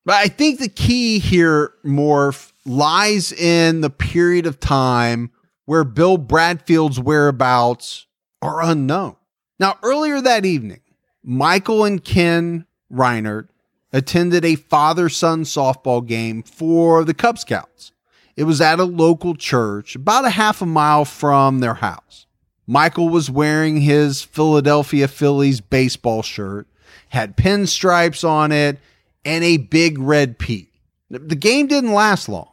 But 0.05 0.15
I 0.15 0.27
think 0.27 0.59
the 0.59 0.69
key 0.69 1.19
here, 1.19 1.73
Morph, 1.85 2.51
lies 2.65 3.31
in 3.31 3.81
the 3.81 3.89
period 3.89 4.47
of 4.47 4.59
time 4.59 5.31
where 5.65 5.83
Bill 5.83 6.17
Bradfield's 6.17 6.99
whereabouts 6.99 8.07
are 8.41 8.63
unknown. 8.63 9.15
Now, 9.59 9.77
earlier 9.83 10.19
that 10.21 10.45
evening, 10.45 10.79
Michael 11.23 11.83
and 11.83 12.03
Ken 12.03 12.65
Reinert 12.91 13.49
attended 13.91 14.45
a 14.45 14.55
father 14.55 15.09
son 15.09 15.43
softball 15.43 16.05
game 16.05 16.43
for 16.43 17.03
the 17.03 17.13
Cub 17.13 17.37
Scouts. 17.37 17.91
It 18.35 18.45
was 18.45 18.61
at 18.61 18.79
a 18.79 18.85
local 18.85 19.35
church 19.35 19.95
about 19.95 20.25
a 20.25 20.29
half 20.29 20.61
a 20.61 20.65
mile 20.65 21.03
from 21.03 21.59
their 21.59 21.73
house. 21.75 22.25
Michael 22.65 23.09
was 23.09 23.29
wearing 23.29 23.81
his 23.81 24.21
Philadelphia 24.21 25.07
Phillies 25.07 25.59
baseball 25.59 26.21
shirt, 26.21 26.67
had 27.09 27.37
pinstripes 27.37 28.27
on 28.27 28.51
it, 28.51 28.79
and 29.25 29.43
a 29.43 29.57
big 29.57 29.99
red 29.99 30.39
P. 30.39 30.69
The 31.09 31.35
game 31.35 31.67
didn't 31.67 31.93
last 31.93 32.29
long 32.29 32.49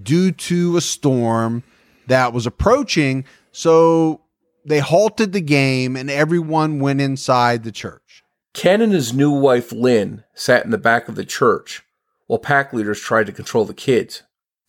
due 0.00 0.30
to 0.32 0.76
a 0.76 0.80
storm 0.80 1.62
that 2.06 2.32
was 2.32 2.46
approaching. 2.46 3.24
So 3.52 4.20
they 4.64 4.80
halted 4.80 5.32
the 5.32 5.40
game 5.40 5.96
and 5.96 6.10
everyone 6.10 6.80
went 6.80 7.00
inside 7.00 7.64
the 7.64 7.72
church. 7.72 8.22
Ken 8.52 8.80
and 8.80 8.92
his 8.92 9.12
new 9.12 9.30
wife 9.30 9.72
Lynn 9.72 10.24
sat 10.34 10.64
in 10.64 10.70
the 10.70 10.78
back 10.78 11.08
of 11.08 11.14
the 11.14 11.24
church 11.24 11.82
while 12.26 12.38
pack 12.38 12.72
leaders 12.72 13.00
tried 13.00 13.26
to 13.26 13.32
control 13.32 13.64
the 13.64 13.74
kids. 13.74 14.22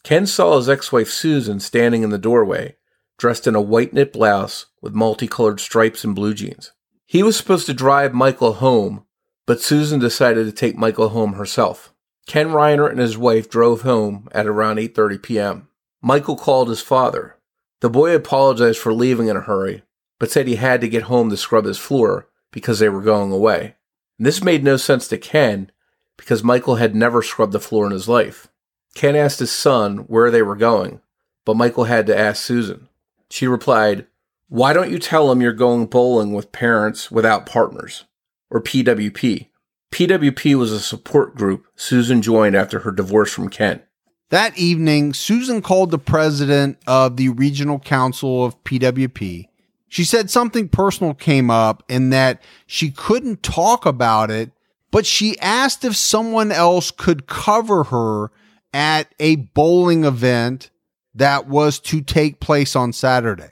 Ken 0.04 0.26
saw 0.26 0.58
his 0.58 0.70
ex 0.70 0.92
wife 0.92 1.10
Susan 1.10 1.60
standing 1.60 2.04
in 2.04 2.12
the 2.12 2.18
doorway, 2.18 2.76
dressed 3.18 3.48
in 3.48 3.56
a 3.56 3.62
white 3.62 3.94
knit 3.94 4.14
blouse 4.14 4.68
with 4.82 4.94
multicolored 4.94 5.60
stripes 5.60 6.04
and 6.04 6.16
blue 6.16 6.34
jeans. 6.34 6.72
He 7.06 7.24
was 7.24 7.36
supposed 7.36 7.66
to 7.66 7.74
drive 7.74 8.14
Michael 8.14 8.54
home, 8.54 9.06
but 9.48 9.62
Susan 9.62 10.00
decided 10.00 10.46
to 10.46 10.52
take 10.52 10.78
Michael 10.78 11.10
home 11.10 11.34
herself. 11.34 11.94
Ken 12.28 12.50
Reinert 12.50 12.92
and 12.92 13.00
his 13.00 13.18
wife 13.18 13.50
drove 13.50 13.82
home 13.82 14.28
at 14.34 14.46
around 14.46 14.76
8:30 14.78 15.24
p.m. 15.24 15.68
Michael 16.02 16.36
called 16.36 16.70
his 16.70 16.82
father. 16.82 17.38
The 17.80 17.90
boy 17.90 18.14
apologized 18.14 18.78
for 18.78 18.94
leaving 18.94 19.30
in 19.30 19.38
a 19.38 19.42
hurry, 19.42 19.84
but 20.20 20.30
said 20.30 20.48
he 20.48 20.58
had 20.58 20.82
to 20.82 20.90
get 20.90 21.04
home 21.04 21.30
to 21.30 21.38
scrub 21.38 21.66
his 21.66 21.78
floor 21.78 22.28
because 22.52 22.80
they 22.80 22.90
were 22.90 23.02
going 23.02 23.32
away. 23.32 23.76
And 24.20 24.28
this 24.28 24.44
made 24.44 24.64
no 24.64 24.78
sense 24.78 25.08
to 25.08 25.18
Ken 25.18 25.72
because 26.18 26.44
Michael 26.44 26.76
had 26.76 26.96
never 26.96 27.24
scrubbed 27.24 27.54
the 27.54 27.60
floor 27.60 27.86
in 27.86 27.92
his 27.92 28.10
life. 28.10 28.48
Ken 28.96 29.16
asked 29.16 29.40
his 29.40 29.52
son 29.52 30.00
where 30.08 30.30
they 30.30 30.42
were 30.42 30.56
going, 30.56 31.02
but 31.46 31.56
Michael 31.56 31.86
had 31.86 32.08
to 32.08 32.18
ask 32.18 32.44
Susan. 32.44 32.90
She 33.30 33.48
replied, 33.48 34.08
Why 34.50 34.74
don't 34.74 34.92
you 34.92 35.00
tell 35.00 35.32
him 35.32 35.40
you're 35.40 35.54
going 35.54 35.86
bowling 35.86 36.34
with 36.34 36.52
parents 36.52 37.12
without 37.12 37.46
partners? 37.46 38.06
Or 38.50 38.62
PWP. 38.62 39.48
PWP 39.92 40.56
was 40.56 40.72
a 40.72 40.80
support 40.80 41.36
group 41.36 41.66
Susan 41.76 42.22
joined 42.22 42.56
after 42.56 42.80
her 42.80 42.92
divorce 42.92 43.32
from 43.32 43.50
Ken. 43.50 43.82
That 44.30 44.58
evening, 44.58 45.14
Susan 45.14 45.62
called 45.62 45.92
the 45.92 45.98
president 45.98 46.78
of 46.86 47.16
the 47.16 47.30
regional 47.30 47.80
council 47.80 48.44
of 48.44 48.62
PWP. 48.64 49.48
She 49.88 50.04
said 50.04 50.30
something 50.30 50.68
personal 50.68 51.14
came 51.14 51.50
up 51.50 51.84
and 51.88 52.12
that 52.12 52.42
she 52.66 52.92
couldn't 52.92 53.42
talk 53.42 53.86
about 53.86 54.30
it, 54.30 54.52
but 54.92 55.06
she 55.06 55.40
asked 55.40 55.86
if 55.86 55.96
someone 55.96 56.52
else 56.52 56.92
could 56.92 57.28
cover 57.28 57.86
her 57.86 58.32
at 58.74 59.14
a 59.20 59.38
bowling 59.38 60.04
event 60.04 60.72
that 61.16 61.48
was 61.48 61.80
to 61.80 62.02
take 62.02 62.40
place 62.42 62.76
on 62.76 62.92
Saturday. 62.94 63.50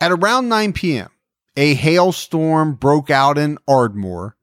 At 0.00 0.12
around 0.12 0.48
9 0.48 0.74
p.m., 0.74 1.08
a 1.56 1.74
hailstorm 1.74 2.74
broke 2.74 3.10
out 3.10 3.38
in 3.38 3.58
Ardmore. 3.66 4.36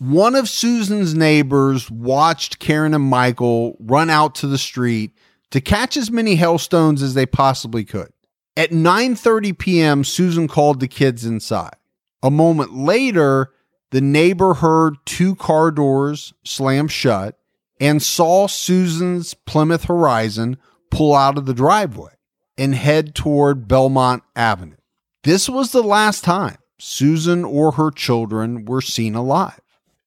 One 0.00 0.34
of 0.34 0.48
Susan's 0.48 1.14
neighbors 1.14 1.90
watched 1.90 2.58
Karen 2.58 2.94
and 2.94 3.04
Michael 3.04 3.76
run 3.78 4.08
out 4.08 4.34
to 4.36 4.46
the 4.46 4.56
street 4.56 5.12
to 5.50 5.60
catch 5.60 5.94
as 5.94 6.10
many 6.10 6.36
hailstones 6.36 7.02
as 7.02 7.12
they 7.12 7.26
possibly 7.26 7.84
could. 7.84 8.10
At 8.56 8.70
9:30 8.70 9.58
p.m., 9.58 10.02
Susan 10.02 10.48
called 10.48 10.80
the 10.80 10.88
kids 10.88 11.26
inside. 11.26 11.76
A 12.22 12.30
moment 12.30 12.72
later, 12.72 13.52
the 13.90 14.00
neighbor 14.00 14.54
heard 14.54 14.96
two 15.04 15.34
car 15.34 15.70
doors 15.70 16.32
slam 16.46 16.88
shut 16.88 17.38
and 17.78 18.02
saw 18.02 18.46
Susan's 18.46 19.34
Plymouth 19.34 19.84
Horizon 19.84 20.56
pull 20.90 21.14
out 21.14 21.36
of 21.36 21.44
the 21.44 21.52
driveway 21.52 22.12
and 22.56 22.74
head 22.74 23.14
toward 23.14 23.68
Belmont 23.68 24.22
Avenue. 24.34 24.76
This 25.24 25.46
was 25.46 25.72
the 25.72 25.82
last 25.82 26.24
time 26.24 26.56
Susan 26.78 27.44
or 27.44 27.72
her 27.72 27.90
children 27.90 28.64
were 28.64 28.80
seen 28.80 29.14
alive. 29.14 29.60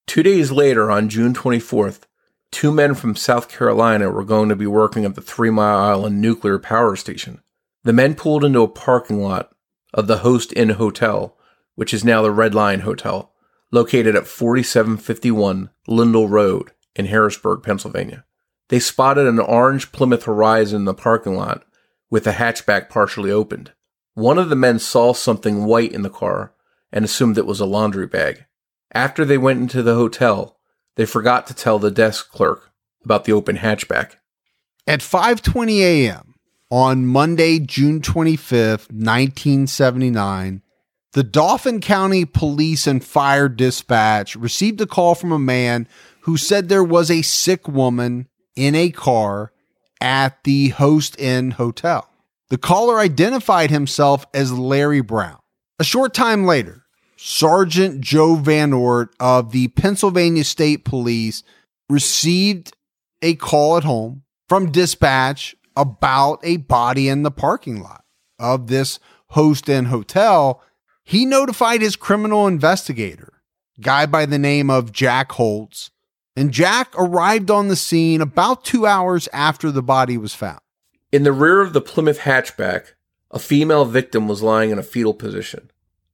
Two 0.08 0.24
days 0.24 0.52
later, 0.52 0.92
on 0.92 1.10
June 1.10 1.34
24th, 1.34 2.02
two 2.52 2.72
men 2.72 2.94
from 2.94 3.16
South 3.16 3.50
Carolina 3.50 4.10
were 4.12 4.24
going 4.24 4.50
to 4.50 4.56
be 4.56 4.68
working 4.68 5.06
at 5.06 5.16
the 5.16 5.22
Three 5.22 5.50
Mile 5.50 5.78
Island 5.78 6.22
nuclear 6.22 6.60
power 6.60 6.96
station. 6.96 7.42
The 7.84 7.94
men 7.94 8.16
pulled 8.16 8.44
into 8.44 8.62
a 8.62 8.68
parking 8.68 9.22
lot 9.22 9.52
of 9.94 10.08
the 10.08 10.20
Host 10.20 10.54
Inn 10.54 10.70
Hotel, 10.70 11.38
which 11.76 11.94
is 11.94 12.04
now 12.04 12.22
the 12.22 12.32
Red 12.32 12.54
Lion 12.54 12.82
Hotel, 12.82 13.32
located 13.72 14.16
at 14.16 14.28
4751 14.28 15.70
Lindle 15.88 16.30
Road 16.30 16.72
in 16.96 17.08
Harrisburg, 17.08 17.64
Pennsylvania. 17.64 18.24
They 18.70 18.80
spotted 18.80 19.28
an 19.28 19.40
orange 19.40 19.92
Plymouth 19.92 20.24
Horizon 20.24 20.82
in 20.82 20.86
the 20.86 20.94
parking 20.94 21.36
lot 21.36 21.64
with 22.10 22.24
the 22.24 22.32
hatchback 22.32 22.90
partially 22.90 23.32
opened. 23.32 23.72
One 24.14 24.38
of 24.38 24.50
the 24.50 24.56
men 24.56 24.80
saw 24.80 25.14
something 25.14 25.66
white 25.66 25.92
in 25.92 26.04
the 26.04 26.10
car 26.10 26.54
and 26.92 27.04
assumed 27.04 27.38
it 27.38 27.48
was 27.48 27.60
a 27.60 27.66
laundry 27.66 28.06
bag. 28.06 28.46
After 28.94 29.26
they 29.26 29.38
went 29.38 29.60
into 29.60 29.82
the 29.82 29.96
hotel, 29.96 30.58
they 30.96 31.06
forgot 31.06 31.48
to 31.48 31.54
tell 31.54 31.80
the 31.80 31.92
desk 31.92 32.30
clerk 32.32 32.72
about 33.04 33.26
the 33.26 33.32
open 33.34 33.58
hatchback. 33.58 34.16
At 34.86 35.00
5:20 35.00 35.80
a.m. 35.80 36.36
on 36.70 37.06
Monday, 37.06 37.60
June 37.60 38.02
25th, 38.02 38.92
1979, 38.92 40.62
the 41.14 41.24
Dauphin 41.24 41.80
County 41.80 42.26
Police 42.26 42.88
and 42.88 43.04
Fire 43.04 43.48
Dispatch 43.48 44.36
received 44.36 44.82
a 44.82 44.86
call 44.86 45.16
from 45.16 45.32
a 45.32 45.40
man 45.40 45.88
who 46.22 46.38
said 46.38 46.70
there 46.70 46.84
was 46.84 47.10
a 47.10 47.22
sick 47.22 47.68
woman 47.68 48.28
in 48.56 48.76
a 48.76 48.90
car 48.90 49.52
at 50.02 50.44
the 50.44 50.70
Host 50.70 51.20
Inn 51.20 51.52
Hotel. 51.52 52.10
The 52.50 52.58
caller 52.58 53.00
identified 53.00 53.72
himself 53.72 54.26
as 54.34 54.52
Larry 54.52 55.02
Brown. 55.02 55.40
A 55.80 55.84
short 55.84 56.14
time 56.14 56.46
later, 56.46 56.83
Sergeant 57.26 58.02
Joe 58.02 58.36
Van 58.36 58.72
Nort 58.72 59.16
of 59.18 59.54
the 59.54 59.70
Pennsylvania 59.70 60.44
State 60.44 60.84
Police 60.84 61.42
received 61.88 62.76
a 63.22 63.36
call 63.36 63.78
at 63.78 63.86
home 63.86 64.24
from 64.50 64.74
dispatch 64.74 65.56
about 65.78 66.42
a 66.44 66.58
body 66.58 67.08
in 67.08 67.24
the 67.24 67.32
parking 67.32 67.82
lot 67.82 68.04
of 68.40 68.68
this 68.68 69.00
Host 69.28 69.70
Inn 69.70 69.86
Hotel. 69.86 70.62
He 71.06 71.26
notified 71.26 71.80
his 71.80 71.96
criminal 71.96 72.46
investigator, 72.46 73.42
guy 73.80 74.06
by 74.06 74.26
the 74.26 74.38
name 74.38 74.70
of 74.70 74.92
Jack 74.92 75.32
Holtz, 75.32 75.92
and 76.36 76.52
Jack 76.52 76.94
arrived 76.98 77.50
on 77.50 77.70
the 77.70 77.78
scene 77.78 78.20
about 78.20 78.66
two 78.66 78.86
hours 78.86 79.30
after 79.32 79.72
the 79.72 79.82
body 79.82 80.18
was 80.18 80.36
found. 80.36 80.60
In 81.14 81.24
the 81.24 81.32
rear 81.32 81.62
of 81.62 81.72
the 81.72 81.80
Plymouth 81.80 82.20
hatchback, 82.20 82.96
a 83.32 83.40
female 83.40 83.86
victim 83.86 84.28
was 84.28 84.44
lying 84.44 84.72
in 84.72 84.78
a 84.78 84.84
fetal 84.84 85.14
position. 85.14 85.70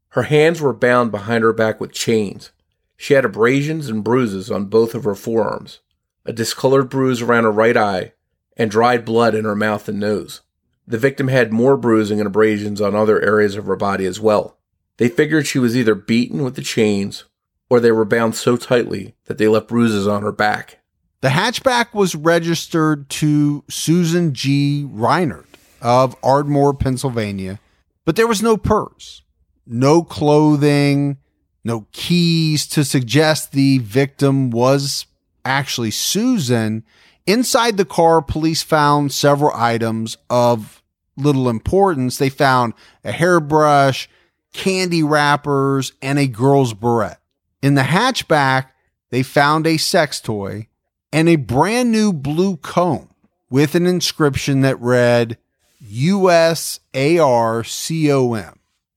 Her 0.10 0.24
hands 0.24 0.62
were 0.62 0.74
bound 0.74 1.12
behind 1.12 1.44
her 1.44 1.54
back 1.54 1.80
with 1.80 1.92
chains. 1.92 2.52
She 2.98 3.14
had 3.14 3.26
abrasions 3.26 3.90
and 3.90 4.04
bruises 4.04 4.50
on 4.50 4.66
both 4.66 4.96
of 4.96 5.04
her 5.04 5.16
forearms, 5.16 5.80
a 6.26 6.34
discolored 6.34 6.90
bruise 6.90 7.22
around 7.22 7.44
her 7.44 7.52
right 7.52 7.78
eye, 7.78 8.14
and 8.58 8.72
dried 8.72 9.06
blood 9.06 9.36
in 9.36 9.46
her 9.46 9.56
mouth 9.56 9.88
and 9.88 10.00
nose. 10.00 10.42
The 10.88 10.98
victim 10.98 11.28
had 11.28 11.54
more 11.54 11.78
bruising 11.78 12.20
and 12.20 12.28
abrasions 12.28 12.82
on 12.82 12.96
other 12.96 13.22
areas 13.22 13.56
of 13.56 13.66
her 13.66 13.76
body 13.76 14.06
as 14.06 14.20
well. 14.20 14.58
They 14.98 15.08
figured 15.08 15.48
she 15.48 15.60
was 15.60 15.78
either 15.78 15.96
beaten 15.96 16.44
with 16.44 16.56
the 16.56 16.62
chains 16.62 17.26
or 17.70 17.80
they 17.80 17.92
were 17.92 18.06
bound 18.06 18.36
so 18.36 18.58
tightly 18.58 19.16
that 19.26 19.38
they 19.38 19.48
left 19.48 19.68
bruises 19.68 20.08
on 20.08 20.24
her 20.24 20.32
back. 20.32 20.80
The 21.22 21.30
hatchback 21.30 21.94
was 21.94 22.16
registered 22.16 23.10
to 23.10 23.64
Susan 23.70 24.34
G. 24.34 24.88
Reinert 24.90 25.46
of 25.82 26.16
Ardmore, 26.24 26.74
Pennsylvania, 26.74 27.60
but 28.06 28.16
there 28.16 28.28
was 28.28 28.42
no 28.42 28.58
purse, 28.58 29.22
no 29.70 30.04
clothing, 30.04 31.18
no 31.64 31.86
keys 31.92 32.68
to 32.68 32.84
suggest 32.84 33.52
the 33.52 33.78
victim 33.78 34.50
was 34.50 35.06
actually 35.46 35.92
Susan. 35.92 36.84
Inside 37.28 37.78
the 37.78 37.86
car, 37.86 38.22
police 38.22 38.64
found 38.64 39.14
several 39.14 39.52
items 39.54 40.18
of 40.30 40.82
little 41.16 41.48
importance. 41.50 42.18
They 42.18 42.30
found 42.30 42.74
a 43.04 43.12
hairbrush, 43.12 44.10
candy 44.54 45.04
wrappers, 45.04 45.94
and 46.02 46.18
a 46.18 46.28
girl's 46.28 46.74
beret. 46.74 47.18
In 47.62 47.76
the 47.76 47.84
hatchback, 47.84 48.68
they 49.12 49.22
found 49.24 49.68
a 49.68 49.78
sex 49.78 50.20
toy 50.22 50.68
and 51.12 51.28
a 51.30 51.36
brand 51.36 51.92
new 51.92 52.14
blue 52.14 52.58
comb 52.58 53.10
with 53.50 53.76
an 53.76 53.86
inscription 53.86 54.62
that 54.62 54.80
read 54.80 55.38
USARCOM, 55.84 56.70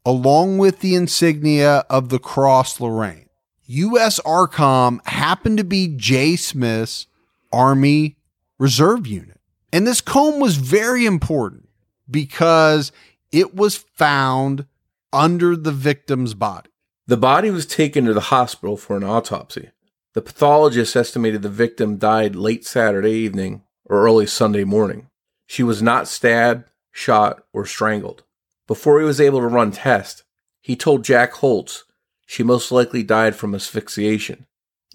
along 0.05 0.59
with 0.59 0.81
the 0.81 0.95
insignia 0.95 1.85
of 1.89 2.09
the 2.09 2.19
Cross 2.19 2.81
Lorraine. 2.81 3.29
U.S. 3.67 4.19
ARCOM 4.21 5.07
happened 5.07 5.59
to 5.59 5.65
be 5.65 5.89
Jay 5.97 6.37
Smith's 6.37 7.07
Army 7.53 8.17
Reserve 8.59 9.07
Unit. 9.07 9.41
And 9.73 9.87
this 9.87 10.01
comb 10.01 10.41
was 10.41 10.57
very 10.57 11.07
important 11.07 11.69
because 12.11 12.93
it 13.31 13.55
was 13.55 13.77
found 13.77 14.67
under 15.13 15.57
the 15.57 15.73
victim's 15.73 16.35
body. 16.35 16.71
The 17.07 17.17
body 17.17 17.51
was 17.51 17.67
taken 17.67 18.05
to 18.05 18.15
the 18.15 18.21
hospital 18.21 18.77
for 18.77 18.97
an 18.97 19.05
autopsy. 19.05 19.71
The 20.15 20.23
pathologist 20.23 20.95
estimated 20.95 21.43
the 21.43 21.49
victim 21.49 21.97
died 21.97 22.37
late 22.37 22.67
Saturday 22.67 23.13
evening 23.13 23.63
or 23.87 24.05
early 24.05 24.27
Sunday 24.27 24.65
morning. 24.65 25.09
She 25.47 25.63
was 25.63 25.83
not 25.83 26.07
stabbed, 26.07 26.65
shot, 26.91 27.43
or 27.53 27.65
strangled. 27.65 28.23
Before 28.67 28.99
he 28.99 29.05
was 29.05 29.21
able 29.21 29.41
to 29.41 29.47
run 29.47 29.73
tests, 29.73 30.23
he 30.61 30.77
told 30.77 31.05
Jack 31.05 31.33
Holtz 31.33 31.85
she 32.27 32.43
most 32.43 32.71
likely 32.73 33.03
died 33.03 33.35
from 33.37 33.55
asphyxiation. 33.55 34.47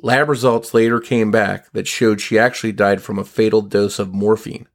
Lab 0.01 0.29
results 0.29 0.73
later 0.73 0.99
came 0.99 1.31
back 1.31 1.71
that 1.71 1.87
showed 1.87 2.21
she 2.21 2.39
actually 2.39 2.71
died 2.71 3.01
from 3.01 3.19
a 3.19 3.23
fatal 3.25 3.61
dose 3.61 3.99
of 3.99 4.13
morphine. 4.13 4.67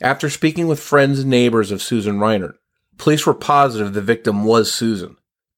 After 0.00 0.30
speaking 0.30 0.66
with 0.66 0.80
friends 0.80 1.20
and 1.20 1.30
neighbors 1.30 1.70
of 1.70 1.82
Susan 1.82 2.18
Reinert, 2.18 2.54
police 2.96 3.26
were 3.26 3.34
positive 3.34 3.92
the 3.92 4.00
victim 4.00 4.44
was 4.44 4.72
Susan. 4.72 5.16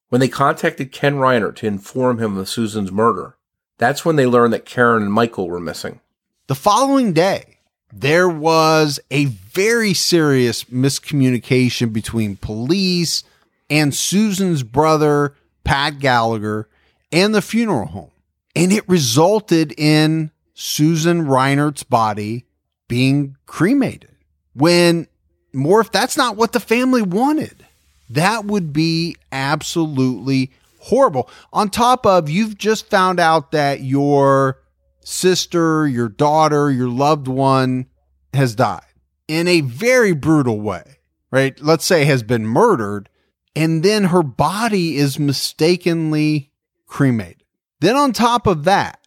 When 0.08 0.20
they 0.20 0.28
contacted 0.28 0.92
Ken 0.92 1.14
Reinert 1.14 1.56
to 1.56 1.66
inform 1.66 2.18
him 2.18 2.36
of 2.36 2.48
Susan's 2.48 2.92
murder, 2.92 3.36
that's 3.78 4.04
when 4.04 4.16
they 4.16 4.26
learned 4.26 4.52
that 4.52 4.64
Karen 4.64 5.02
and 5.02 5.12
Michael 5.12 5.48
were 5.48 5.60
missing. 5.60 6.00
The 6.48 6.54
following 6.54 7.12
day, 7.12 7.51
there 7.92 8.28
was 8.28 8.98
a 9.10 9.26
very 9.26 9.94
serious 9.94 10.64
miscommunication 10.64 11.92
between 11.92 12.36
police 12.36 13.24
and 13.68 13.94
Susan's 13.94 14.62
brother, 14.62 15.34
Pat 15.64 15.98
Gallagher, 15.98 16.68
and 17.10 17.34
the 17.34 17.42
funeral 17.42 17.86
home. 17.86 18.10
And 18.56 18.72
it 18.72 18.88
resulted 18.88 19.72
in 19.78 20.30
Susan 20.54 21.26
Reinert's 21.26 21.82
body 21.82 22.46
being 22.88 23.36
cremated. 23.46 24.10
When 24.54 25.06
more 25.52 25.80
if 25.80 25.92
that's 25.92 26.16
not 26.16 26.36
what 26.36 26.52
the 26.52 26.60
family 26.60 27.02
wanted. 27.02 27.66
That 28.10 28.44
would 28.44 28.72
be 28.72 29.16
absolutely 29.30 30.50
horrible. 30.80 31.30
On 31.52 31.68
top 31.68 32.06
of 32.06 32.28
you've 32.28 32.58
just 32.58 32.88
found 32.90 33.20
out 33.20 33.52
that 33.52 33.80
your 33.80 34.58
sister, 35.04 35.86
your 35.86 36.08
daughter, 36.08 36.70
your 36.70 36.88
loved 36.88 37.28
one 37.28 37.86
has 38.34 38.54
died 38.54 38.82
in 39.28 39.48
a 39.48 39.60
very 39.60 40.12
brutal 40.12 40.60
way, 40.60 40.98
right? 41.30 41.60
Let's 41.60 41.84
say 41.84 42.04
has 42.04 42.22
been 42.22 42.46
murdered 42.46 43.08
and 43.54 43.82
then 43.82 44.04
her 44.04 44.22
body 44.22 44.96
is 44.96 45.18
mistakenly 45.18 46.50
cremated. 46.86 47.44
Then 47.80 47.96
on 47.96 48.12
top 48.12 48.46
of 48.46 48.64
that, 48.64 49.00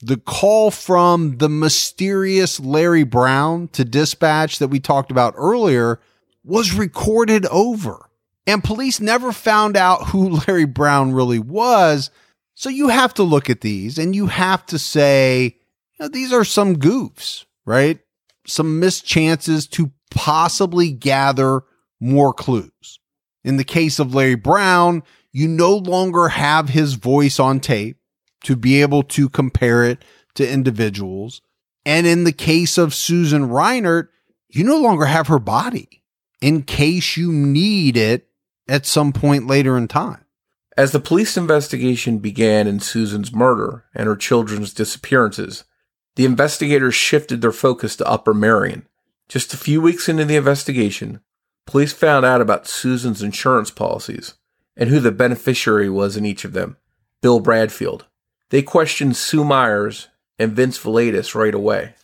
the 0.00 0.16
call 0.16 0.70
from 0.70 1.38
the 1.38 1.48
mysterious 1.48 2.60
Larry 2.60 3.02
Brown 3.02 3.68
to 3.68 3.84
dispatch 3.84 4.58
that 4.58 4.68
we 4.68 4.78
talked 4.78 5.10
about 5.10 5.34
earlier 5.36 6.00
was 6.44 6.74
recorded 6.74 7.46
over. 7.46 8.08
And 8.46 8.62
police 8.62 9.00
never 9.00 9.32
found 9.32 9.76
out 9.76 10.08
who 10.08 10.28
Larry 10.46 10.66
Brown 10.66 11.12
really 11.12 11.40
was. 11.40 12.10
So 12.58 12.70
you 12.70 12.88
have 12.88 13.14
to 13.14 13.22
look 13.22 13.48
at 13.48 13.60
these 13.60 13.98
and 13.98 14.16
you 14.16 14.26
have 14.26 14.66
to 14.66 14.80
say, 14.80 15.54
you 15.92 16.00
know, 16.00 16.08
these 16.08 16.32
are 16.32 16.42
some 16.42 16.74
goofs, 16.74 17.44
right? 17.64 18.00
Some 18.48 18.80
missed 18.80 19.06
chances 19.06 19.68
to 19.68 19.92
possibly 20.10 20.90
gather 20.90 21.62
more 22.00 22.32
clues. 22.32 22.98
In 23.44 23.58
the 23.58 23.64
case 23.64 24.00
of 24.00 24.12
Larry 24.12 24.34
Brown, 24.34 25.04
you 25.30 25.46
no 25.46 25.76
longer 25.76 26.30
have 26.30 26.70
his 26.70 26.94
voice 26.94 27.38
on 27.38 27.60
tape 27.60 27.98
to 28.42 28.56
be 28.56 28.82
able 28.82 29.04
to 29.04 29.28
compare 29.28 29.84
it 29.84 30.04
to 30.34 30.50
individuals. 30.50 31.40
And 31.86 32.08
in 32.08 32.24
the 32.24 32.32
case 32.32 32.76
of 32.76 32.92
Susan 32.92 33.50
Reinert, 33.50 34.08
you 34.48 34.64
no 34.64 34.80
longer 34.80 35.04
have 35.04 35.28
her 35.28 35.38
body 35.38 36.02
in 36.40 36.64
case 36.64 37.16
you 37.16 37.30
need 37.30 37.96
it 37.96 38.26
at 38.66 38.84
some 38.84 39.12
point 39.12 39.46
later 39.46 39.78
in 39.78 39.86
time. 39.86 40.24
As 40.78 40.92
the 40.92 41.00
police 41.00 41.36
investigation 41.36 42.18
began 42.18 42.68
in 42.68 42.78
Susan's 42.78 43.32
murder 43.32 43.86
and 43.96 44.06
her 44.06 44.14
children's 44.14 44.72
disappearances, 44.72 45.64
the 46.14 46.24
investigators 46.24 46.94
shifted 46.94 47.40
their 47.40 47.50
focus 47.50 47.96
to 47.96 48.06
Upper 48.06 48.32
Merion. 48.32 48.86
Just 49.28 49.52
a 49.52 49.56
few 49.56 49.80
weeks 49.80 50.08
into 50.08 50.24
the 50.24 50.36
investigation, 50.36 51.18
police 51.66 51.92
found 51.92 52.24
out 52.24 52.40
about 52.40 52.68
Susan's 52.68 53.22
insurance 53.22 53.72
policies 53.72 54.34
and 54.76 54.88
who 54.88 55.00
the 55.00 55.10
beneficiary 55.10 55.90
was 55.90 56.16
in 56.16 56.24
each 56.24 56.44
of 56.44 56.52
them 56.52 56.76
Bill 57.22 57.40
Bradfield. 57.40 58.06
They 58.50 58.62
questioned 58.62 59.16
Sue 59.16 59.42
Myers 59.42 60.06
and 60.38 60.52
Vince 60.52 60.78
Valaitis 60.78 61.34
right 61.34 61.56
away. 61.56 61.94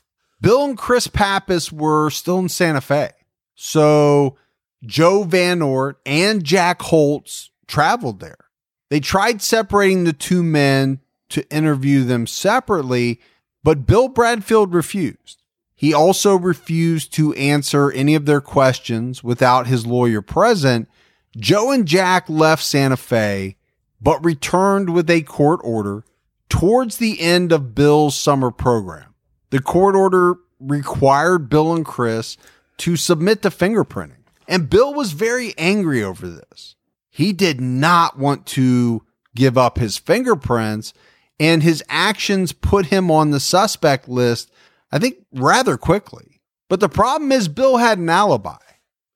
Bill 0.40 0.64
and 0.64 0.76
Chris 0.76 1.06
Pappas 1.06 1.70
were 1.70 2.10
still 2.10 2.40
in 2.40 2.48
Santa 2.48 2.80
Fe. 2.80 3.12
So 3.54 4.36
Joe 4.84 5.22
Van 5.22 5.60
Nort 5.60 6.00
and 6.04 6.42
Jack 6.42 6.82
Holtz 6.82 7.50
traveled 7.68 8.18
there. 8.18 8.43
They 8.90 9.00
tried 9.00 9.42
separating 9.42 10.04
the 10.04 10.12
two 10.12 10.42
men 10.42 11.00
to 11.30 11.48
interview 11.50 12.04
them 12.04 12.26
separately, 12.26 13.20
but 13.62 13.86
Bill 13.86 14.08
Bradfield 14.08 14.74
refused. 14.74 15.42
He 15.74 15.92
also 15.92 16.36
refused 16.36 17.12
to 17.14 17.34
answer 17.34 17.90
any 17.90 18.14
of 18.14 18.26
their 18.26 18.40
questions 18.40 19.24
without 19.24 19.66
his 19.66 19.86
lawyer 19.86 20.22
present. 20.22 20.88
Joe 21.36 21.72
and 21.72 21.86
Jack 21.86 22.28
left 22.28 22.62
Santa 22.62 22.96
Fe, 22.96 23.56
but 24.00 24.24
returned 24.24 24.94
with 24.94 25.10
a 25.10 25.22
court 25.22 25.60
order 25.64 26.04
towards 26.48 26.98
the 26.98 27.20
end 27.20 27.52
of 27.52 27.74
Bill's 27.74 28.16
summer 28.16 28.50
program. 28.50 29.14
The 29.50 29.60
court 29.60 29.96
order 29.96 30.36
required 30.60 31.48
Bill 31.48 31.74
and 31.74 31.84
Chris 31.84 32.36
to 32.78 32.96
submit 32.96 33.42
to 33.42 33.50
fingerprinting. 33.50 34.22
And 34.46 34.70
Bill 34.70 34.94
was 34.94 35.12
very 35.12 35.54
angry 35.58 36.02
over 36.02 36.28
this. 36.28 36.76
He 37.14 37.32
did 37.32 37.60
not 37.60 38.18
want 38.18 38.44
to 38.46 39.04
give 39.36 39.56
up 39.56 39.78
his 39.78 39.96
fingerprints, 39.96 40.92
and 41.38 41.62
his 41.62 41.80
actions 41.88 42.50
put 42.50 42.86
him 42.86 43.08
on 43.08 43.30
the 43.30 43.38
suspect 43.38 44.08
list, 44.08 44.50
I 44.90 44.98
think, 44.98 45.18
rather 45.32 45.76
quickly. 45.76 46.40
But 46.68 46.80
the 46.80 46.88
problem 46.88 47.30
is, 47.30 47.46
Bill 47.46 47.76
had 47.76 47.98
an 47.98 48.10
alibi, 48.10 48.56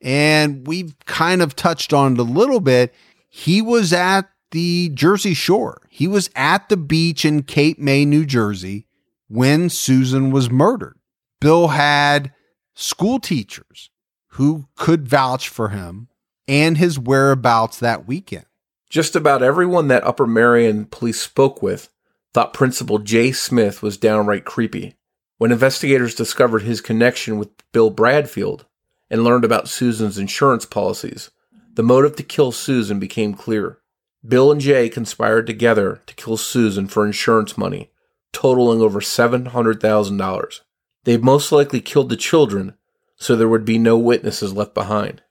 and 0.01 0.65
we've 0.65 0.95
kind 1.07 1.43
of 1.43 1.57
touched 1.57 1.93
on 1.93 2.13
it 2.13 2.21
a 2.21 2.23
little 2.23 2.61
bit. 2.61 2.95
He 3.29 3.61
was 3.61 3.93
at 3.93 4.31
the 4.53 4.91
Jersey 4.91 5.35
Shore. 5.35 5.83
He 5.91 6.07
was 6.07 6.31
at 6.37 6.69
the 6.69 6.77
beach 6.77 7.25
in 7.25 7.43
Cape 7.43 7.81
May, 7.81 8.05
New 8.05 8.25
Jersey 8.25 8.87
when 9.27 9.71
Susan 9.71 10.31
was 10.31 10.49
murdered. 10.49 11.01
Bill 11.41 11.69
had 11.69 12.33
school 12.77 13.19
teachers 13.19 13.91
who 14.29 14.69
could 14.77 15.09
vouch 15.09 15.49
for 15.49 15.71
him 15.71 16.07
and 16.49 16.79
his 16.79 16.99
whereabouts 16.99 17.79
that 17.79 18.09
weekend. 18.09 18.47
Just 18.89 19.15
about 19.15 19.43
everyone 19.43 19.89
that 19.89 20.05
Upper 20.05 20.27
Merion 20.27 20.87
police 20.87 21.21
spoke 21.21 21.63
with 21.63 21.91
thought 22.33 22.55
Principal 22.55 22.99
Jay 22.99 23.33
Smith 23.33 23.83
was 23.83 23.99
downright 23.99 24.47
creepy. 24.47 24.97
When 25.37 25.53
investigators 25.53 26.15
discovered 26.15 26.63
his 26.63 26.81
connection 26.81 27.39
with 27.39 27.51
Bill 27.73 27.91
Bradfield 27.91 28.65
and 29.11 29.23
learned 29.23 29.45
about 29.45 29.69
Susan's 29.69 30.19
insurance 30.19 30.65
policies, 30.65 31.31
the 31.75 31.83
motive 31.83 32.17
to 32.17 32.23
kill 32.23 32.51
Susan 32.51 32.99
became 32.99 33.35
clear. 33.35 33.79
Bill 34.27 34.51
and 34.51 34.61
Jay 34.61 34.89
conspired 34.89 35.47
together 35.47 36.01
to 36.07 36.15
kill 36.15 36.37
Susan 36.37 36.89
for 36.89 37.07
insurance 37.07 37.57
money, 37.57 37.93
totaling 38.33 38.81
over 38.81 39.01
$700,000. 39.01 40.61
They 41.05 41.17
most 41.17 41.53
likely 41.53 41.81
killed 41.81 42.09
the 42.09 42.17
children 42.17 42.75
so 43.17 43.37
there 43.37 43.49
would 43.49 43.65
be 43.65 43.79
no 43.79 43.97
witnesses 43.99 44.53
left 44.53 44.75
behind. 44.75 45.23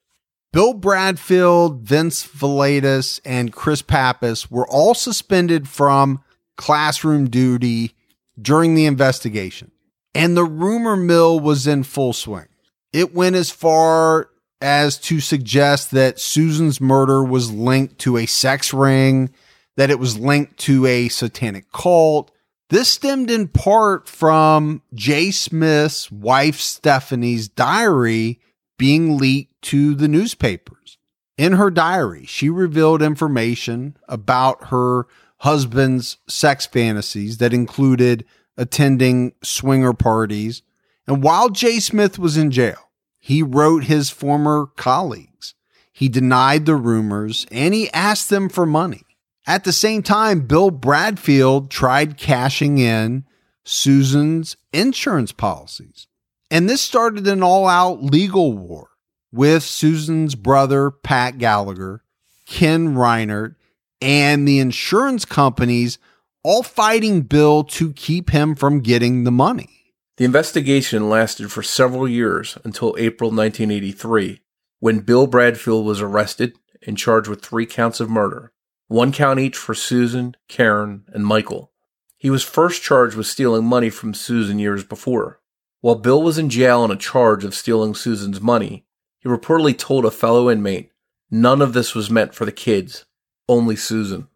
Bill 0.57 0.73
Bradfield, 0.73 1.81
Vince 1.83 2.25
Valaitis, 2.25 3.21
and 3.23 3.53
Chris 3.53 3.83
Pappas 3.83 4.49
were 4.49 4.67
all 4.67 4.95
suspended 4.95 5.67
from 5.67 6.23
classroom 6.55 7.29
duty 7.29 7.93
during 8.41 8.73
the 8.73 8.87
investigation. 8.87 9.69
And 10.15 10.35
the 10.35 10.45
rumor 10.45 10.95
mill 10.95 11.39
was 11.39 11.67
in 11.67 11.83
full 11.83 12.11
swing. 12.11 12.47
It 12.91 13.13
went 13.13 13.35
as 13.35 13.51
far 13.51 14.31
as 14.59 14.97
to 15.01 15.19
suggest 15.19 15.91
that 15.91 16.19
Susan's 16.19 16.81
murder 16.81 17.23
was 17.23 17.51
linked 17.51 17.99
to 17.99 18.17
a 18.17 18.25
sex 18.25 18.73
ring, 18.73 19.31
that 19.75 19.91
it 19.91 19.99
was 19.99 20.17
linked 20.17 20.57
to 20.61 20.87
a 20.87 21.07
satanic 21.09 21.71
cult. 21.71 22.31
This 22.71 22.89
stemmed 22.89 23.29
in 23.29 23.47
part 23.47 24.09
from 24.09 24.81
Jay 24.95 25.29
Smith's 25.29 26.11
wife 26.11 26.59
Stephanie's 26.59 27.47
diary 27.47 28.39
being 28.77 29.17
leaked 29.17 29.61
to 29.63 29.95
the 29.95 30.07
newspapers. 30.07 30.97
In 31.37 31.53
her 31.53 31.69
diary, 31.69 32.25
she 32.25 32.49
revealed 32.49 33.01
information 33.01 33.97
about 34.07 34.67
her 34.69 35.07
husband's 35.39 36.17
sex 36.27 36.65
fantasies 36.65 37.37
that 37.37 37.53
included 37.53 38.25
attending 38.57 39.33
swinger 39.43 39.93
parties. 39.93 40.63
And 41.05 41.21
while 41.21 41.49
Jay 41.49 41.79
Smith 41.79 42.17
was 42.17 42.37
in 42.37 42.49
jail, 42.49 42.89
he 43.19 43.43
wrote 43.43 43.83
his 43.83 44.09
former 44.09 44.67
colleagues. 44.75 45.53
He 45.91 46.09
denied 46.09 46.65
the 46.65 46.75
rumors 46.75 47.45
and 47.51 47.73
he 47.73 47.91
asked 47.91 48.29
them 48.29 48.49
for 48.49 48.65
money. 48.65 49.03
At 49.45 49.63
the 49.63 49.73
same 49.73 50.03
time, 50.03 50.41
Bill 50.41 50.71
Bradfield 50.71 51.71
tried 51.71 52.17
cashing 52.17 52.79
in 52.79 53.25
Susan's 53.63 54.57
insurance 54.73 55.31
policies. 55.31 56.06
And 56.49 56.69
this 56.69 56.81
started 56.81 57.27
an 57.27 57.43
all 57.43 57.67
out 57.67 58.03
legal 58.03 58.53
war 58.53 58.89
with 59.31 59.63
Susan's 59.63 60.35
brother, 60.35 60.91
Pat 60.91 61.37
Gallagher, 61.37 62.03
Ken 62.45 62.95
Reinert, 62.95 63.55
and 64.01 64.47
the 64.47 64.59
insurance 64.59 65.25
companies 65.25 65.97
all 66.43 66.63
fighting 66.63 67.21
Bill 67.21 67.63
to 67.65 67.91
keep 67.93 68.29
him 68.29 68.55
from 68.55 68.79
getting 68.79 69.23
the 69.23 69.31
money. 69.31 69.93
The 70.15 70.25
investigation 70.25 71.09
lasted 71.09 71.51
for 71.51 71.61
several 71.61 72.07
years 72.07 72.57
until 72.63 72.95
April 72.97 73.29
1983, 73.29 74.41
when 74.79 75.01
Bill 75.01 75.27
Bradfield 75.27 75.85
was 75.85 76.01
arrested 76.01 76.57
and 76.85 76.97
charged 76.97 77.27
with 77.27 77.43
three 77.43 77.65
counts 77.65 77.99
of 77.99 78.09
murder, 78.09 78.53
one 78.87 79.11
count 79.11 79.39
each 79.39 79.57
for 79.57 79.75
Susan, 79.75 80.35
Karen, 80.47 81.03
and 81.09 81.25
Michael. 81.25 81.71
He 82.17 82.29
was 82.29 82.43
first 82.43 82.81
charged 82.81 83.15
with 83.15 83.27
stealing 83.27 83.65
money 83.65 83.89
from 83.89 84.13
Susan 84.13 84.57
years 84.57 84.83
before. 84.83 85.39
While 85.81 85.95
Bill 85.95 86.21
was 86.23 86.37
in 86.37 86.49
jail 86.49 86.81
on 86.81 86.91
a 86.91 86.95
charge 86.95 87.43
of 87.43 87.53
stealing 87.53 87.93
Susan's 87.93 88.41
money, 88.41 88.85
he 89.19 89.29
reportedly 89.29 89.77
told 89.77 90.05
a 90.05 90.11
fellow 90.11 90.49
inmate, 90.49 90.91
None 91.29 91.61
of 91.61 91.73
this 91.73 91.93
was 91.93 92.09
meant 92.09 92.33
for 92.33 92.45
the 92.45 92.51
kids, 92.51 93.05
only 93.49 93.75
Susan. 93.75 94.27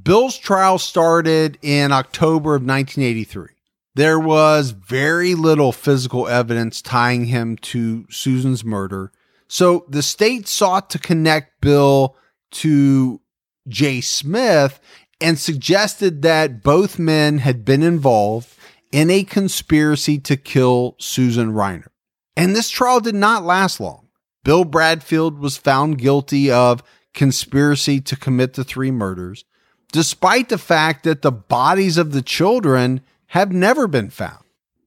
Bill's 0.00 0.38
trial 0.38 0.78
started 0.78 1.58
in 1.62 1.92
October 1.92 2.54
of 2.54 2.62
1983. 2.62 3.48
There 3.94 4.20
was 4.20 4.70
very 4.70 5.34
little 5.34 5.72
physical 5.72 6.28
evidence 6.28 6.82
tying 6.82 7.26
him 7.26 7.56
to 7.58 8.06
Susan's 8.10 8.64
murder. 8.64 9.10
So 9.48 9.86
the 9.88 10.02
state 10.02 10.46
sought 10.46 10.90
to 10.90 10.98
connect 10.98 11.60
Bill 11.60 12.14
to 12.52 13.20
Jay 13.68 14.00
Smith 14.00 14.80
and 15.20 15.38
suggested 15.38 16.22
that 16.22 16.62
both 16.62 16.98
men 16.98 17.38
had 17.38 17.64
been 17.64 17.82
involved 17.82 18.48
in 18.92 19.10
a 19.10 19.24
conspiracy 19.24 20.18
to 20.20 20.36
kill 20.36 20.96
Susan 20.98 21.52
Reinert. 21.52 21.88
And 22.36 22.54
this 22.54 22.70
trial 22.70 23.00
did 23.00 23.14
not 23.14 23.44
last 23.44 23.80
long. 23.80 24.08
Bill 24.44 24.64
Bradfield 24.64 25.38
was 25.38 25.56
found 25.56 25.98
guilty 25.98 26.50
of 26.50 26.82
conspiracy 27.14 28.00
to 28.02 28.16
commit 28.16 28.54
the 28.54 28.64
three 28.64 28.90
murders, 28.90 29.44
despite 29.90 30.48
the 30.48 30.58
fact 30.58 31.04
that 31.04 31.22
the 31.22 31.32
bodies 31.32 31.98
of 31.98 32.12
the 32.12 32.22
children 32.22 33.00
have 33.28 33.50
never 33.52 33.88
been 33.88 34.10
found. 34.10 34.44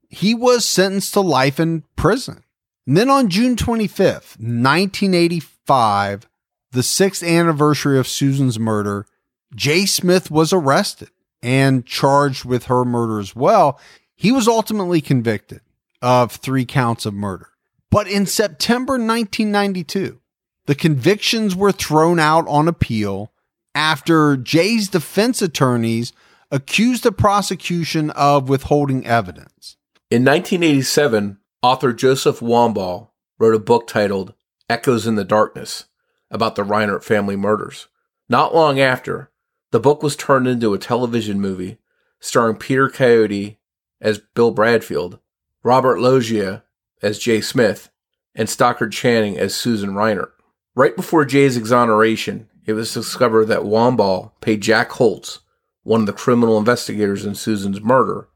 He 0.09 0.33
was 0.33 0.65
sentenced 0.65 1.13
to 1.13 1.21
life 1.21 1.59
in 1.59 1.83
prison. 1.95 2.43
And 2.87 2.95
then 2.95 3.09
on 3.09 3.29
June 3.29 3.55
25th, 3.55 4.39
1985, 4.39 6.27
the 6.71 6.83
sixth 6.83 7.23
anniversary 7.23 7.99
of 7.99 8.07
Susan's 8.07 8.57
murder, 8.57 9.05
Jay 9.53 9.85
Smith 9.85 10.31
was 10.31 10.53
arrested 10.53 11.09
and 11.41 11.85
charged 11.85 12.45
with 12.45 12.65
her 12.65 12.83
murder 12.85 13.19
as 13.19 13.35
well. 13.35 13.79
He 14.15 14.31
was 14.31 14.47
ultimately 14.47 15.01
convicted 15.01 15.61
of 16.01 16.33
three 16.33 16.65
counts 16.65 17.05
of 17.05 17.13
murder. 17.13 17.49
But 17.91 18.07
in 18.07 18.25
September 18.25 18.93
1992, 18.93 20.19
the 20.65 20.75
convictions 20.75 21.55
were 21.55 21.71
thrown 21.71 22.19
out 22.19 22.47
on 22.47 22.67
appeal 22.67 23.31
after 23.73 24.37
Jay's 24.37 24.89
defense 24.89 25.41
attorneys 25.41 26.13
accused 26.51 27.03
the 27.03 27.11
prosecution 27.11 28.09
of 28.11 28.49
withholding 28.49 29.05
evidence. 29.05 29.77
In 30.11 30.25
1987, 30.25 31.37
author 31.61 31.93
Joseph 31.93 32.39
Wambaugh 32.39 33.09
wrote 33.39 33.55
a 33.55 33.59
book 33.59 33.87
titled 33.87 34.33
Echoes 34.69 35.07
in 35.07 35.15
the 35.15 35.23
Darkness 35.23 35.85
about 36.31 36.55
the 36.55 36.63
Reinert 36.63 37.03
family 37.03 37.35
murders. 37.35 37.87
Not 38.27 38.53
long 38.53 38.79
after, 38.79 39.31
the 39.71 39.79
book 39.79 40.01
was 40.01 40.15
turned 40.15 40.47
into 40.47 40.73
a 40.73 40.79
television 40.79 41.39
movie 41.39 41.77
starring 42.19 42.55
Peter 42.55 42.89
Coyote 42.89 43.59
as 44.01 44.19
Bill 44.19 44.51
Bradfield, 44.51 45.19
Robert 45.63 45.99
Loggia 45.99 46.63
as 47.01 47.19
Jay 47.19 47.41
Smith, 47.41 47.89
and 48.35 48.49
Stockard 48.49 48.91
Channing 48.91 49.37
as 49.37 49.55
Susan 49.55 49.91
Reinert. 49.91 50.31
Right 50.75 50.95
before 50.95 51.25
Jay's 51.25 51.57
exoneration, 51.57 52.49
it 52.65 52.73
was 52.73 52.93
discovered 52.93 53.45
that 53.45 53.61
Wambaugh 53.61 54.31
paid 54.41 54.61
Jack 54.61 54.91
Holtz, 54.91 55.39
one 55.83 56.01
of 56.01 56.07
the 56.07 56.13
criminal 56.13 56.57
investigators 56.57 57.25
in 57.25 57.35
Susan's 57.35 57.81
murder, 57.81 58.29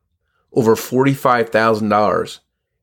over 0.52 0.76
$45,000 0.76 1.82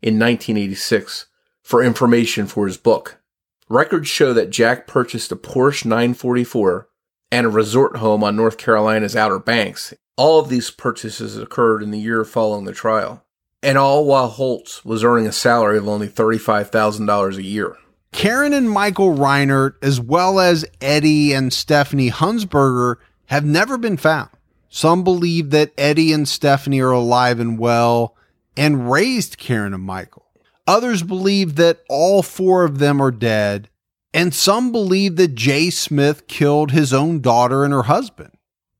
in 0.03 0.19
1986 0.19 1.27
for 1.63 1.83
information 1.83 2.47
for 2.47 2.67
his 2.67 2.77
book. 2.77 3.21
Records 3.69 4.09
show 4.09 4.33
that 4.33 4.51
Jack 4.51 4.87
purchased 4.87 5.33
a 5.33 5.37
Porsche 5.37 5.85
944 5.85 6.89
and 7.33 7.47
a 7.47 7.51
resort 7.51 7.97
home 7.97 8.25
on 8.25 8.37
North 8.37 8.59
Carolina's 8.59 9.17
Outer 9.17 9.39
Banks. 9.39 9.95
All 10.17 10.39
of 10.39 10.49
these 10.49 10.71
purchases 10.71 11.37
occurred 11.37 11.83
in 11.83 11.91
the 11.91 11.99
year 11.99 12.25
following 12.25 12.65
the 12.65 12.73
trial, 12.73 13.25
and 13.63 13.79
all 13.79 14.05
while 14.05 14.29
Holtz 14.29 14.85
was 14.85 15.05
earning 15.05 15.27
a 15.27 15.33
salary 15.33 15.79
of 15.79 15.89
only 15.89 16.09
$35,000 16.09 17.37
a 17.37 17.43
year. 17.43 17.77
Karen 18.13 18.53
and 18.53 18.69
Michael 18.69 19.15
Reinert, 19.15 19.75
as 19.83 20.01
well 20.01 20.41
as 20.41 20.67
Eddie 20.81 21.33
and 21.33 21.53
Stephanie 21.53 22.11
Hunsberger, 22.11 22.97
have 23.27 23.45
never 23.45 23.79
been 23.79 23.97
found. 23.97 24.31
Some 24.69 25.05
believe 25.05 25.51
that 25.51 25.73
Eddie 25.79 26.13
and 26.13 26.29
Stephanie 26.29 26.81
are 26.81 26.91
alive 26.91 27.41
and 27.41 27.59
well 27.59 28.17
and 28.57 28.91
raised 28.91 29.39
Karen 29.39 29.73
and 29.73 29.83
Michael. 29.83 30.27
Others 30.67 31.05
believe 31.05 31.57
that 31.57 31.81
all 31.89 32.23
four 32.23 32.65
of 32.65 32.79
them 32.79 33.01
are 33.01 33.11
dead. 33.11 33.70
And 34.13 34.35
some 34.35 34.73
believe 34.73 35.17
that 35.17 35.35
Jay 35.35 35.71
Smith 35.71 36.27
killed 36.27 36.73
his 36.73 36.93
own 36.93 37.21
daughter 37.21 37.65
and 37.65 37.73
her 37.73 37.85
husband. 37.85 38.33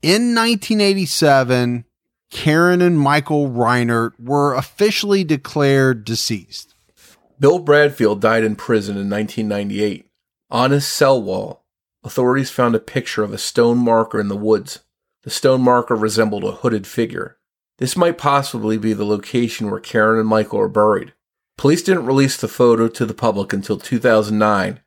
In 0.03 0.35
1987, 0.35 1.85
Karen 2.31 2.81
and 2.81 2.99
Michael 2.99 3.49
Reinert 3.49 4.13
were 4.19 4.55
officially 4.55 5.25
declared 5.25 6.05
deceased. 6.05 6.75
Bill 7.39 7.59
Bradfield 7.59 8.21
died 8.21 8.45
in 8.45 8.57
prison 8.57 8.97
in 8.97 9.09
1998. 9.09 10.07
On 10.51 10.71
his 10.73 10.87
cell 10.87 11.23
wall, 11.23 11.65
authorities 12.03 12.51
found 12.51 12.75
a 12.75 12.81
picture 12.81 13.23
of 13.23 13.33
a 13.33 13.39
stone 13.39 13.79
marker 13.79 14.21
in 14.21 14.29
the 14.29 14.37
woods. 14.37 14.81
The 15.23 15.31
stone 15.31 15.63
marker 15.63 15.95
resembled 15.95 16.45
a 16.45 16.53
hooded 16.53 16.87
figure. 16.87 17.39
This 17.79 17.97
might 17.97 18.19
possibly 18.19 18.79
be 18.79 18.93
the 18.93 19.05
location 19.05 19.71
where 19.71 19.81
Karen 19.81 20.19
and 20.19 20.29
Michael 20.29 20.61
are 20.61 20.69
buried. 20.69 21.15
Police 21.57 21.83
didn't 21.83 22.07
release 22.07 22.37
the 22.37 22.49
photo 22.49 22.89
to 22.89 23.07
the 23.07 23.15
public 23.15 23.53
until 23.53 23.79
2009, 23.79 24.81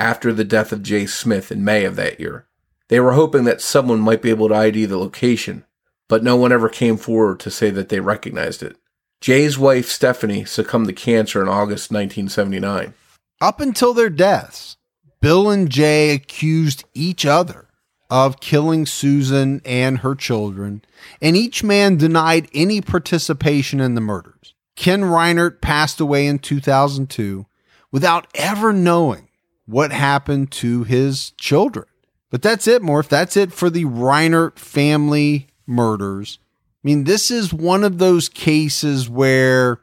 after 0.00 0.32
the 0.32 0.44
death 0.44 0.72
of 0.72 0.82
Jay 0.82 1.04
Smith 1.04 1.52
in 1.52 1.62
May 1.62 1.84
of 1.84 1.94
that 1.96 2.18
year. 2.18 2.46
They 2.88 2.98
were 2.98 3.12
hoping 3.12 3.44
that 3.44 3.60
someone 3.60 4.00
might 4.00 4.22
be 4.22 4.30
able 4.30 4.48
to 4.48 4.54
ID 4.54 4.86
the 4.86 4.96
location, 4.96 5.64
but 6.08 6.24
no 6.24 6.34
one 6.34 6.52
ever 6.52 6.68
came 6.68 6.96
forward 6.96 7.38
to 7.40 7.50
say 7.50 7.70
that 7.70 7.90
they 7.90 8.00
recognized 8.00 8.62
it. 8.62 8.76
Jay's 9.20 9.58
wife, 9.58 9.86
Stephanie, 9.86 10.46
succumbed 10.46 10.86
to 10.86 10.94
cancer 10.94 11.42
in 11.42 11.48
August 11.48 11.92
1979. 11.92 12.94
Up 13.42 13.60
until 13.60 13.92
their 13.92 14.10
deaths, 14.10 14.78
Bill 15.20 15.50
and 15.50 15.70
Jay 15.70 16.14
accused 16.14 16.84
each 16.94 17.26
other 17.26 17.68
of 18.08 18.40
killing 18.40 18.86
Susan 18.86 19.60
and 19.64 19.98
her 19.98 20.14
children, 20.14 20.82
and 21.20 21.36
each 21.36 21.62
man 21.62 21.96
denied 21.96 22.48
any 22.54 22.80
participation 22.80 23.80
in 23.80 23.94
the 23.94 24.00
murders. 24.00 24.54
Ken 24.74 25.02
Reinert 25.02 25.60
passed 25.60 26.00
away 26.00 26.26
in 26.26 26.38
2002 26.38 27.46
without 27.92 28.26
ever 28.34 28.72
knowing 28.72 29.28
what 29.70 29.92
happened 29.92 30.50
to 30.52 30.84
his 30.84 31.30
children. 31.32 31.86
But 32.30 32.42
that's 32.42 32.68
it, 32.68 32.82
Morph. 32.82 33.08
That's 33.08 33.36
it 33.36 33.52
for 33.52 33.70
the 33.70 33.84
Reinert 33.84 34.58
family 34.58 35.48
murders. 35.66 36.38
I 36.42 36.88
mean, 36.88 37.04
this 37.04 37.30
is 37.30 37.52
one 37.52 37.84
of 37.84 37.98
those 37.98 38.28
cases 38.28 39.08
where 39.08 39.80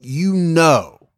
you 0.00 0.32
know 0.32 1.08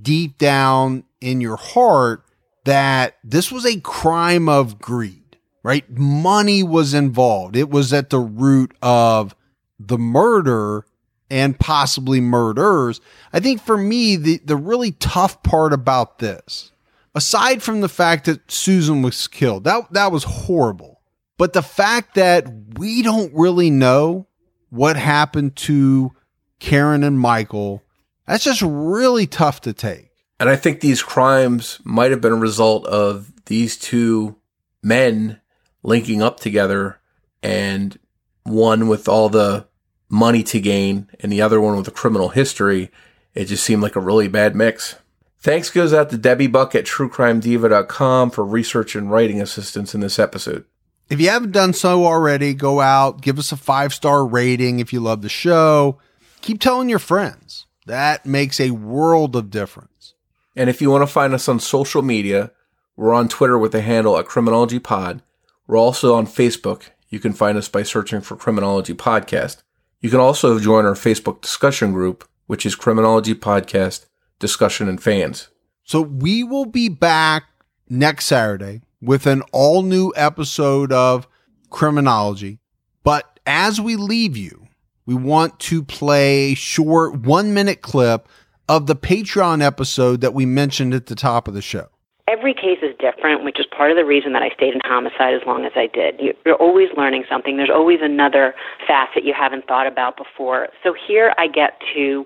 deep 0.00 0.38
down 0.38 1.04
in 1.20 1.40
your 1.40 1.56
heart 1.56 2.24
that 2.64 3.16
this 3.24 3.50
was 3.50 3.64
a 3.64 3.80
crime 3.80 4.48
of 4.48 4.78
greed 4.78 5.26
right? 5.66 5.98
Money 5.98 6.62
was 6.62 6.94
involved. 6.94 7.56
It 7.56 7.68
was 7.68 7.92
at 7.92 8.10
the 8.10 8.20
root 8.20 8.72
of 8.80 9.34
the 9.80 9.98
murder 9.98 10.86
and 11.28 11.58
possibly 11.58 12.20
murders. 12.20 13.00
I 13.32 13.40
think 13.40 13.60
for 13.60 13.76
me, 13.76 14.14
the, 14.14 14.40
the 14.44 14.54
really 14.54 14.92
tough 14.92 15.42
part 15.42 15.72
about 15.72 16.20
this, 16.20 16.70
aside 17.16 17.62
from 17.62 17.80
the 17.80 17.88
fact 17.88 18.26
that 18.26 18.50
Susan 18.50 19.02
was 19.02 19.26
killed, 19.26 19.64
that, 19.64 19.90
that 19.92 20.12
was 20.12 20.24
horrible. 20.24 21.00
But 21.38 21.54
the 21.54 21.62
fact 21.62 22.14
that 22.14 22.46
we 22.78 23.02
don't 23.02 23.32
really 23.34 23.70
know 23.70 24.28
what 24.68 24.96
happened 24.96 25.56
to 25.56 26.12
Karen 26.60 27.02
and 27.02 27.18
Michael, 27.18 27.82
that's 28.26 28.44
just 28.44 28.62
really 28.62 29.26
tough 29.26 29.62
to 29.62 29.72
take. 29.72 30.10
And 30.38 30.48
I 30.50 30.56
think 30.56 30.80
these 30.80 31.02
crimes 31.02 31.80
might 31.84 32.10
have 32.10 32.20
been 32.20 32.32
a 32.32 32.36
result 32.36 32.86
of 32.86 33.32
these 33.46 33.78
two 33.78 34.36
men 34.82 35.40
linking 35.82 36.22
up 36.22 36.38
together 36.40 37.00
and 37.42 37.98
one 38.42 38.88
with 38.88 39.08
all 39.08 39.28
the 39.30 39.66
money 40.10 40.42
to 40.42 40.60
gain 40.60 41.08
and 41.20 41.32
the 41.32 41.40
other 41.40 41.60
one 41.60 41.76
with 41.76 41.88
a 41.88 41.92
criminal 41.92 42.28
history, 42.28 42.90
it 43.34 43.46
just 43.46 43.64
seemed 43.64 43.82
like 43.82 43.96
a 43.96 44.00
really 44.00 44.28
bad 44.28 44.54
mix. 44.54 44.96
Thanks 45.40 45.70
goes 45.70 45.92
out 45.92 46.10
to 46.10 46.18
Debbie 46.18 46.46
Buck 46.46 46.74
at 46.74 46.86
truecrimediva.com 46.86 48.30
for 48.30 48.44
research 48.44 48.96
and 48.96 49.10
writing 49.10 49.40
assistance 49.40 49.94
in 49.94 50.00
this 50.00 50.18
episode. 50.18 50.64
If 51.08 51.20
you 51.20 51.28
haven't 51.28 51.52
done 51.52 51.72
so 51.72 52.04
already, 52.04 52.52
go 52.52 52.80
out, 52.80 53.20
give 53.20 53.38
us 53.38 53.52
a 53.52 53.56
five 53.56 53.94
star 53.94 54.26
rating 54.26 54.80
if 54.80 54.92
you 54.92 55.00
love 55.00 55.22
the 55.22 55.28
show. 55.28 55.98
Keep 56.40 56.60
telling 56.60 56.88
your 56.88 56.98
friends. 56.98 57.66
That 57.86 58.26
makes 58.26 58.58
a 58.58 58.72
world 58.72 59.36
of 59.36 59.50
difference. 59.50 60.14
And 60.56 60.68
if 60.68 60.82
you 60.82 60.90
want 60.90 61.02
to 61.02 61.06
find 61.06 61.32
us 61.32 61.48
on 61.48 61.60
social 61.60 62.02
media, 62.02 62.50
we're 62.96 63.14
on 63.14 63.28
Twitter 63.28 63.58
with 63.58 63.72
the 63.72 63.82
handle 63.82 64.18
at 64.18 64.26
Criminology 64.26 64.80
Pod. 64.80 65.22
We're 65.68 65.76
also 65.76 66.14
on 66.14 66.26
Facebook. 66.26 66.84
You 67.08 67.20
can 67.20 67.32
find 67.32 67.56
us 67.56 67.68
by 67.68 67.84
searching 67.84 68.20
for 68.20 68.36
Criminology 68.36 68.94
Podcast. 68.94 69.62
You 70.00 70.10
can 70.10 70.18
also 70.18 70.58
join 70.58 70.84
our 70.84 70.94
Facebook 70.94 71.40
discussion 71.40 71.92
group, 71.92 72.28
which 72.46 72.66
is 72.66 72.74
Criminology 72.74 73.34
Podcast 73.34 74.05
Discussion 74.38 74.88
and 74.88 75.02
Fans. 75.02 75.48
So 75.84 76.00
we 76.00 76.42
will 76.44 76.66
be 76.66 76.88
back 76.88 77.44
next 77.88 78.26
Saturday 78.26 78.82
with 79.00 79.26
an 79.26 79.42
all 79.52 79.82
new 79.82 80.12
episode 80.16 80.92
of 80.92 81.28
Criminology. 81.70 82.58
But 83.04 83.40
as 83.46 83.80
we 83.80 83.96
leave 83.96 84.36
you, 84.36 84.66
we 85.04 85.14
want 85.14 85.60
to 85.60 85.82
play 85.82 86.52
a 86.52 86.54
short 86.54 87.20
one 87.20 87.54
minute 87.54 87.82
clip 87.82 88.28
of 88.68 88.86
the 88.86 88.96
Patreon 88.96 89.62
episode 89.62 90.20
that 90.22 90.34
we 90.34 90.44
mentioned 90.44 90.92
at 90.92 91.06
the 91.06 91.14
top 91.14 91.46
of 91.46 91.54
the 91.54 91.62
show 91.62 91.88
every 92.28 92.54
case 92.54 92.78
is 92.82 92.94
different, 92.98 93.44
which 93.44 93.58
is 93.58 93.66
part 93.66 93.90
of 93.90 93.96
the 93.96 94.04
reason 94.04 94.32
that 94.32 94.42
I 94.42 94.50
stayed 94.54 94.74
in 94.74 94.80
homicide 94.84 95.34
as 95.34 95.42
long 95.46 95.64
as 95.64 95.72
I 95.76 95.86
did. 95.86 96.20
You're 96.44 96.56
always 96.56 96.88
learning 96.96 97.24
something. 97.30 97.56
There's 97.56 97.70
always 97.70 98.00
another 98.02 98.54
facet 98.86 99.24
you 99.24 99.34
haven't 99.36 99.66
thought 99.66 99.86
about 99.86 100.16
before. 100.16 100.68
So 100.82 100.94
here 101.06 101.32
I 101.38 101.46
get 101.46 101.78
to 101.94 102.24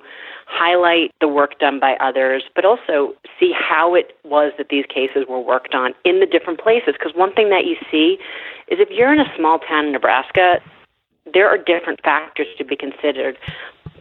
highlight 0.50 1.12
the 1.20 1.28
work 1.28 1.58
done 1.58 1.78
by 1.78 1.94
others, 2.00 2.42
but 2.54 2.64
also 2.64 3.14
see 3.38 3.52
how 3.56 3.94
it 3.94 4.16
was 4.24 4.52
that 4.58 4.68
these 4.68 4.84
cases 4.86 5.24
were 5.28 5.40
worked 5.40 5.74
on 5.74 5.94
in 6.04 6.20
the 6.20 6.26
different 6.26 6.60
places. 6.60 6.94
Because 6.98 7.12
one 7.14 7.32
thing 7.32 7.50
that 7.50 7.64
you 7.64 7.76
see 7.90 8.18
is 8.68 8.78
if 8.80 8.90
you're 8.90 9.12
in 9.12 9.20
a 9.20 9.32
small 9.36 9.58
town 9.60 9.86
in 9.86 9.92
Nebraska, 9.92 10.60
there 11.32 11.48
are 11.48 11.56
different 11.56 12.02
factors 12.02 12.48
to 12.58 12.64
be 12.64 12.76
considered 12.76 13.38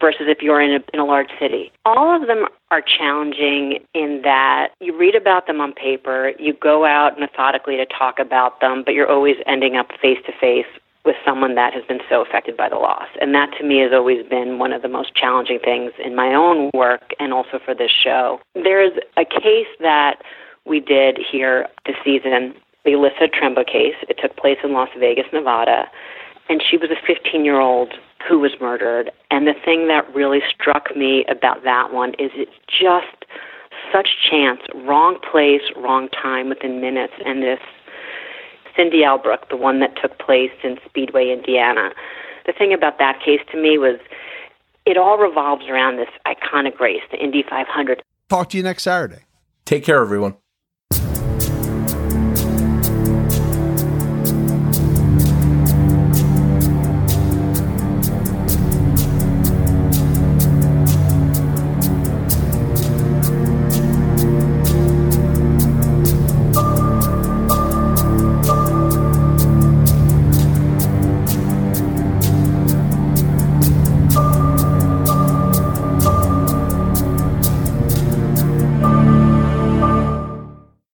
versus 0.02 0.24
if 0.28 0.42
you're 0.42 0.62
in 0.62 0.72
a, 0.72 0.84
in 0.94 1.00
a 1.00 1.06
large 1.06 1.30
city. 1.40 1.72
All 1.86 2.16
of 2.16 2.28
them 2.28 2.46
are 2.72 2.82
challenging 2.82 3.80
in 3.94 4.22
that 4.24 4.70
you 4.80 4.98
read 4.98 5.16
about 5.16 5.46
them 5.46 5.60
on 5.62 5.74
paper, 5.74 6.34
you 6.40 6.54
go 6.54 6.86
out 6.86 7.20
methodically 7.20 7.76
to 7.78 7.86
talk 7.86 8.18
about 8.18 8.62
them, 8.62 8.84
but 8.86 8.94
you're 8.94 9.10
always 9.10 9.36
ending 9.46 9.76
up 9.76 9.90
face 10.02 10.20
to 10.26 10.32
face 10.40 10.66
with 11.06 11.16
someone 11.26 11.56
that 11.56 11.74
has 11.74 11.84
been 11.86 12.00
so 12.10 12.22
affected 12.22 12.58
by 12.58 12.70
the 12.70 12.76
loss. 12.76 13.08
And 13.22 13.34
that 13.34 13.52
to 13.58 13.64
me 13.64 13.80
has 13.80 13.92
always 13.94 14.26
been 14.28 14.60
one 14.60 14.74
of 14.74 14.82
the 14.82 14.90
most 14.90 15.16
challenging 15.16 15.60
things 15.64 15.92
in 16.04 16.16
my 16.16 16.34
own 16.34 16.70
work 16.74 17.14
and 17.20 17.34
also 17.34 17.60
for 17.64 17.74
this 17.74 17.92
show. 17.92 18.40
There's 18.54 18.94
a 19.18 19.26
case 19.26 19.72
that 19.80 20.22
we 20.66 20.80
did 20.80 21.18
here 21.18 21.68
this 21.86 21.96
season, 22.04 22.54
the 22.84 22.92
Alyssa 22.92 23.30
Otremba 23.30 23.66
case. 23.66 23.96
It 24.08 24.18
took 24.22 24.36
place 24.38 24.58
in 24.64 24.74
Las 24.74 24.90
Vegas, 25.00 25.26
Nevada. 25.32 25.86
And 26.50 26.62
she 26.68 26.78
was 26.78 26.90
a 26.90 27.00
15 27.06 27.46
year 27.46 27.60
old 27.60 27.94
who 28.28 28.40
was 28.40 28.52
murdered. 28.60 29.12
And 29.32 29.48
the 29.48 29.54
thing 29.54 29.88
that 29.88 30.14
really 30.14 30.40
struck 30.50 30.96
me 30.96 31.26
about 31.30 31.64
that 31.64 31.94
one 31.94 32.10
is 32.20 32.32
it's 32.36 32.52
just 32.68 33.26
such 33.94 34.10
chance, 34.30 34.60
wrong 34.76 35.18
place, 35.32 35.62
wrong 35.76 36.10
time 36.10 36.50
within 36.50 36.82
minutes. 36.82 37.14
And 37.26 37.42
this 37.42 37.60
Cindy 38.76 39.02
Albrook, 39.04 39.50
the 39.50 39.58
one 39.58 39.80
that 39.80 39.96
took 40.02 40.18
place 40.20 40.52
in 40.64 40.78
Speedway, 40.86 41.32
Indiana. 41.32 41.92
The 42.46 42.54
thing 42.54 42.74
about 42.74 42.98
that 43.00 43.20
case 43.24 43.42
to 43.52 43.62
me 43.62 43.78
was 43.78 44.00
it 44.86 44.98
all 44.98 45.18
revolves 45.18 45.68
around 45.68 45.98
this 45.98 46.10
iconic 46.26 46.80
race, 46.80 47.02
the 47.12 47.18
Indy 47.18 47.44
500. 47.48 48.02
Talk 48.30 48.50
to 48.50 48.58
you 48.58 48.64
next 48.64 48.84
Saturday. 48.84 49.24
Take 49.66 49.84
care, 49.84 50.02
everyone. 50.02 50.36